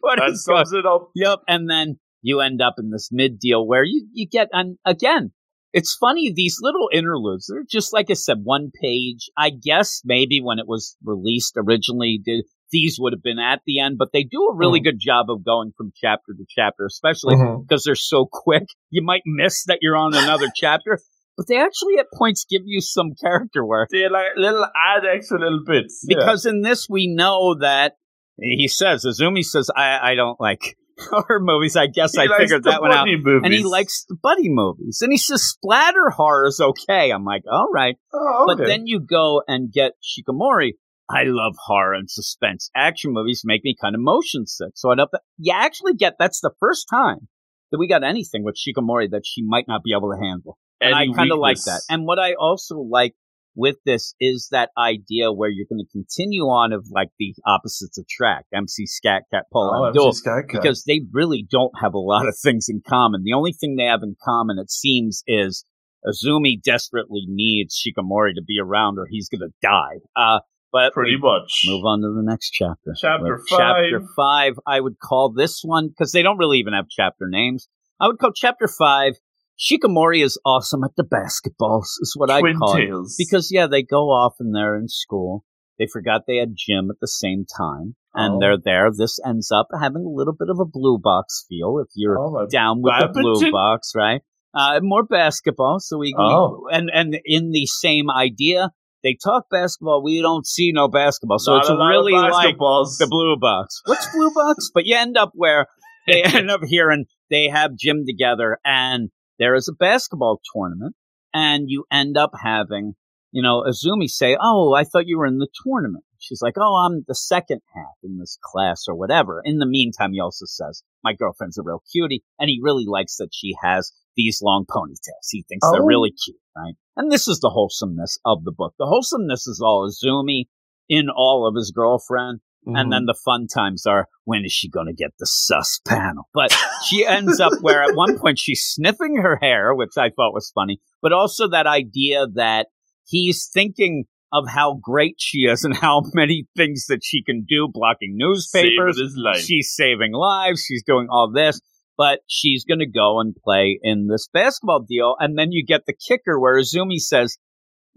what 0.00 0.18
that 0.18 0.30
is 0.30 0.44
going 0.46 0.64
sums 0.64 0.72
it 0.72 0.86
up. 0.86 1.10
Yep. 1.14 1.40
And 1.46 1.70
then 1.70 2.00
you 2.22 2.40
end 2.40 2.60
up 2.60 2.74
in 2.78 2.90
this 2.90 3.10
mid 3.12 3.38
deal 3.38 3.66
where 3.66 3.84
you, 3.84 4.08
you 4.12 4.26
get, 4.26 4.48
and 4.52 4.78
again, 4.84 5.32
it's 5.72 5.96
funny, 6.00 6.32
these 6.34 6.58
little 6.60 6.88
interludes, 6.92 7.46
they're 7.46 7.64
just 7.70 7.92
like 7.92 8.10
I 8.10 8.14
said, 8.14 8.38
one 8.42 8.70
page. 8.82 9.30
I 9.36 9.50
guess 9.50 10.02
maybe 10.04 10.40
when 10.42 10.58
it 10.58 10.66
was 10.66 10.96
released 11.04 11.54
originally, 11.56 12.20
did, 12.24 12.44
these 12.72 12.96
would 13.00 13.12
have 13.12 13.22
been 13.22 13.38
at 13.38 13.60
the 13.66 13.80
end, 13.80 13.96
but 13.98 14.08
they 14.12 14.22
do 14.24 14.48
a 14.52 14.56
really 14.56 14.80
Mhm. 14.80 14.84
good 14.84 14.98
job 15.00 15.26
of 15.30 15.44
going 15.44 15.72
from 15.76 15.92
chapter 15.96 16.32
to 16.32 16.44
chapter, 16.48 16.86
especially 16.86 17.34
Mhm. 17.36 17.62
because 17.66 17.84
they're 17.84 17.94
so 17.94 18.26
quick. 18.30 18.64
You 18.90 19.02
might 19.02 19.22
miss 19.26 19.64
that 19.64 19.78
you're 19.82 19.96
on 19.96 20.14
another 20.14 20.46
chapter, 20.54 20.98
but 21.36 21.46
they 21.48 21.56
actually 21.58 21.98
at 21.98 22.06
points 22.14 22.44
give 22.48 22.62
you 22.64 22.80
some 22.80 23.12
character 23.20 23.64
work. 23.64 23.88
They're 23.90 24.10
like 24.10 24.36
little 24.36 24.64
add 24.64 25.04
extra 25.04 25.38
little 25.40 25.62
bits. 25.66 26.04
Yeah. 26.08 26.16
Because 26.18 26.46
in 26.46 26.62
this, 26.62 26.88
we 26.88 27.06
know 27.06 27.56
that 27.60 27.94
he 28.40 28.68
says, 28.68 29.04
Azumi 29.04 29.44
says, 29.44 29.70
I, 29.76 30.12
I 30.12 30.14
don't 30.14 30.40
like 30.40 30.76
horror 31.10 31.40
movies. 31.40 31.76
I 31.76 31.86
guess 31.86 32.12
He 32.12 32.20
I 32.20 32.28
figured 32.36 32.64
that 32.64 32.80
one 32.80 32.92
out. 32.92 33.06
Movies. 33.06 33.42
And 33.44 33.52
he 33.52 33.64
likes 33.64 34.04
the 34.08 34.16
buddy 34.22 34.48
movies. 34.48 34.98
And 35.02 35.12
he 35.12 35.18
says 35.18 35.42
splatter 35.42 36.10
horror 36.10 36.46
is 36.46 36.60
okay. 36.60 37.10
I'm 37.10 37.24
like, 37.24 37.42
all 37.50 37.68
right. 37.72 37.96
Oh, 38.12 38.46
okay. 38.48 38.62
But 38.62 38.66
then 38.66 38.86
you 38.86 39.00
go 39.00 39.42
and 39.46 39.72
get 39.72 39.92
Shikamori. 40.02 40.72
I 41.08 41.24
love 41.24 41.54
horror 41.66 41.94
and 41.94 42.08
suspense. 42.08 42.70
Action 42.76 43.12
movies 43.12 43.42
make 43.44 43.64
me 43.64 43.74
kind 43.80 43.94
of 43.94 44.00
motion 44.00 44.46
sick. 44.46 44.70
So 44.74 44.90
I'd 44.90 45.00
up. 45.00 45.10
You 45.38 45.52
actually 45.56 45.94
get 45.94 46.14
that's 46.18 46.40
the 46.40 46.52
first 46.60 46.86
time 46.88 47.28
that 47.70 47.78
we 47.78 47.88
got 47.88 48.04
anything 48.04 48.44
with 48.44 48.56
Shikamori 48.56 49.10
that 49.10 49.22
she 49.24 49.42
might 49.42 49.66
not 49.66 49.82
be 49.82 49.92
able 49.96 50.12
to 50.12 50.18
handle. 50.20 50.58
And 50.80 50.94
Any 50.94 51.12
I 51.12 51.14
kind 51.14 51.32
of 51.32 51.38
like 51.38 51.62
that. 51.64 51.82
And 51.90 52.06
what 52.06 52.18
I 52.18 52.34
also 52.34 52.78
like 52.78 53.14
with 53.54 53.76
this 53.84 54.14
is 54.20 54.48
that 54.52 54.70
idea 54.78 55.32
where 55.32 55.48
you're 55.48 55.66
going 55.68 55.84
to 55.84 55.92
continue 55.92 56.44
on 56.44 56.72
of 56.72 56.86
like 56.90 57.08
the 57.18 57.34
opposites 57.46 57.98
attract. 57.98 58.46
MC 58.54 58.86
Skat 58.86 59.24
Kat 59.32 59.44
Paul 59.52 59.82
oh, 59.82 59.88
Abdul 59.88 60.08
MC 60.08 60.18
Sky 60.18 60.40
Cat. 60.48 60.62
because 60.62 60.84
they 60.84 61.00
really 61.12 61.46
don't 61.48 61.72
have 61.80 61.94
a 61.94 61.98
lot 61.98 62.26
of 62.26 62.36
things 62.42 62.66
in 62.68 62.82
common. 62.86 63.22
The 63.24 63.34
only 63.34 63.52
thing 63.52 63.76
they 63.76 63.84
have 63.84 64.02
in 64.02 64.16
common, 64.22 64.58
it 64.58 64.70
seems, 64.70 65.22
is 65.26 65.64
Azumi 66.06 66.62
desperately 66.62 67.24
needs 67.26 67.80
Shikamori 67.80 68.34
to 68.34 68.42
be 68.46 68.58
around 68.60 68.98
or 68.98 69.06
he's 69.10 69.28
going 69.28 69.40
to 69.40 69.52
die. 69.62 69.98
Uh, 70.16 70.40
but 70.72 70.92
pretty 70.92 71.16
much. 71.18 71.62
move 71.66 71.84
on 71.84 72.00
to 72.00 72.14
the 72.14 72.22
next 72.22 72.50
chapter. 72.50 72.94
Chapter 72.96 73.36
With 73.36 73.46
Chapter 73.48 74.00
five. 74.00 74.08
five, 74.16 74.52
I 74.66 74.80
would 74.80 74.98
call 75.00 75.32
this 75.32 75.62
one 75.64 75.88
because 75.88 76.12
they 76.12 76.22
don't 76.22 76.38
really 76.38 76.58
even 76.58 76.74
have 76.74 76.86
chapter 76.88 77.26
names. 77.28 77.68
I 77.98 78.06
would 78.06 78.18
call 78.18 78.30
chapter 78.34 78.68
five. 78.68 79.14
Shikamori 79.60 80.24
is 80.24 80.38
awesome 80.44 80.82
at 80.84 80.92
the 80.96 81.04
basketballs, 81.04 81.84
is 82.00 82.14
what 82.16 82.30
I 82.30 82.40
Twin 82.40 82.56
call 82.58 82.76
it. 82.76 82.86
Tails. 82.86 83.14
Because 83.18 83.50
yeah, 83.52 83.66
they 83.66 83.82
go 83.82 84.08
off 84.08 84.34
and 84.40 84.54
they're 84.54 84.76
in 84.76 84.88
school. 84.88 85.44
They 85.78 85.86
forgot 85.86 86.22
they 86.26 86.36
had 86.36 86.54
gym 86.56 86.88
at 86.90 86.96
the 87.00 87.08
same 87.08 87.44
time, 87.44 87.96
and 88.14 88.34
Oh. 88.34 88.38
they're 88.40 88.58
there. 88.62 88.90
This 88.96 89.18
ends 89.24 89.50
up 89.50 89.68
having 89.78 90.04
a 90.04 90.08
little 90.10 90.34
bit 90.38 90.48
of 90.50 90.58
a 90.60 90.64
blue 90.64 90.98
box 90.98 91.44
feel 91.48 91.78
if 91.78 91.88
you're 91.94 92.18
oh, 92.18 92.46
down 92.50 92.80
with 92.82 92.92
the 93.00 93.08
blue 93.12 93.34
badminton? 93.34 93.52
box, 93.52 93.92
right? 93.94 94.20
Uh, 94.54 94.80
more 94.82 95.04
basketball, 95.04 95.78
so 95.78 95.98
we, 95.98 96.08
we- 96.08 96.14
Oh. 96.18 96.66
and 96.70 96.90
and 96.92 97.18
in 97.24 97.50
the 97.50 97.66
same 97.66 98.10
idea, 98.10 98.70
they 99.02 99.16
talk 99.22 99.44
basketball. 99.50 100.02
We 100.02 100.20
don't 100.20 100.46
see 100.46 100.72
no 100.72 100.88
basketball, 100.88 101.38
so 101.38 101.52
Not 101.52 101.60
it's 101.60 101.68
a 101.70 101.74
lot 101.74 101.84
of 101.86 101.88
really 101.90 102.12
like 102.12 102.56
the 102.58 103.06
blue 103.08 103.36
box. 103.38 103.80
What's 103.86 104.06
blue 104.14 104.30
box? 104.34 104.70
But 104.74 104.84
you 104.86 104.96
end 104.96 105.16
up 105.16 105.30
where 105.34 105.66
they 106.06 106.22
end 106.22 106.50
up 106.50 106.60
here, 106.66 106.90
and 106.90 107.06
they 107.30 107.48
have 107.48 107.76
gym 107.76 108.04
together 108.06 108.58
and 108.64 109.10
there 109.40 109.56
is 109.56 109.66
a 109.68 109.72
basketball 109.72 110.40
tournament 110.54 110.94
and 111.34 111.64
you 111.68 111.84
end 111.90 112.16
up 112.16 112.30
having, 112.40 112.94
you 113.32 113.42
know, 113.42 113.64
Azumi 113.66 114.08
say, 114.08 114.36
Oh, 114.40 114.74
I 114.74 114.84
thought 114.84 115.06
you 115.08 115.18
were 115.18 115.26
in 115.26 115.38
the 115.38 115.48
tournament. 115.64 116.04
She's 116.18 116.42
like, 116.42 116.54
Oh, 116.58 116.74
I'm 116.86 117.04
the 117.08 117.14
second 117.16 117.62
half 117.74 117.96
in 118.04 118.18
this 118.18 118.38
class 118.42 118.84
or 118.86 118.94
whatever. 118.94 119.40
In 119.44 119.58
the 119.58 119.66
meantime, 119.66 120.12
he 120.12 120.20
also 120.20 120.44
says, 120.46 120.84
My 121.02 121.14
girlfriend's 121.14 121.58
a 121.58 121.62
real 121.62 121.82
cutie. 121.90 122.22
And 122.38 122.48
he 122.48 122.60
really 122.62 122.84
likes 122.86 123.16
that 123.16 123.30
she 123.32 123.54
has 123.62 123.92
these 124.16 124.40
long 124.42 124.66
ponytails. 124.68 125.28
He 125.30 125.42
thinks 125.48 125.66
they're 125.72 125.82
Oh. 125.82 125.86
really 125.86 126.12
cute, 126.12 126.36
right? 126.56 126.74
And 126.96 127.10
this 127.10 127.26
is 127.26 127.40
the 127.40 127.50
wholesomeness 127.50 128.18
of 128.24 128.44
the 128.44 128.52
book. 128.52 128.74
The 128.78 128.86
wholesomeness 128.86 129.46
is 129.46 129.60
all 129.64 129.88
Azumi 129.88 130.44
in 130.88 131.08
all 131.08 131.46
of 131.48 131.54
his 131.56 131.70
girlfriend. 131.74 132.40
Mm-hmm. 132.66 132.76
And 132.76 132.92
then 132.92 133.04
the 133.06 133.18
fun 133.24 133.46
times 133.46 133.86
are 133.86 134.06
when 134.24 134.44
is 134.44 134.52
she 134.52 134.68
going 134.68 134.86
to 134.86 134.92
get 134.92 135.12
the 135.18 135.26
sus 135.26 135.80
panel? 135.86 136.28
But 136.34 136.54
she 136.86 137.06
ends 137.06 137.40
up 137.40 137.52
where 137.62 137.82
at 137.82 137.94
one 137.94 138.18
point 138.18 138.38
she's 138.38 138.62
sniffing 138.62 139.16
her 139.22 139.38
hair, 139.40 139.74
which 139.74 139.96
I 139.96 140.10
thought 140.10 140.34
was 140.34 140.52
funny, 140.54 140.80
but 141.00 141.12
also 141.12 141.48
that 141.48 141.66
idea 141.66 142.26
that 142.34 142.66
he's 143.06 143.48
thinking 143.52 144.04
of 144.32 144.44
how 144.48 144.78
great 144.80 145.16
she 145.18 145.40
is 145.40 145.64
and 145.64 145.76
how 145.76 146.02
many 146.14 146.46
things 146.56 146.86
that 146.88 147.00
she 147.02 147.22
can 147.22 147.44
do, 147.48 147.68
blocking 147.72 148.14
newspapers. 148.16 148.96
Saving 148.96 149.04
his 149.04 149.16
life. 149.16 149.40
She's 149.40 149.74
saving 149.74 150.12
lives. 150.12 150.64
She's 150.66 150.84
doing 150.84 151.08
all 151.10 151.32
this, 151.34 151.60
but 151.96 152.20
she's 152.28 152.64
going 152.64 152.78
to 152.78 152.86
go 152.86 153.20
and 153.20 153.34
play 153.42 153.80
in 153.82 154.06
this 154.06 154.28
basketball 154.32 154.84
deal. 154.88 155.16
And 155.18 155.36
then 155.36 155.50
you 155.50 155.64
get 155.66 155.86
the 155.86 155.94
kicker 155.94 156.38
where 156.38 156.60
Azumi 156.60 156.98
says, 156.98 157.38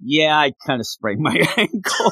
yeah, 0.02 0.38
I 0.38 0.52
kind 0.66 0.80
of 0.80 0.88
sprained 0.88 1.22
my 1.22 1.36
ankle. 1.58 2.12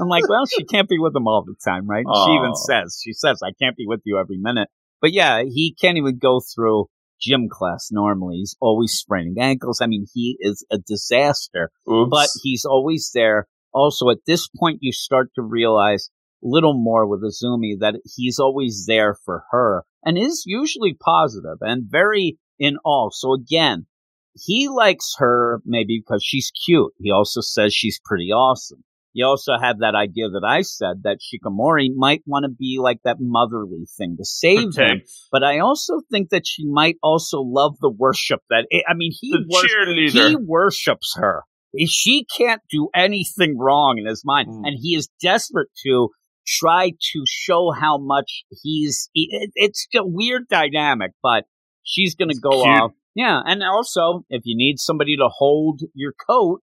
I'm 0.00 0.08
like, 0.08 0.28
well, 0.28 0.46
she 0.46 0.64
can't 0.64 0.88
be 0.88 0.98
with 0.98 1.14
him 1.14 1.26
all 1.26 1.44
the 1.44 1.54
time, 1.64 1.86
right? 1.86 2.04
She 2.04 2.32
even 2.32 2.54
says, 2.54 3.00
she 3.02 3.12
says, 3.12 3.40
I 3.42 3.52
can't 3.60 3.76
be 3.76 3.86
with 3.86 4.00
you 4.04 4.18
every 4.18 4.38
minute. 4.38 4.68
But 5.00 5.12
yeah, 5.12 5.42
he 5.42 5.74
can't 5.80 5.98
even 5.98 6.18
go 6.18 6.40
through 6.40 6.86
gym 7.20 7.48
class 7.50 7.88
normally. 7.90 8.38
He's 8.38 8.56
always 8.60 8.92
spraining 8.92 9.36
ankles. 9.40 9.80
I 9.80 9.86
mean, 9.86 10.06
he 10.12 10.36
is 10.40 10.64
a 10.70 10.78
disaster 10.78 11.70
Oops. 11.88 12.10
but 12.10 12.28
he's 12.42 12.64
always 12.64 13.10
there. 13.14 13.46
Also, 13.72 14.10
at 14.10 14.18
this 14.26 14.48
point, 14.56 14.78
you 14.80 14.92
start 14.92 15.30
to 15.34 15.42
realize 15.42 16.10
a 16.42 16.48
little 16.48 16.74
more 16.74 17.06
with 17.06 17.22
Azumi 17.22 17.78
that 17.80 18.00
he's 18.04 18.38
always 18.38 18.84
there 18.86 19.16
for 19.24 19.44
her 19.50 19.84
and 20.04 20.18
is 20.18 20.44
usually 20.46 20.94
positive 20.94 21.58
and 21.60 21.84
very 21.88 22.38
in 22.58 22.76
awe. 22.84 23.10
So 23.12 23.32
again, 23.32 23.86
he 24.34 24.68
likes 24.68 25.14
her 25.18 25.60
maybe 25.64 26.02
because 26.04 26.24
she's 26.24 26.50
cute. 26.64 26.92
He 26.98 27.10
also 27.10 27.40
says 27.40 27.74
she's 27.74 28.00
pretty 28.04 28.30
awesome. 28.32 28.82
You 29.14 29.26
also 29.26 29.58
have 29.60 29.80
that 29.80 29.94
idea 29.94 30.30
that 30.30 30.42
I 30.46 30.62
said 30.62 31.02
that 31.02 31.18
Shikimori 31.20 31.88
might 31.94 32.22
want 32.24 32.44
to 32.44 32.48
be 32.48 32.78
like 32.80 33.00
that 33.04 33.18
motherly 33.20 33.84
thing 33.98 34.16
to 34.18 34.24
save 34.24 34.74
him. 34.74 35.02
But 35.30 35.44
I 35.44 35.58
also 35.58 36.00
think 36.10 36.30
that 36.30 36.46
she 36.46 36.66
might 36.66 36.96
also 37.02 37.40
love 37.42 37.74
the 37.82 37.90
worship 37.90 38.40
that, 38.48 38.66
I 38.88 38.94
mean, 38.94 39.12
he 39.20 39.34
cheerleader. 39.36 40.30
he 40.30 40.36
worships 40.36 41.12
her. 41.16 41.42
She 41.86 42.24
can't 42.36 42.62
do 42.70 42.88
anything 42.94 43.58
wrong 43.58 43.98
in 43.98 44.06
his 44.06 44.22
mind, 44.24 44.48
Mm. 44.48 44.62
and 44.66 44.78
he 44.80 44.94
is 44.94 45.08
desperate 45.20 45.68
to 45.84 46.08
try 46.46 46.90
to 46.90 47.22
show 47.26 47.70
how 47.70 47.98
much 47.98 48.44
he's. 48.62 49.10
It, 49.14 49.50
it's 49.54 49.86
a 49.94 50.00
weird 50.06 50.48
dynamic, 50.48 51.12
but 51.22 51.44
she's 51.82 52.14
going 52.14 52.30
to 52.30 52.40
go 52.40 52.62
cute. 52.62 52.66
off. 52.66 52.90
Yeah, 53.14 53.40
and 53.44 53.62
also 53.62 54.24
if 54.30 54.42
you 54.44 54.56
need 54.56 54.78
somebody 54.78 55.16
to 55.16 55.28
hold 55.28 55.80
your 55.94 56.12
coat, 56.12 56.62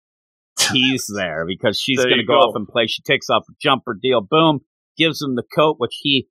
he's 0.71 1.05
there 1.15 1.45
because 1.47 1.79
she's 1.79 2.03
going 2.03 2.17
to 2.17 2.23
go, 2.23 2.33
go. 2.33 2.39
off 2.39 2.55
and 2.55 2.67
play. 2.67 2.88
She 2.88 3.01
takes 3.01 3.29
off 3.29 3.43
a 3.49 3.53
jumper 3.62 3.97
deal, 3.99 4.21
boom, 4.21 4.62
gives 4.97 5.21
him 5.21 5.35
the 5.35 5.43
coat, 5.55 5.75
which 5.79 5.95
he. 6.01 6.27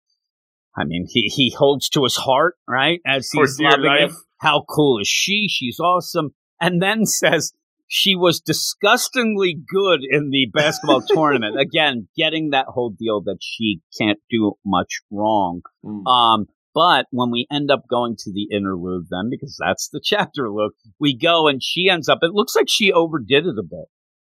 I 0.77 0.85
mean, 0.85 1.07
he, 1.09 1.23
he 1.23 1.53
holds 1.57 1.89
to 1.91 2.05
his 2.05 2.15
heart, 2.15 2.55
right? 2.69 3.01
As 3.05 3.29
For 3.35 3.43
he's 3.43 3.59
loving 3.59 3.91
it. 3.91 4.13
How 4.41 4.65
cool 4.69 5.01
is 5.01 5.09
she? 5.09 5.49
She's 5.49 5.81
awesome. 5.81 6.31
And 6.61 6.81
then 6.81 7.05
says 7.05 7.53
she 7.89 8.15
was 8.15 8.41
disgustingly 8.41 9.59
good 9.67 10.01
in 10.09 10.31
the 10.31 10.47
basketball 10.53 11.01
tournament. 11.09 11.59
Again, 11.59 12.09
getting 12.17 12.51
that 12.51 12.67
whole 12.69 12.91
deal 12.91 13.23
that 13.23 13.39
she 13.41 13.81
can't 13.99 14.21
do 14.31 14.55
much 14.65 15.01
wrong. 15.11 15.63
Mm. 15.85 16.07
Um, 16.07 16.47
but 16.79 17.07
when 17.11 17.33
we 17.33 17.49
end 17.51 17.73
up 17.73 17.89
going 17.91 18.15
to 18.21 18.33
the 18.33 18.55
interlude, 18.57 19.07
then 19.11 19.31
because 19.31 19.59
that's 19.59 19.89
the 19.89 20.01
chapter 20.05 20.49
look, 20.49 20.75
we 21.01 21.19
go 21.19 21.49
and 21.49 21.61
she 21.61 21.89
ends 21.91 22.09
up. 22.09 22.21
It 22.23 22.31
looks 22.33 22.55
like 22.55 22.67
she 22.69 22.93
overdid 22.93 23.47
it 23.47 23.59
a 23.59 23.65
bit 23.65 23.87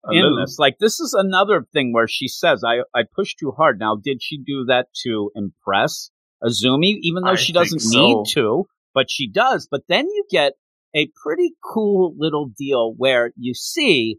A 0.04 0.12
in 0.12 0.22
little. 0.22 0.40
this. 0.40 0.56
Like 0.56 0.76
this 0.78 1.00
is 1.00 1.12
another 1.12 1.66
thing 1.72 1.92
where 1.92 2.06
she 2.06 2.28
says, 2.28 2.62
"I 2.64 2.82
I 2.96 3.02
pushed 3.12 3.40
too 3.40 3.50
hard." 3.50 3.80
Now, 3.80 3.96
did 3.96 4.22
she 4.22 4.38
do 4.38 4.64
that 4.68 4.86
to 5.02 5.32
impress 5.34 6.10
Azumi? 6.40 6.98
Even 7.02 7.24
though 7.24 7.32
I 7.32 7.34
she 7.34 7.52
doesn't 7.52 7.80
so. 7.80 7.98
need 7.98 8.24
to, 8.34 8.66
but 8.94 9.10
she 9.10 9.28
does. 9.28 9.66
But 9.68 9.82
then 9.88 10.06
you 10.06 10.24
get 10.30 10.52
a 10.94 11.10
pretty 11.20 11.54
cool 11.64 12.14
little 12.16 12.46
deal 12.56 12.94
where 12.96 13.32
you 13.36 13.54
see. 13.54 14.18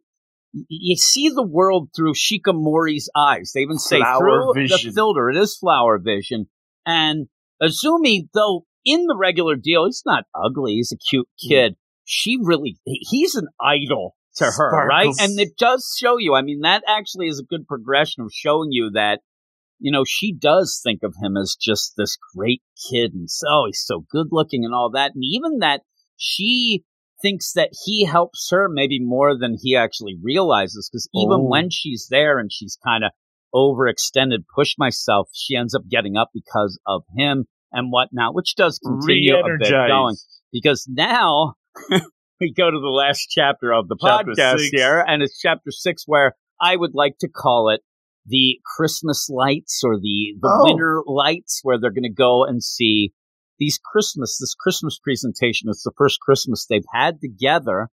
You 0.70 0.96
see 0.96 1.30
the 1.30 1.46
world 1.46 1.90
through 1.96 2.14
Shikimori's 2.14 3.10
eyes. 3.16 3.52
They 3.54 3.62
even 3.62 3.78
say 3.78 4.00
Flower 4.00 4.54
through 4.54 4.68
the 4.68 4.92
filter. 4.96 5.30
It 5.30 5.38
is 5.38 5.56
flower 5.56 6.00
vision. 6.00 6.48
And 6.84 7.28
Azumi, 7.62 8.28
though 8.34 8.66
in 8.86 9.06
the 9.08 9.18
regular 9.18 9.56
deal, 9.56 9.86
he's 9.86 10.04
not 10.06 10.24
ugly. 10.36 10.74
He's 10.74 10.92
a 10.92 10.98
cute 10.98 11.28
Hmm. 11.42 11.50
kid. 11.50 11.76
She 12.06 12.38
really, 12.42 12.78
he's 12.86 13.36
an 13.36 13.48
idol 13.60 14.16
to 14.38 14.46
her, 14.46 14.88
right? 14.88 15.10
And 15.20 15.40
it 15.40 15.58
does 15.58 15.94
show 16.00 16.18
you. 16.18 16.36
I 16.36 16.42
mean, 16.42 16.62
that 16.62 16.84
actually 16.88 17.28
is 17.28 17.40
a 17.40 17.44
good 17.44 17.68
progression 17.68 18.24
of 18.24 18.32
showing 18.34 18.70
you 18.72 18.90
that, 18.94 19.20
you 19.80 19.92
know, 19.92 20.04
she 20.06 20.34
does 20.34 20.80
think 20.84 21.02
of 21.04 21.16
him 21.22 21.36
as 21.36 21.58
just 21.60 21.94
this 21.98 22.18
great 22.36 22.62
kid 22.90 23.14
and 23.14 23.30
so 23.30 23.66
he's 23.66 23.84
so 23.86 24.06
good 24.10 24.28
looking 24.32 24.64
and 24.64 24.74
all 24.74 24.90
that. 24.92 25.12
And 25.16 25.24
even 25.26 25.60
that 25.60 25.82
she 26.16 26.84
thinks 27.22 27.52
that 27.54 27.72
he 27.86 28.06
helps 28.06 28.48
her 28.52 28.70
maybe 28.70 29.00
more 29.04 29.38
than 29.38 29.58
he 29.62 29.76
actually 29.76 30.16
realizes 30.22 30.88
because 30.90 31.10
even 31.14 31.40
Oh. 31.42 31.48
when 31.50 31.70
she's 31.72 32.08
there 32.10 32.38
and 32.40 32.52
she's 32.52 32.78
kind 32.86 33.04
of 33.04 33.12
overextended, 33.58 34.40
pushed 34.54 34.78
myself, 34.78 35.30
she 35.34 35.56
ends 35.56 35.74
up 35.74 35.84
getting 35.90 36.16
up 36.16 36.30
because 36.34 36.80
of 36.86 37.04
him 37.18 37.46
and 37.72 37.92
whatnot, 37.92 38.36
which 38.36 38.56
does 38.56 38.80
continue 38.80 39.36
a 39.36 39.58
bit 39.60 39.70
going 39.70 40.16
because 40.54 40.86
now 40.90 41.56
we 42.40 42.54
go 42.54 42.70
to 42.70 42.80
the 42.80 42.88
last 42.88 43.28
chapter 43.30 43.74
of 43.74 43.88
the 43.88 43.98
Chapter 44.02 44.32
podcast 44.32 44.60
six. 44.60 44.70
here, 44.72 45.04
and 45.08 45.22
it's 45.24 45.40
chapter 45.40 45.72
six 45.72 46.04
where 46.06 46.34
I 46.62 46.76
would 46.76 46.94
like 46.94 47.18
to 47.22 47.28
call 47.28 47.70
it 47.70 47.82
the 48.26 48.60
Christmas 48.76 49.28
lights 49.30 49.82
or 49.84 49.98
the 49.98 50.36
the 50.42 50.50
Oh. 50.50 50.64
winter 50.66 51.02
lights, 51.06 51.60
where 51.64 51.80
they're 51.80 51.92
going 51.92 52.04
to 52.04 52.10
go 52.10 52.44
and 52.46 52.64
see 52.64 53.14
these 53.60 53.80
Christmas 53.84 54.38
this 54.40 54.54
Christmas 54.54 55.00
presentation. 55.04 55.68
It's 55.70 55.84
the 55.84 55.94
first 55.98 56.20
Christmas 56.22 56.66
they've 56.70 56.84
had 56.94 57.20
together. 57.22 57.90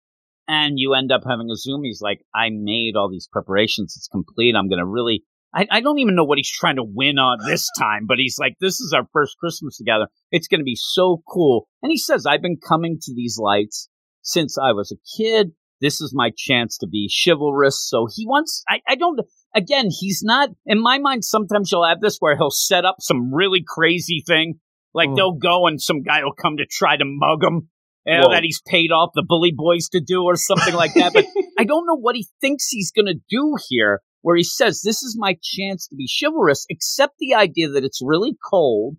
And 0.47 0.73
you 0.77 0.95
end 0.95 1.11
up 1.13 1.21
having 1.25 1.47
Azumi's 1.47 2.01
like, 2.01 2.21
I 2.35 2.49
made 2.51 2.95
all 2.97 3.09
these 3.09 3.29
preparations. 3.31 3.93
It's 3.95 4.07
complete. 4.09 4.53
I'm 4.55 4.67
going 4.67 4.79
to 4.79 4.85
really, 4.85 5.23
I, 5.53 5.67
I 5.69 5.81
don't 5.81 5.99
even 5.99 6.15
know 6.15 6.23
what 6.23 6.37
he's 6.37 6.51
trying 6.51 6.77
to 6.77 6.83
win 6.83 7.17
on 7.17 7.39
this 7.45 7.69
time, 7.77 8.05
but 8.07 8.17
he's 8.17 8.37
like, 8.39 8.55
this 8.61 8.79
is 8.79 8.93
our 8.95 9.05
first 9.11 9.37
Christmas 9.37 9.77
together. 9.77 10.07
It's 10.31 10.47
going 10.47 10.61
to 10.61 10.65
be 10.65 10.77
so 10.79 11.21
cool. 11.27 11.67
And 11.81 11.91
he 11.91 11.97
says, 11.97 12.25
I've 12.25 12.41
been 12.41 12.57
coming 12.57 12.99
to 13.01 13.13
these 13.13 13.37
lights 13.37 13.89
since 14.21 14.57
I 14.57 14.71
was 14.71 14.91
a 14.91 15.21
kid. 15.21 15.51
This 15.81 15.99
is 15.99 16.13
my 16.15 16.31
chance 16.37 16.77
to 16.77 16.87
be 16.87 17.11
chivalrous. 17.25 17.85
So 17.85 18.07
he 18.15 18.25
wants, 18.25 18.63
I, 18.69 18.81
I 18.87 18.95
don't, 18.95 19.19
again, 19.55 19.89
he's 19.89 20.21
not, 20.23 20.49
in 20.65 20.81
my 20.81 20.99
mind, 20.99 21.25
sometimes 21.25 21.71
you'll 21.71 21.87
have 21.87 22.01
this 22.01 22.17
where 22.19 22.37
he'll 22.37 22.51
set 22.51 22.85
up 22.85 22.97
some 22.99 23.33
really 23.33 23.63
crazy 23.67 24.23
thing. 24.25 24.59
Like 24.93 25.09
Mm. 25.09 25.15
they'll 25.15 25.31
go 25.33 25.67
and 25.67 25.81
some 25.81 26.01
guy 26.03 26.23
will 26.23 26.33
come 26.33 26.57
to 26.57 26.65
try 26.69 26.97
to 26.97 27.03
mug 27.05 27.43
him. 27.43 27.69
You 28.05 28.13
know, 28.17 28.31
that 28.31 28.43
he's 28.43 28.61
paid 28.65 28.91
off 28.91 29.11
the 29.13 29.23
bully 29.27 29.53
boys 29.55 29.87
to 29.89 30.01
do 30.01 30.23
or 30.23 30.35
something 30.35 30.73
like 30.73 30.93
that. 30.95 31.13
But 31.13 31.25
I 31.59 31.63
don't 31.65 31.85
know 31.85 31.95
what 31.97 32.15
he 32.15 32.27
thinks 32.41 32.67
he's 32.69 32.91
going 32.91 33.05
to 33.05 33.19
do 33.29 33.57
here, 33.69 34.01
where 34.21 34.35
he 34.35 34.43
says, 34.43 34.81
This 34.81 35.03
is 35.03 35.15
my 35.19 35.37
chance 35.41 35.87
to 35.87 35.95
be 35.95 36.07
chivalrous, 36.21 36.65
except 36.69 37.15
the 37.19 37.33
idea 37.35 37.69
that 37.69 37.83
it's 37.83 38.01
really 38.03 38.37
cold. 38.49 38.97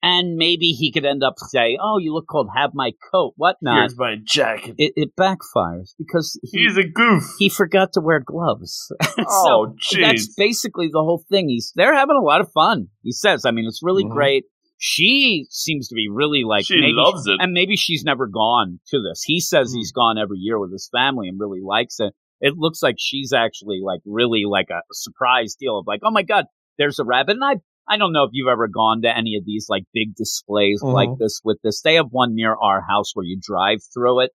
And 0.00 0.36
maybe 0.36 0.66
he 0.66 0.92
could 0.92 1.04
end 1.04 1.24
up 1.24 1.34
saying, 1.38 1.78
Oh, 1.82 1.98
you 1.98 2.14
look 2.14 2.26
cold, 2.30 2.48
have 2.56 2.70
my 2.72 2.92
coat, 3.12 3.32
whatnot. 3.36 3.78
Here's 3.80 3.98
my 3.98 4.14
jacket. 4.24 4.76
It, 4.78 4.92
it 4.94 5.10
backfires 5.18 5.90
because 5.98 6.38
he, 6.44 6.58
He's 6.66 6.76
a 6.76 6.84
goof. 6.84 7.24
he 7.40 7.48
forgot 7.48 7.92
to 7.94 8.00
wear 8.00 8.20
gloves. 8.24 8.92
oh, 9.18 9.74
so 9.80 9.96
that's 10.00 10.32
basically 10.36 10.86
the 10.92 11.00
whole 11.02 11.24
thing. 11.30 11.48
He's 11.48 11.72
they're 11.74 11.96
having 11.96 12.14
a 12.16 12.24
lot 12.24 12.40
of 12.40 12.52
fun. 12.52 12.88
He 13.02 13.10
says, 13.10 13.44
I 13.44 13.50
mean, 13.50 13.64
it's 13.66 13.80
really 13.82 14.04
Mhm. 14.04 14.10
great. 14.10 14.44
She 14.80 15.46
seems 15.50 15.88
to 15.88 15.96
be 15.96 16.06
really 16.08 16.44
like 16.44 16.64
She 16.66 16.76
maybe 16.80 16.92
loves 16.94 17.26
it. 17.26 17.38
and 17.40 17.52
maybe 17.52 17.74
she's 17.76 18.04
never 18.04 18.28
gone 18.28 18.78
to 18.90 19.02
this. 19.02 19.24
He 19.24 19.40
says 19.40 19.72
Mm. 19.72 19.78
he's 19.78 19.90
gone 19.90 20.16
every 20.16 20.38
year 20.38 20.60
with 20.60 20.70
his 20.70 20.88
family 20.92 21.26
and 21.26 21.40
really 21.40 21.60
likes 21.60 21.98
it. 21.98 22.14
It 22.40 22.54
looks 22.56 22.82
like 22.82 22.96
she's 22.98 23.32
actually 23.32 23.80
like 23.82 24.00
really 24.06 24.42
like 24.48 24.68
a 24.70 24.80
surprise 24.92 25.56
deal 25.58 25.78
of 25.78 25.86
like, 25.86 26.00
oh 26.04 26.10
my 26.10 26.22
god, 26.22 26.44
there's 26.78 26.98
a 26.98 27.04
rabbit. 27.04 27.36
And 27.40 27.44
I 27.44 27.56
I 27.90 27.96
don't 27.96 28.12
know 28.12 28.24
if 28.24 28.30
you've 28.32 28.48
ever 28.52 28.68
gone 28.68 29.02
to 29.02 29.08
any 29.16 29.36
of 29.36 29.44
these 29.46 29.66
like 29.68 29.84
big 29.94 30.14
displays 30.14 30.80
Mhm. 30.82 30.92
like 30.92 31.08
this 31.18 31.40
with 31.42 31.58
this. 31.64 31.80
They 31.80 31.94
have 31.94 32.08
one 32.10 32.34
near 32.34 32.54
our 32.54 32.82
house 32.88 33.12
where 33.14 33.24
you 33.24 33.38
drive 33.40 33.78
through 33.94 34.20
it, 34.20 34.30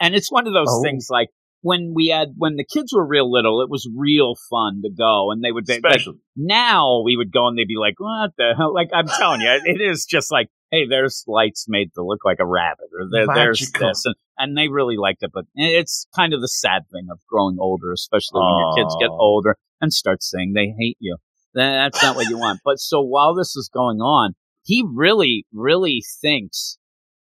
and 0.00 0.14
it's 0.14 0.30
one 0.30 0.46
of 0.46 0.52
those 0.52 0.68
Oh. 0.70 0.82
things 0.82 1.06
like 1.10 1.28
when 1.62 1.92
we 1.94 2.08
had 2.08 2.28
when 2.36 2.54
the 2.56 2.64
kids 2.64 2.92
were 2.94 3.04
real 3.04 3.28
little, 3.30 3.60
it 3.62 3.68
was 3.70 3.88
real 3.96 4.34
fun 4.50 4.82
to 4.84 4.90
go, 4.90 5.32
and 5.32 5.42
they 5.42 5.50
would 5.50 5.66
they, 5.66 5.80
like, 5.80 5.94
Special. 5.94 6.14
now 6.36 7.02
we 7.04 7.16
would 7.16 7.32
go 7.32 7.48
and 7.48 7.58
they'd 7.58 7.66
be 7.66 7.76
like, 7.80 7.98
what 7.98 8.30
the 8.38 8.54
hell? 8.56 8.72
Like, 8.72 8.90
I'm 8.94 9.08
telling 9.08 9.40
you, 9.40 9.48
it 9.64 9.80
is 9.80 10.04
just 10.04 10.30
like, 10.30 10.48
hey, 10.70 10.86
there's 10.88 11.24
lights 11.26 11.66
made 11.68 11.92
to 11.94 12.04
look 12.04 12.24
like 12.24 12.38
a 12.40 12.46
rabbit, 12.46 12.86
or 12.98 13.08
there, 13.10 13.26
there's 13.34 13.70
this. 13.70 14.04
And, 14.04 14.14
and 14.36 14.56
they 14.56 14.68
really 14.68 14.96
liked 14.96 15.22
it, 15.22 15.30
but 15.32 15.46
it's 15.54 16.06
kind 16.14 16.32
of 16.34 16.40
the 16.40 16.48
sad 16.48 16.82
thing 16.92 17.08
of 17.10 17.18
growing 17.28 17.56
older, 17.60 17.92
especially 17.92 18.40
when 18.40 18.58
your 18.58 18.76
kids 18.76 18.96
get 19.00 19.10
older 19.10 19.56
and 19.80 19.92
start 19.92 20.22
saying 20.22 20.52
they 20.52 20.74
hate 20.78 20.96
you. 21.00 21.16
That's 21.54 22.02
not 22.02 22.16
what 22.16 22.28
you 22.28 22.38
want. 22.38 22.60
But 22.64 22.78
so 22.78 23.00
while 23.00 23.34
this 23.34 23.56
is 23.56 23.70
going 23.72 23.98
on, 23.98 24.34
he 24.62 24.84
really, 24.86 25.46
really 25.52 26.04
thinks 26.20 26.78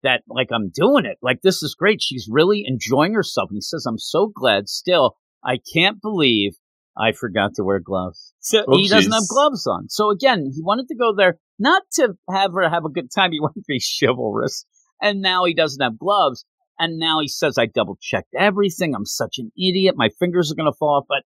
that 0.03 0.23
like 0.29 0.49
I'm 0.53 0.71
doing 0.71 1.05
it. 1.05 1.19
Like 1.23 1.43
this 1.43 1.63
is 1.63 1.75
great. 1.75 2.03
She's 2.03 2.29
really 2.31 2.65
enjoying 2.67 3.15
herself. 3.15 3.51
And 3.51 3.57
he 3.57 3.61
says, 3.63 3.87
I'm 3.87 3.99
so 3.99 4.27
glad 4.27 4.69
still. 4.69 5.17
I 5.45 5.59
can't 5.73 6.01
believe 6.03 6.57
I 6.99 7.13
forgot 7.13 7.53
to 7.57 7.65
wear 7.65 7.81
gloves. 7.81 8.35
So 8.41 8.65
he 8.73 8.89
doesn't 8.89 9.13
have 9.13 9.29
gloves 9.29 9.67
on. 9.67 9.89
So 9.89 10.11
again, 10.11 10.51
he 10.53 10.63
wanted 10.63 10.89
to 10.89 10.97
go 10.97 11.15
there 11.17 11.39
not 11.59 11.83
to 11.95 12.15
have 12.31 12.53
her 12.53 12.69
have 12.69 12.85
a 12.85 12.91
good 12.91 13.11
time. 13.15 13.31
He 13.33 13.41
wanted 13.41 13.61
to 13.61 13.65
be 13.69 13.81
chivalrous. 14.01 14.65
And 15.01 15.21
now 15.21 15.45
he 15.45 15.55
doesn't 15.55 15.83
have 15.83 15.99
gloves. 15.99 16.45
And 16.79 16.99
now 16.99 17.21
he 17.21 17.29
says, 17.29 17.57
I 17.59 17.67
double 17.67 17.99
checked 18.01 18.35
everything. 18.37 18.95
I'm 18.95 19.05
such 19.07 19.37
an 19.39 19.51
idiot. 19.57 19.95
My 19.97 20.09
fingers 20.19 20.51
are 20.51 20.55
going 20.55 20.71
to 20.71 20.77
fall 20.77 20.99
off. 20.99 21.05
But 21.09 21.23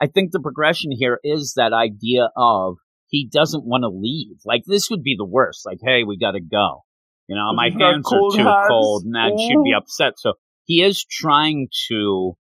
I 0.00 0.06
think 0.08 0.32
the 0.32 0.40
progression 0.40 0.90
here 0.92 1.18
is 1.24 1.54
that 1.56 1.72
idea 1.72 2.28
of 2.36 2.76
he 3.08 3.28
doesn't 3.32 3.64
want 3.64 3.82
to 3.82 3.88
leave. 3.88 4.36
Like 4.44 4.62
this 4.66 4.90
would 4.90 5.02
be 5.02 5.14
the 5.16 5.24
worst. 5.24 5.64
Like, 5.64 5.78
hey, 5.82 6.04
we 6.04 6.18
got 6.18 6.32
to 6.32 6.40
go. 6.40 6.82
You 7.28 7.36
know, 7.36 7.52
my 7.54 7.70
He's 7.70 7.80
hands 7.80 8.12
are 8.12 8.30
too 8.30 8.44
hands. 8.44 8.66
cold, 8.68 9.04
and 9.04 9.14
that 9.14 9.38
she'd 9.38 9.62
be 9.64 9.72
upset. 9.76 10.14
So 10.16 10.34
he 10.64 10.82
is 10.82 11.04
trying 11.04 11.68
to, 11.88 12.36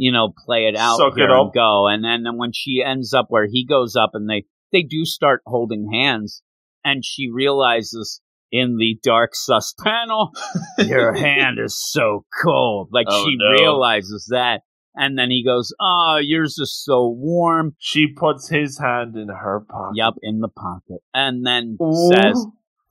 you 0.00 0.10
know, 0.10 0.32
play 0.46 0.66
it 0.66 0.76
out 0.76 0.96
Suck 0.96 1.12
it 1.12 1.18
here 1.18 1.30
and 1.30 1.52
go. 1.52 1.86
And 1.86 2.02
then 2.02 2.24
and 2.26 2.38
when 2.38 2.52
she 2.54 2.82
ends 2.82 3.12
up 3.12 3.26
where 3.28 3.46
he 3.46 3.66
goes 3.66 3.96
up, 3.96 4.12
and 4.14 4.30
they 4.30 4.46
they 4.72 4.82
do 4.82 5.04
start 5.04 5.42
holding 5.44 5.90
hands, 5.92 6.42
and 6.82 7.04
she 7.04 7.28
realizes 7.30 8.22
in 8.50 8.78
the 8.78 8.98
dark 9.02 9.32
sus 9.34 9.74
panel, 9.84 10.32
your 10.78 11.12
hand 11.26 11.58
is 11.58 11.76
so 11.78 12.24
cold. 12.42 12.88
Like 12.90 13.08
Oh, 13.10 13.24
she 13.24 13.36
no. 13.38 13.50
realizes 13.50 14.28
that. 14.30 14.62
And 14.96 15.18
then 15.18 15.30
he 15.30 15.44
goes, 15.44 15.70
Oh, 15.78 16.18
yours 16.20 16.56
is 16.58 16.74
so 16.82 17.06
warm. 17.08 17.76
She 17.78 18.06
puts 18.08 18.48
his 18.48 18.78
hand 18.78 19.16
in 19.16 19.28
her 19.28 19.60
pocket. 19.68 19.96
Yep, 19.96 20.14
in 20.22 20.40
the 20.40 20.48
pocket. 20.48 21.02
And 21.12 21.46
then 21.46 21.76
Ooh. 21.80 22.10
says, 22.10 22.46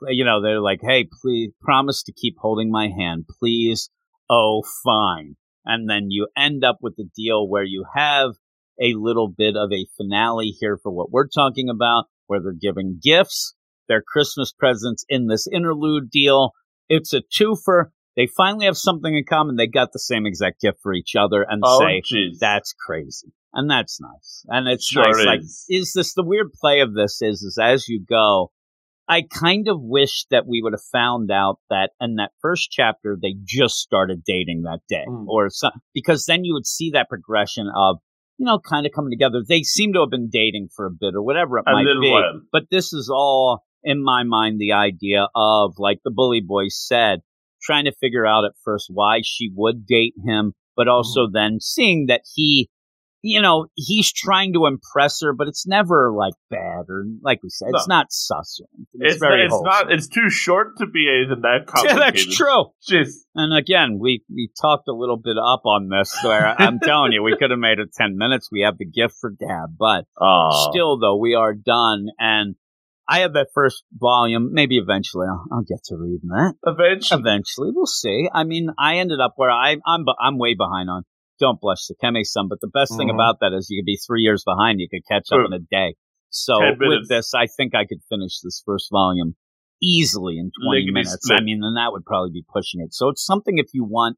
You 0.07 0.25
know, 0.25 0.43
they're 0.43 0.61
like, 0.61 0.79
Hey, 0.83 1.07
please 1.21 1.51
promise 1.59 2.03
to 2.03 2.13
keep 2.13 2.35
holding 2.39 2.69
my 2.69 2.87
hand, 2.87 3.25
please. 3.39 3.89
Oh, 4.29 4.61
fine. 4.83 5.37
And 5.71 5.87
then 5.87 6.07
you 6.09 6.27
end 6.35 6.63
up 6.63 6.77
with 6.81 6.95
the 6.97 7.07
deal 7.15 7.47
where 7.47 7.63
you 7.63 7.85
have 7.95 8.31
a 8.81 8.95
little 8.95 9.27
bit 9.29 9.55
of 9.55 9.71
a 9.71 9.85
finale 9.97 10.49
here 10.59 10.79
for 10.81 10.91
what 10.91 11.11
we're 11.11 11.27
talking 11.27 11.69
about, 11.69 12.05
where 12.25 12.39
they're 12.41 12.53
giving 12.59 12.99
gifts, 13.03 13.53
their 13.87 14.01
Christmas 14.01 14.51
presents 14.51 15.05
in 15.07 15.27
this 15.27 15.45
interlude 15.47 16.09
deal. 16.09 16.53
It's 16.89 17.13
a 17.13 17.21
twofer. 17.21 17.91
They 18.15 18.27
finally 18.35 18.65
have 18.65 18.77
something 18.77 19.15
in 19.15 19.25
common. 19.29 19.57
They 19.57 19.67
got 19.67 19.93
the 19.93 19.99
same 19.99 20.25
exact 20.25 20.61
gift 20.61 20.79
for 20.81 20.93
each 20.93 21.13
other 21.15 21.45
and 21.47 21.61
Oh, 21.63 21.79
say, 21.79 22.01
jeez. 22.01 22.39
that's 22.39 22.73
crazy. 22.73 23.31
And 23.53 23.69
that's 23.69 23.99
nice. 24.01 24.43
And 24.47 24.67
it's 24.67 24.87
Sure 24.87 25.03
nice. 25.03 25.25
Like, 25.25 25.39
is. 25.41 25.65
is 25.69 25.93
this 25.93 26.13
the 26.15 26.23
weird 26.23 26.51
play 26.59 26.79
of 26.79 26.93
this 26.95 27.21
is, 27.21 27.43
is 27.43 27.59
as 27.61 27.87
you 27.87 28.03
go, 28.03 28.51
I 29.09 29.23
kind 29.23 29.67
of 29.67 29.81
wish 29.81 30.25
that 30.29 30.45
we 30.47 30.61
would 30.61 30.73
have 30.73 30.83
found 30.91 31.31
out 31.31 31.57
that 31.71 31.89
in 31.99 32.15
that 32.15 32.31
first 32.41 32.69
chapter, 32.71 33.17
they 33.19 33.33
just 33.43 33.77
started 33.77 34.23
dating 34.23 34.61
that 34.63 34.81
day 34.87 35.03
Mm. 35.07 35.25
or 35.27 35.49
some, 35.49 35.71
because 35.93 36.25
then 36.25 36.43
you 36.45 36.53
would 36.53 36.67
see 36.67 36.91
that 36.91 37.09
progression 37.09 37.67
of, 37.75 37.97
you 38.37 38.45
know, 38.45 38.59
kind 38.59 38.85
of 38.85 38.91
coming 38.93 39.09
together. 39.11 39.41
They 39.45 39.63
seem 39.63 39.93
to 39.93 40.01
have 40.01 40.11
been 40.11 40.29
dating 40.31 40.69
for 40.75 40.85
a 40.85 40.91
bit 40.91 41.15
or 41.15 41.23
whatever 41.23 41.57
it 41.57 41.65
a 41.67 41.71
might 41.71 41.85
be. 41.99 42.21
But 42.51 42.63
this 42.69 42.93
is 42.93 43.09
all, 43.11 43.65
in 43.83 44.03
my 44.03 44.23
mind, 44.23 44.59
the 44.59 44.73
idea 44.73 45.27
of, 45.35 45.73
like 45.79 46.01
the 46.05 46.11
bully 46.11 46.41
boy 46.41 46.65
said, 46.67 47.21
trying 47.63 47.85
to 47.85 47.91
figure 47.99 48.25
out 48.27 48.45
at 48.45 48.51
first 48.63 48.89
why 48.93 49.21
she 49.23 49.51
would 49.55 49.85
date 49.87 50.13
him, 50.23 50.53
but 50.77 50.87
also 50.87 51.23
Mm-hmm. 51.23 51.33
then 51.33 51.59
seeing 51.59 52.05
that 52.05 52.21
he, 52.35 52.69
you 53.21 53.41
know, 53.41 53.67
he's 53.75 54.11
trying 54.11 54.53
to 54.53 54.65
impress 54.65 55.21
her, 55.21 55.33
but 55.33 55.47
it's 55.47 55.67
never 55.67 56.11
like 56.15 56.33
bad 56.49 56.85
or 56.89 57.03
like 57.21 57.43
we 57.43 57.49
said, 57.49 57.69
it's 57.73 57.87
not 57.87 58.07
sus. 58.11 58.59
It's, 58.93 59.13
It's, 59.15 59.19
very 59.19 59.45
it's 59.45 59.61
not. 59.61 59.91
It's 59.91 60.07
too 60.07 60.29
short 60.29 60.77
to 60.77 60.85
be 60.87 61.07
anything 61.09 61.41
that 61.41 61.59
yeah, 61.83 61.95
complicated. 61.95 62.01
that's 62.01 62.37
true. 62.37 62.65
Jeez. 62.89 63.11
And 63.35 63.53
again, 63.57 63.97
we, 63.99 64.23
we 64.33 64.49
talked 64.61 64.87
a 64.87 64.93
little 64.93 65.17
bit 65.17 65.37
up 65.37 65.61
on 65.65 65.89
this 65.89 66.17
where 66.23 66.45
I'm 66.61 66.79
telling 66.79 67.11
you, 67.11 67.21
we 67.21 67.35
could 67.37 67.51
have 67.51 67.59
made 67.59 67.79
it 67.79 67.93
10 67.93 68.17
minutes. 68.17 68.49
We 68.51 68.61
have 68.61 68.77
the 68.77 68.85
gift 68.85 69.15
for 69.19 69.29
dad, 69.31 69.75
but 69.77 70.05
Oh, 70.19 70.69
still 70.71 70.97
though, 70.99 71.17
we 71.17 71.35
are 71.35 71.53
done. 71.53 72.07
And 72.17 72.55
I 73.11 73.19
have 73.21 73.33
that 73.33 73.47
first 73.55 73.83
volume. 73.91 74.49
Maybe 74.53 74.77
eventually 74.77 75.25
I'll, 75.27 75.43
I'll 75.51 75.63
get 75.63 75.83
to 75.85 75.95
reading 75.97 76.29
that. 76.29 76.53
eventually. 76.63 77.19
Eventually, 77.19 77.69
we'll 77.73 77.87
see. 77.87 78.29
I 78.31 78.43
mean, 78.43 78.69
I 78.77 78.97
ended 78.99 79.19
up 79.19 79.33
where 79.35 79.49
I, 79.49 79.77
I'm, 79.85 80.05
I'm 80.21 80.37
way 80.37 80.53
behind 80.53 80.89
on 80.91 81.03
Don't 81.39 81.59
Blush 81.59 81.87
Sekime-san, 81.89 82.47
but 82.49 82.59
the 82.61 82.67
best 82.67 82.97
thing 82.97 83.07
Mhm. 83.09 83.13
about 83.15 83.39
that 83.39 83.53
is 83.53 83.67
you 83.69 83.81
could 83.81 83.85
be 83.85 83.97
three 83.97 84.21
years 84.21 84.43
behind. 84.45 84.79
You 84.79 84.89
could 84.89 85.05
catch 85.07 85.31
up 85.31 85.37
True. 85.37 85.45
in 85.47 85.53
a 85.53 85.59
day. 85.59 85.95
So 86.29 86.53
with 86.79 87.07
this, 87.09 87.33
I 87.33 87.47
think 87.47 87.73
I 87.73 87.85
could 87.85 88.03
finish 88.09 88.39
this 88.41 88.61
first 88.65 88.89
volume 88.91 89.35
easily 89.81 90.37
in 90.37 90.51
20 90.63 90.79
Lickety 90.81 90.91
minutes. 90.91 91.29
I 91.31 91.41
mean, 91.41 91.61
then 91.61 91.73
that 91.75 91.91
would 91.91 92.05
probably 92.05 92.31
be 92.31 92.43
pushing 92.53 92.81
it. 92.81 92.93
So 92.93 93.09
it's 93.09 93.25
something 93.25 93.57
if 93.57 93.67
you 93.73 93.83
want, 93.83 94.17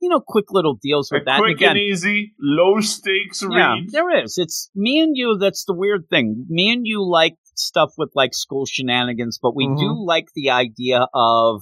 you 0.00 0.08
know, 0.08 0.20
quick 0.20 0.46
little 0.50 0.78
deals 0.80 1.10
A 1.12 1.16
with 1.16 1.24
that. 1.26 1.36
And 1.36 1.44
quick 1.44 1.56
again, 1.56 1.70
and 1.70 1.78
easy, 1.78 2.32
low 2.40 2.80
stakes 2.80 3.42
yeah, 3.42 3.76
there 3.90 4.08
is. 4.24 4.38
It's 4.38 4.70
me 4.74 5.00
and 5.00 5.16
you. 5.16 5.36
That's 5.36 5.64
the 5.64 5.74
weird 5.74 6.08
thing. 6.08 6.46
Me 6.48 6.72
and 6.72 6.86
you 6.86 7.04
like 7.06 7.36
stuff 7.56 7.92
with 7.98 8.10
like 8.14 8.32
school 8.32 8.64
shenanigans, 8.64 9.38
but 9.42 9.54
we 9.54 9.66
do 9.66 9.72
Mhm. 9.72 10.06
like 10.06 10.28
the 10.34 10.50
idea 10.50 11.06
of 11.12 11.60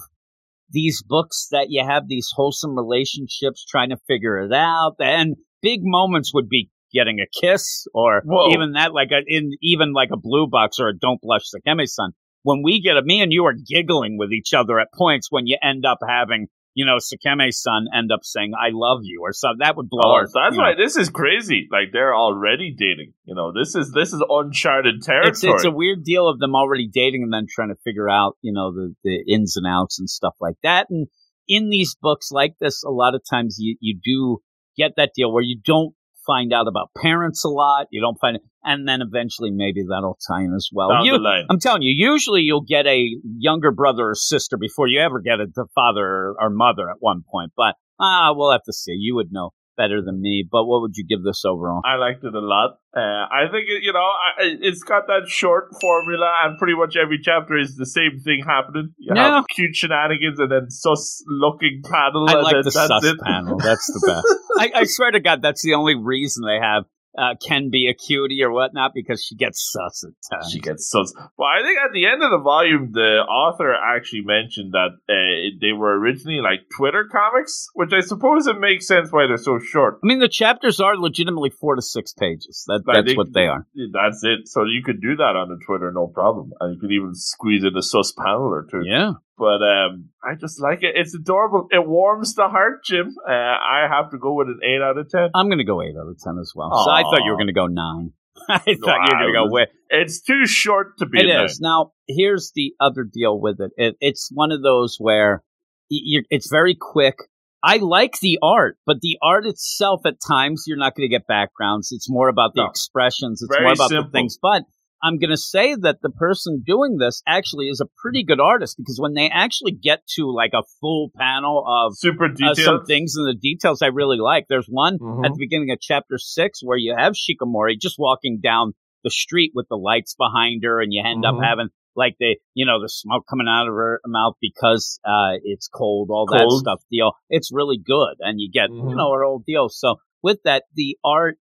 these 0.71 1.01
books 1.01 1.47
that 1.51 1.67
you 1.69 1.83
have 1.85 2.07
these 2.07 2.29
wholesome 2.33 2.75
relationships 2.75 3.65
trying 3.67 3.89
to 3.89 3.97
figure 4.07 4.39
it 4.39 4.53
out. 4.53 4.95
And 4.99 5.35
big 5.61 5.81
moments 5.83 6.33
would 6.33 6.49
be 6.49 6.69
getting 6.93 7.19
a 7.19 7.39
kiss 7.41 7.87
or 7.93 8.21
Whoa. 8.25 8.51
even 8.51 8.73
that, 8.73 8.93
like 8.93 9.09
a, 9.11 9.21
in 9.27 9.51
even 9.61 9.93
like 9.93 10.09
a 10.11 10.17
blue 10.17 10.47
box 10.47 10.79
or 10.79 10.89
a 10.89 10.97
don't 10.97 11.21
blush 11.21 11.43
the 11.51 11.85
son. 11.85 12.11
When 12.43 12.61
we 12.63 12.81
get 12.81 12.97
a, 12.97 13.01
me 13.03 13.21
and 13.21 13.31
you 13.31 13.45
are 13.45 13.53
giggling 13.53 14.17
with 14.17 14.31
each 14.31 14.53
other 14.53 14.79
at 14.79 14.87
points 14.93 15.27
when 15.29 15.45
you 15.45 15.57
end 15.61 15.85
up 15.85 15.99
having, 16.07 16.47
you 16.75 16.85
know, 16.85 16.97
Sekime-san 16.97 17.87
end 17.95 18.11
up 18.11 18.19
saying, 18.23 18.53
I 18.57 18.69
love 18.71 18.99
you 19.03 19.21
or 19.23 19.33
something. 19.33 19.59
That 19.59 19.75
would 19.75 19.89
blow 19.89 20.01
Oh, 20.05 20.11
our, 20.11 20.23
that's 20.23 20.55
you 20.55 20.61
know, 20.61 20.69
why 20.69 20.73
this 20.77 20.95
is 20.97 21.09
crazy. 21.09 21.67
Like 21.71 21.89
they're 21.91 22.15
already 22.15 22.73
dating. 22.77 23.13
You 23.25 23.35
know, 23.35 23.51
this 23.51 23.75
is 23.75 23.91
this 23.91 24.13
is 24.13 24.23
uncharted 24.29 25.01
territory. 25.01 25.29
it's 25.29 25.43
it's 25.43 25.63
a 25.65 25.71
weird 25.71 26.03
deal 26.03 26.27
of 26.27 26.39
them 26.39 26.55
already 26.55 26.87
dating 26.87 27.23
and 27.23 27.33
then 27.33 27.47
trying 27.49 27.69
to 27.69 27.75
figure 27.83 28.09
out 28.09 28.37
you 28.41 28.53
know 28.53 28.71
the 28.71 28.93
the 29.03 29.23
ins 29.27 29.57
and 29.57 29.65
outs 29.67 29.99
and 29.99 30.09
stuff 30.09 30.35
like 30.39 30.55
that 30.63 30.87
and 30.89 31.07
in 31.47 31.69
these 31.69 31.95
books 32.01 32.29
like 32.31 32.53
this 32.59 32.83
a 32.83 32.89
lot 32.91 33.15
of 33.15 33.21
times 33.29 33.57
you 33.59 33.75
you 33.81 33.99
do 34.03 34.37
get 34.77 34.91
that 34.97 35.11
deal 35.15 35.33
where 35.33 35.43
you 35.43 35.59
don't 35.65 35.93
find 36.29 36.53
out 36.53 36.67
about 36.67 36.91
parents 36.95 37.43
a 37.43 37.49
lot 37.49 37.87
you 37.89 37.99
don't 37.99 38.17
find 38.21 38.35
it 38.35 38.43
and 38.63 38.87
then 38.87 39.01
eventually 39.01 39.49
maybe 39.51 39.83
that'll 39.89 40.17
tie 40.27 40.41
in 40.41 40.53
as 40.53 40.69
well 40.71 40.89
you. 41.05 41.13
I'm 41.49 41.59
telling 41.59 41.81
you, 41.81 41.93
usually 41.95 42.41
you'll 42.41 42.65
get 42.67 42.85
a 42.85 43.07
younger 43.37 43.71
brother 43.71 44.09
or 44.09 44.15
sister 44.15 44.57
before 44.57 44.87
you 44.87 44.99
ever 44.99 45.19
get 45.19 45.39
a 45.39 45.47
the 45.53 45.65
father 45.75 46.05
or, 46.05 46.35
or 46.39 46.49
mother 46.49 46.89
at 46.89 46.97
one 46.99 47.23
point. 47.29 47.51
But 47.55 47.75
ah, 47.99 48.33
we'll 48.33 48.51
have 48.51 48.63
to 48.63 48.73
see. 48.73 48.93
You 48.97 49.15
would 49.15 49.31
know 49.31 49.51
better 49.79 50.01
than 50.03 50.19
me. 50.21 50.43
But 50.51 50.65
what 50.65 50.81
would 50.81 50.95
you 50.99 51.05
give 51.07 51.23
this 51.23 51.43
overall? 51.45 51.81
I 51.85 51.95
liked 51.95 52.23
it 52.23 52.35
a 52.35 52.39
lot. 52.43 52.71
Uh, 52.95 52.99
I 53.31 53.47
think 53.51 53.65
it, 53.69 53.83
you 53.83 53.93
know 53.93 53.99
I, 53.99 54.57
it's 54.67 54.83
got 54.83 55.07
that 55.07 55.27
short 55.29 55.69
formula, 55.79 56.29
and 56.43 56.57
pretty 56.59 56.75
much 56.75 56.95
every 57.01 57.19
chapter 57.23 57.57
is 57.57 57.75
the 57.77 57.85
same 57.85 58.19
thing 58.23 58.43
happening. 58.45 58.93
You 58.97 59.13
Yeah. 59.15 59.35
have 59.37 59.45
cute 59.55 59.75
shenanigans, 59.75 60.39
and 60.39 60.51
then 60.51 60.69
sus 60.69 61.23
looking 61.27 61.81
panel, 61.85 62.27
I 62.29 62.33
and 62.33 62.43
like 62.43 62.53
then 62.55 62.61
the 62.65 62.71
sus 62.71 63.03
it. 63.05 63.17
panel. 63.21 63.57
That's 63.59 63.87
the 63.93 64.01
best. 64.05 64.27
I, 64.75 64.81
I 64.81 64.83
swear 64.85 65.11
to 65.11 65.19
God, 65.21 65.41
that's 65.41 65.61
the 65.63 65.75
only 65.75 65.95
reason 65.95 66.43
they 66.45 66.59
have 66.61 66.83
uh, 67.17 67.35
can 67.45 67.69
be 67.69 67.87
a 67.87 67.93
cutie 67.93 68.43
or 68.43 68.51
whatnot 68.51 68.91
because 68.93 69.23
she 69.23 69.35
gets 69.35 69.71
sus 69.71 70.03
at 70.03 70.13
times. 70.31 70.51
She 70.51 70.59
gets 70.59 70.89
sus. 70.89 71.13
Well, 71.37 71.49
I 71.49 71.61
think 71.63 71.79
at 71.83 71.91
the 71.93 72.05
end 72.05 72.23
of 72.23 72.31
the 72.31 72.39
volume, 72.43 72.91
the 72.93 73.23
author 73.27 73.73
actually 73.73 74.21
mentioned 74.21 74.73
that 74.73 74.91
uh, 75.09 75.57
they 75.59 75.73
were 75.73 75.97
originally 75.99 76.41
like 76.41 76.61
Twitter 76.75 77.07
comics, 77.11 77.67
which 77.73 77.91
I 77.93 78.01
suppose 78.01 78.47
it 78.47 78.59
makes 78.59 78.87
sense 78.87 79.11
why 79.11 79.25
they're 79.27 79.37
so 79.37 79.59
short. 79.59 79.99
I 80.03 80.07
mean, 80.07 80.19
the 80.19 80.29
chapters 80.29 80.79
are 80.79 80.95
legitimately 80.95 81.49
four 81.49 81.75
to 81.75 81.81
six 81.81 82.13
pages. 82.13 82.63
That, 82.67 82.83
that's 82.85 83.07
they- 83.07 83.15
what 83.15 83.33
they 83.33 83.47
are. 83.47 83.65
That's 83.91 84.23
it. 84.23 84.47
So 84.47 84.63
you 84.65 84.83
could 84.83 85.01
do 85.01 85.15
that 85.15 85.35
on 85.35 85.49
the 85.49 85.59
Twitter, 85.65 85.91
no 85.91 86.07
problem, 86.07 86.51
and 86.59 86.75
you 86.75 86.79
could 86.79 86.91
even 86.91 87.15
squeeze 87.15 87.63
in 87.63 87.75
a 87.75 87.81
sus 87.81 88.11
panel 88.11 88.43
or 88.47 88.67
two. 88.69 88.81
Yeah. 88.85 89.13
But 89.39 89.63
um, 89.63 90.09
I 90.21 90.35
just 90.35 90.61
like 90.61 90.83
it. 90.83 90.95
It's 90.95 91.15
adorable. 91.15 91.67
It 91.71 91.87
warms 91.87 92.35
the 92.35 92.49
heart, 92.49 92.83
Jim. 92.83 93.15
Uh, 93.27 93.31
I 93.31 93.87
have 93.89 94.11
to 94.11 94.17
go 94.17 94.33
with 94.33 94.47
an 94.49 94.59
eight 94.63 94.81
out 94.83 94.97
of 94.97 95.09
ten. 95.09 95.29
I'm 95.33 95.47
going 95.47 95.59
to 95.59 95.63
go 95.63 95.81
eight 95.81 95.95
out 95.97 96.07
of 96.09 96.19
ten 96.19 96.37
as 96.39 96.51
well. 96.53 96.69
So 96.83 96.91
I 96.91 97.03
thought 97.03 97.23
you 97.23 97.31
were 97.31 97.37
going 97.37 97.47
to 97.47 97.53
go 97.53 97.67
nine. 97.67 98.11
I 98.49 98.57
thought 98.59 98.67
you 98.75 98.75
were 98.75 99.17
going 99.17 99.33
to 99.33 99.47
go 99.47 99.47
way. 99.49 99.67
It's 99.89 100.21
too 100.21 100.45
short 100.45 100.97
to 100.99 101.05
be. 101.05 101.21
It 101.21 101.27
nine. 101.33 101.45
is. 101.45 101.59
Now, 101.61 101.93
here's 102.07 102.51
the 102.53 102.73
other 102.81 103.03
deal 103.03 103.39
with 103.39 103.61
it. 103.61 103.71
it 103.77 103.95
it's 104.01 104.29
one 104.33 104.51
of 104.51 104.61
those 104.61 104.97
where 104.99 105.41
it's 105.89 106.49
very 106.51 106.75
quick. 106.79 107.15
I 107.63 107.77
like 107.77 108.19
the 108.21 108.39
art, 108.41 108.77
but 108.85 108.97
the 109.01 109.17
art 109.21 109.45
itself 109.45 110.01
at 110.05 110.15
times 110.25 110.63
you're 110.67 110.77
not 110.77 110.95
going 110.95 111.09
to 111.09 111.13
get 111.13 111.27
backgrounds. 111.27 111.89
It's 111.91 112.09
more 112.09 112.29
about 112.29 112.51
the 112.55 112.61
No. 112.63 112.69
expressions. 112.69 113.41
It's 113.41 113.53
Very 113.53 113.63
more 113.65 113.73
about 113.73 113.89
simple. 113.89 114.05
the 114.05 114.11
things. 114.11 114.37
But 114.41 114.63
I'm 115.01 115.17
going 115.17 115.29
to 115.29 115.37
say 115.37 115.75
that 115.75 116.01
the 116.01 116.09
person 116.09 116.63
doing 116.65 116.97
this 116.97 117.21
actually 117.27 117.67
is 117.67 117.79
a 117.81 117.87
pretty 118.01 118.23
good 118.23 118.39
artist 118.39 118.75
because 118.77 118.97
when 118.99 119.13
they 119.13 119.29
actually 119.29 119.71
get 119.71 120.05
to 120.15 120.31
like 120.31 120.51
a 120.53 120.63
full 120.81 121.11
panel 121.17 121.63
of 121.65 121.97
Super 121.97 122.25
uh, 122.25 122.53
some 122.55 122.83
things 122.85 123.15
and 123.15 123.27
the 123.27 123.39
details 123.39 123.81
I 123.81 123.87
really 123.87 124.17
like. 124.17 124.45
There's 124.49 124.67
one 124.67 124.99
Mhm. 124.99 125.25
at 125.25 125.31
the 125.33 125.39
beginning 125.39 125.71
of 125.71 125.79
chapter 125.81 126.17
six 126.17 126.59
where 126.63 126.77
you 126.77 126.95
have 126.97 127.13
Shikimori 127.13 127.79
just 127.79 127.95
walking 127.97 128.39
down 128.41 128.73
the 129.03 129.09
street 129.09 129.51
with 129.55 129.67
the 129.69 129.77
lights 129.77 130.15
behind 130.15 130.63
her, 130.63 130.81
and 130.81 130.91
you 130.91 131.01
end 131.05 131.23
Mhm. 131.23 131.29
up 131.29 131.35
having 131.41 131.69
like 131.95 132.15
the 132.19 132.37
you 132.53 132.65
know 132.65 132.81
the 132.81 132.89
smoke 132.89 133.25
coming 133.29 133.47
out 133.47 133.67
of 133.67 133.73
her 133.73 134.01
mouth 134.05 134.35
because 134.41 134.99
uh 135.05 135.33
it's 135.43 135.67
cold, 135.67 136.09
all 136.11 136.25
that 136.27 136.45
stuff. 136.59 136.81
Deal. 136.91 137.13
It's 137.29 137.51
really 137.53 137.77
good, 137.77 138.15
and 138.19 138.39
you 138.39 138.49
get 138.51 138.69
you 138.69 138.93
Mhm. 138.93 138.97
know 138.97 139.11
her 139.13 139.23
old 139.23 139.45
deal. 139.45 139.69
So 139.69 139.95
with 140.21 140.39
that, 140.43 140.63
the 140.75 140.97
art 141.03 141.37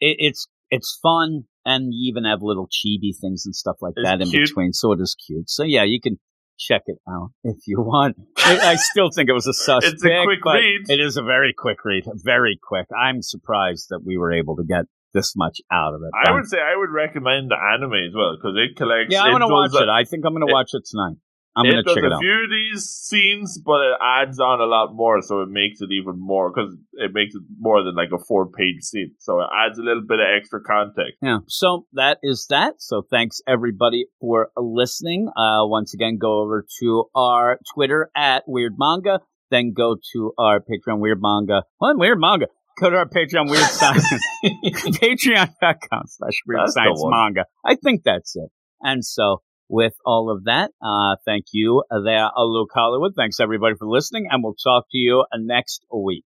it, 0.00 0.16
it's 0.18 0.46
it's 0.70 0.98
fun. 1.02 1.44
And 1.68 1.92
you 1.92 2.08
even 2.10 2.24
have 2.24 2.40
little 2.42 2.66
chibi 2.66 3.10
things 3.20 3.44
and 3.46 3.54
stuff 3.54 3.76
like 3.80 3.94
It's 3.96 4.08
that 4.08 4.20
in 4.22 4.28
cute. 4.30 4.48
between, 4.48 4.72
so 4.72 4.92
it 4.92 5.00
is 5.00 5.14
cute. 5.26 5.50
So 5.50 5.64
yeah, 5.64 5.84
you 5.84 6.00
can 6.00 6.18
check 6.58 6.82
it 6.86 6.96
out 7.08 7.30
if 7.44 7.56
you 7.66 7.80
want. 7.80 8.16
I, 8.38 8.72
I 8.72 8.74
still 8.76 9.10
think 9.14 9.28
it 9.28 9.32
was 9.32 9.46
a 9.46 9.52
sus 9.52 9.84
It's 9.90 10.04
a 10.04 10.24
quick 10.24 10.44
read. 10.44 10.88
It 10.88 11.00
is 11.00 11.16
a 11.16 11.22
very 11.22 11.52
quick 11.56 11.84
read, 11.84 12.04
very 12.24 12.58
quick. 12.62 12.86
I'm 12.98 13.22
surprised 13.22 13.86
that 13.90 14.00
we 14.04 14.16
were 14.16 14.32
able 14.32 14.56
to 14.56 14.64
get 14.64 14.86
this 15.14 15.34
much 15.36 15.58
out 15.72 15.94
of 15.94 16.00
it. 16.02 16.10
I 16.26 16.32
would 16.32 16.46
say 16.46 16.58
I 16.58 16.76
would 16.76 16.90
recommend 16.90 17.50
the 17.50 17.56
anime 17.56 17.94
as 18.08 18.14
well 18.14 18.36
because 18.36 18.56
it 18.56 18.76
collects. 18.76 19.12
Yeah, 19.12 19.22
I'm 19.22 19.32
gonna 19.32 19.48
watch 19.48 19.72
does 19.72 19.82
it. 19.82 19.88
I 19.88 20.04
think 20.04 20.24
I'm 20.26 20.32
gonna 20.32 20.46
it- 20.48 20.52
watch 20.52 20.70
it 20.72 20.84
tonight. 20.90 21.16
I'm 21.58 21.66
it 21.66 21.70
gonna 21.70 21.82
does 21.82 21.94
check 21.94 22.04
it 22.04 22.12
a 22.12 22.14
out. 22.14 22.20
few 22.20 22.44
of 22.44 22.50
these 22.50 22.84
scenes, 22.88 23.60
but 23.64 23.80
it 23.80 23.96
adds 24.02 24.38
on 24.40 24.60
a 24.60 24.64
lot 24.66 24.94
more, 24.94 25.20
so 25.22 25.42
it 25.42 25.48
makes 25.50 25.80
it 25.80 25.90
even 25.92 26.14
more 26.18 26.52
because 26.52 26.76
it 26.92 27.10
makes 27.12 27.34
it 27.34 27.42
more 27.58 27.82
than 27.82 27.94
like 27.94 28.10
a 28.14 28.22
four-page 28.28 28.82
scene. 28.82 29.14
So 29.18 29.40
it 29.40 29.48
adds 29.52 29.78
a 29.78 29.82
little 29.82 30.02
bit 30.06 30.20
of 30.20 30.26
extra 30.36 30.60
context. 30.62 31.18
Yeah. 31.20 31.38
So 31.48 31.86
that 31.94 32.18
is 32.22 32.46
that. 32.50 32.74
So 32.78 33.02
thanks 33.10 33.40
everybody 33.46 34.06
for 34.20 34.50
listening. 34.56 35.28
Uh, 35.36 35.66
once 35.66 35.94
again, 35.94 36.18
go 36.20 36.40
over 36.40 36.64
to 36.80 37.04
our 37.14 37.58
Twitter 37.74 38.10
at 38.16 38.44
Weird 38.46 38.74
Manga. 38.78 39.20
Then 39.50 39.72
go 39.74 39.96
to 40.12 40.32
our 40.38 40.60
Patreon 40.60 41.00
Weird 41.00 41.18
Manga. 41.22 41.62
What 41.78 41.98
Weird 41.98 42.20
Manga? 42.20 42.46
Go 42.80 42.90
to 42.90 42.96
our 42.96 43.08
Patreon 43.08 43.50
Weird 43.50 43.62
Science. 43.64 44.04
Patreon.com 44.44 46.02
slash 46.06 46.32
Weird 46.46 46.60
That's 46.60 46.74
Science. 46.74 47.02
Manga. 47.04 47.44
I 47.64 47.74
think 47.76 48.02
that's 48.04 48.36
it. 48.36 48.50
And 48.80 49.04
so 49.04 49.42
with 49.68 49.94
all 50.04 50.30
of 50.30 50.44
that, 50.44 50.70
uh, 50.82 51.16
thank 51.24 51.46
you 51.52 51.82
there, 51.90 52.30
Luke 52.38 52.70
Hollywood. 52.74 53.14
Thanks 53.16 53.40
everybody 53.40 53.74
for 53.78 53.86
listening, 53.88 54.28
and 54.30 54.42
we'll 54.42 54.54
talk 54.54 54.84
to 54.90 54.98
you 54.98 55.24
next 55.36 55.84
week. 55.94 56.24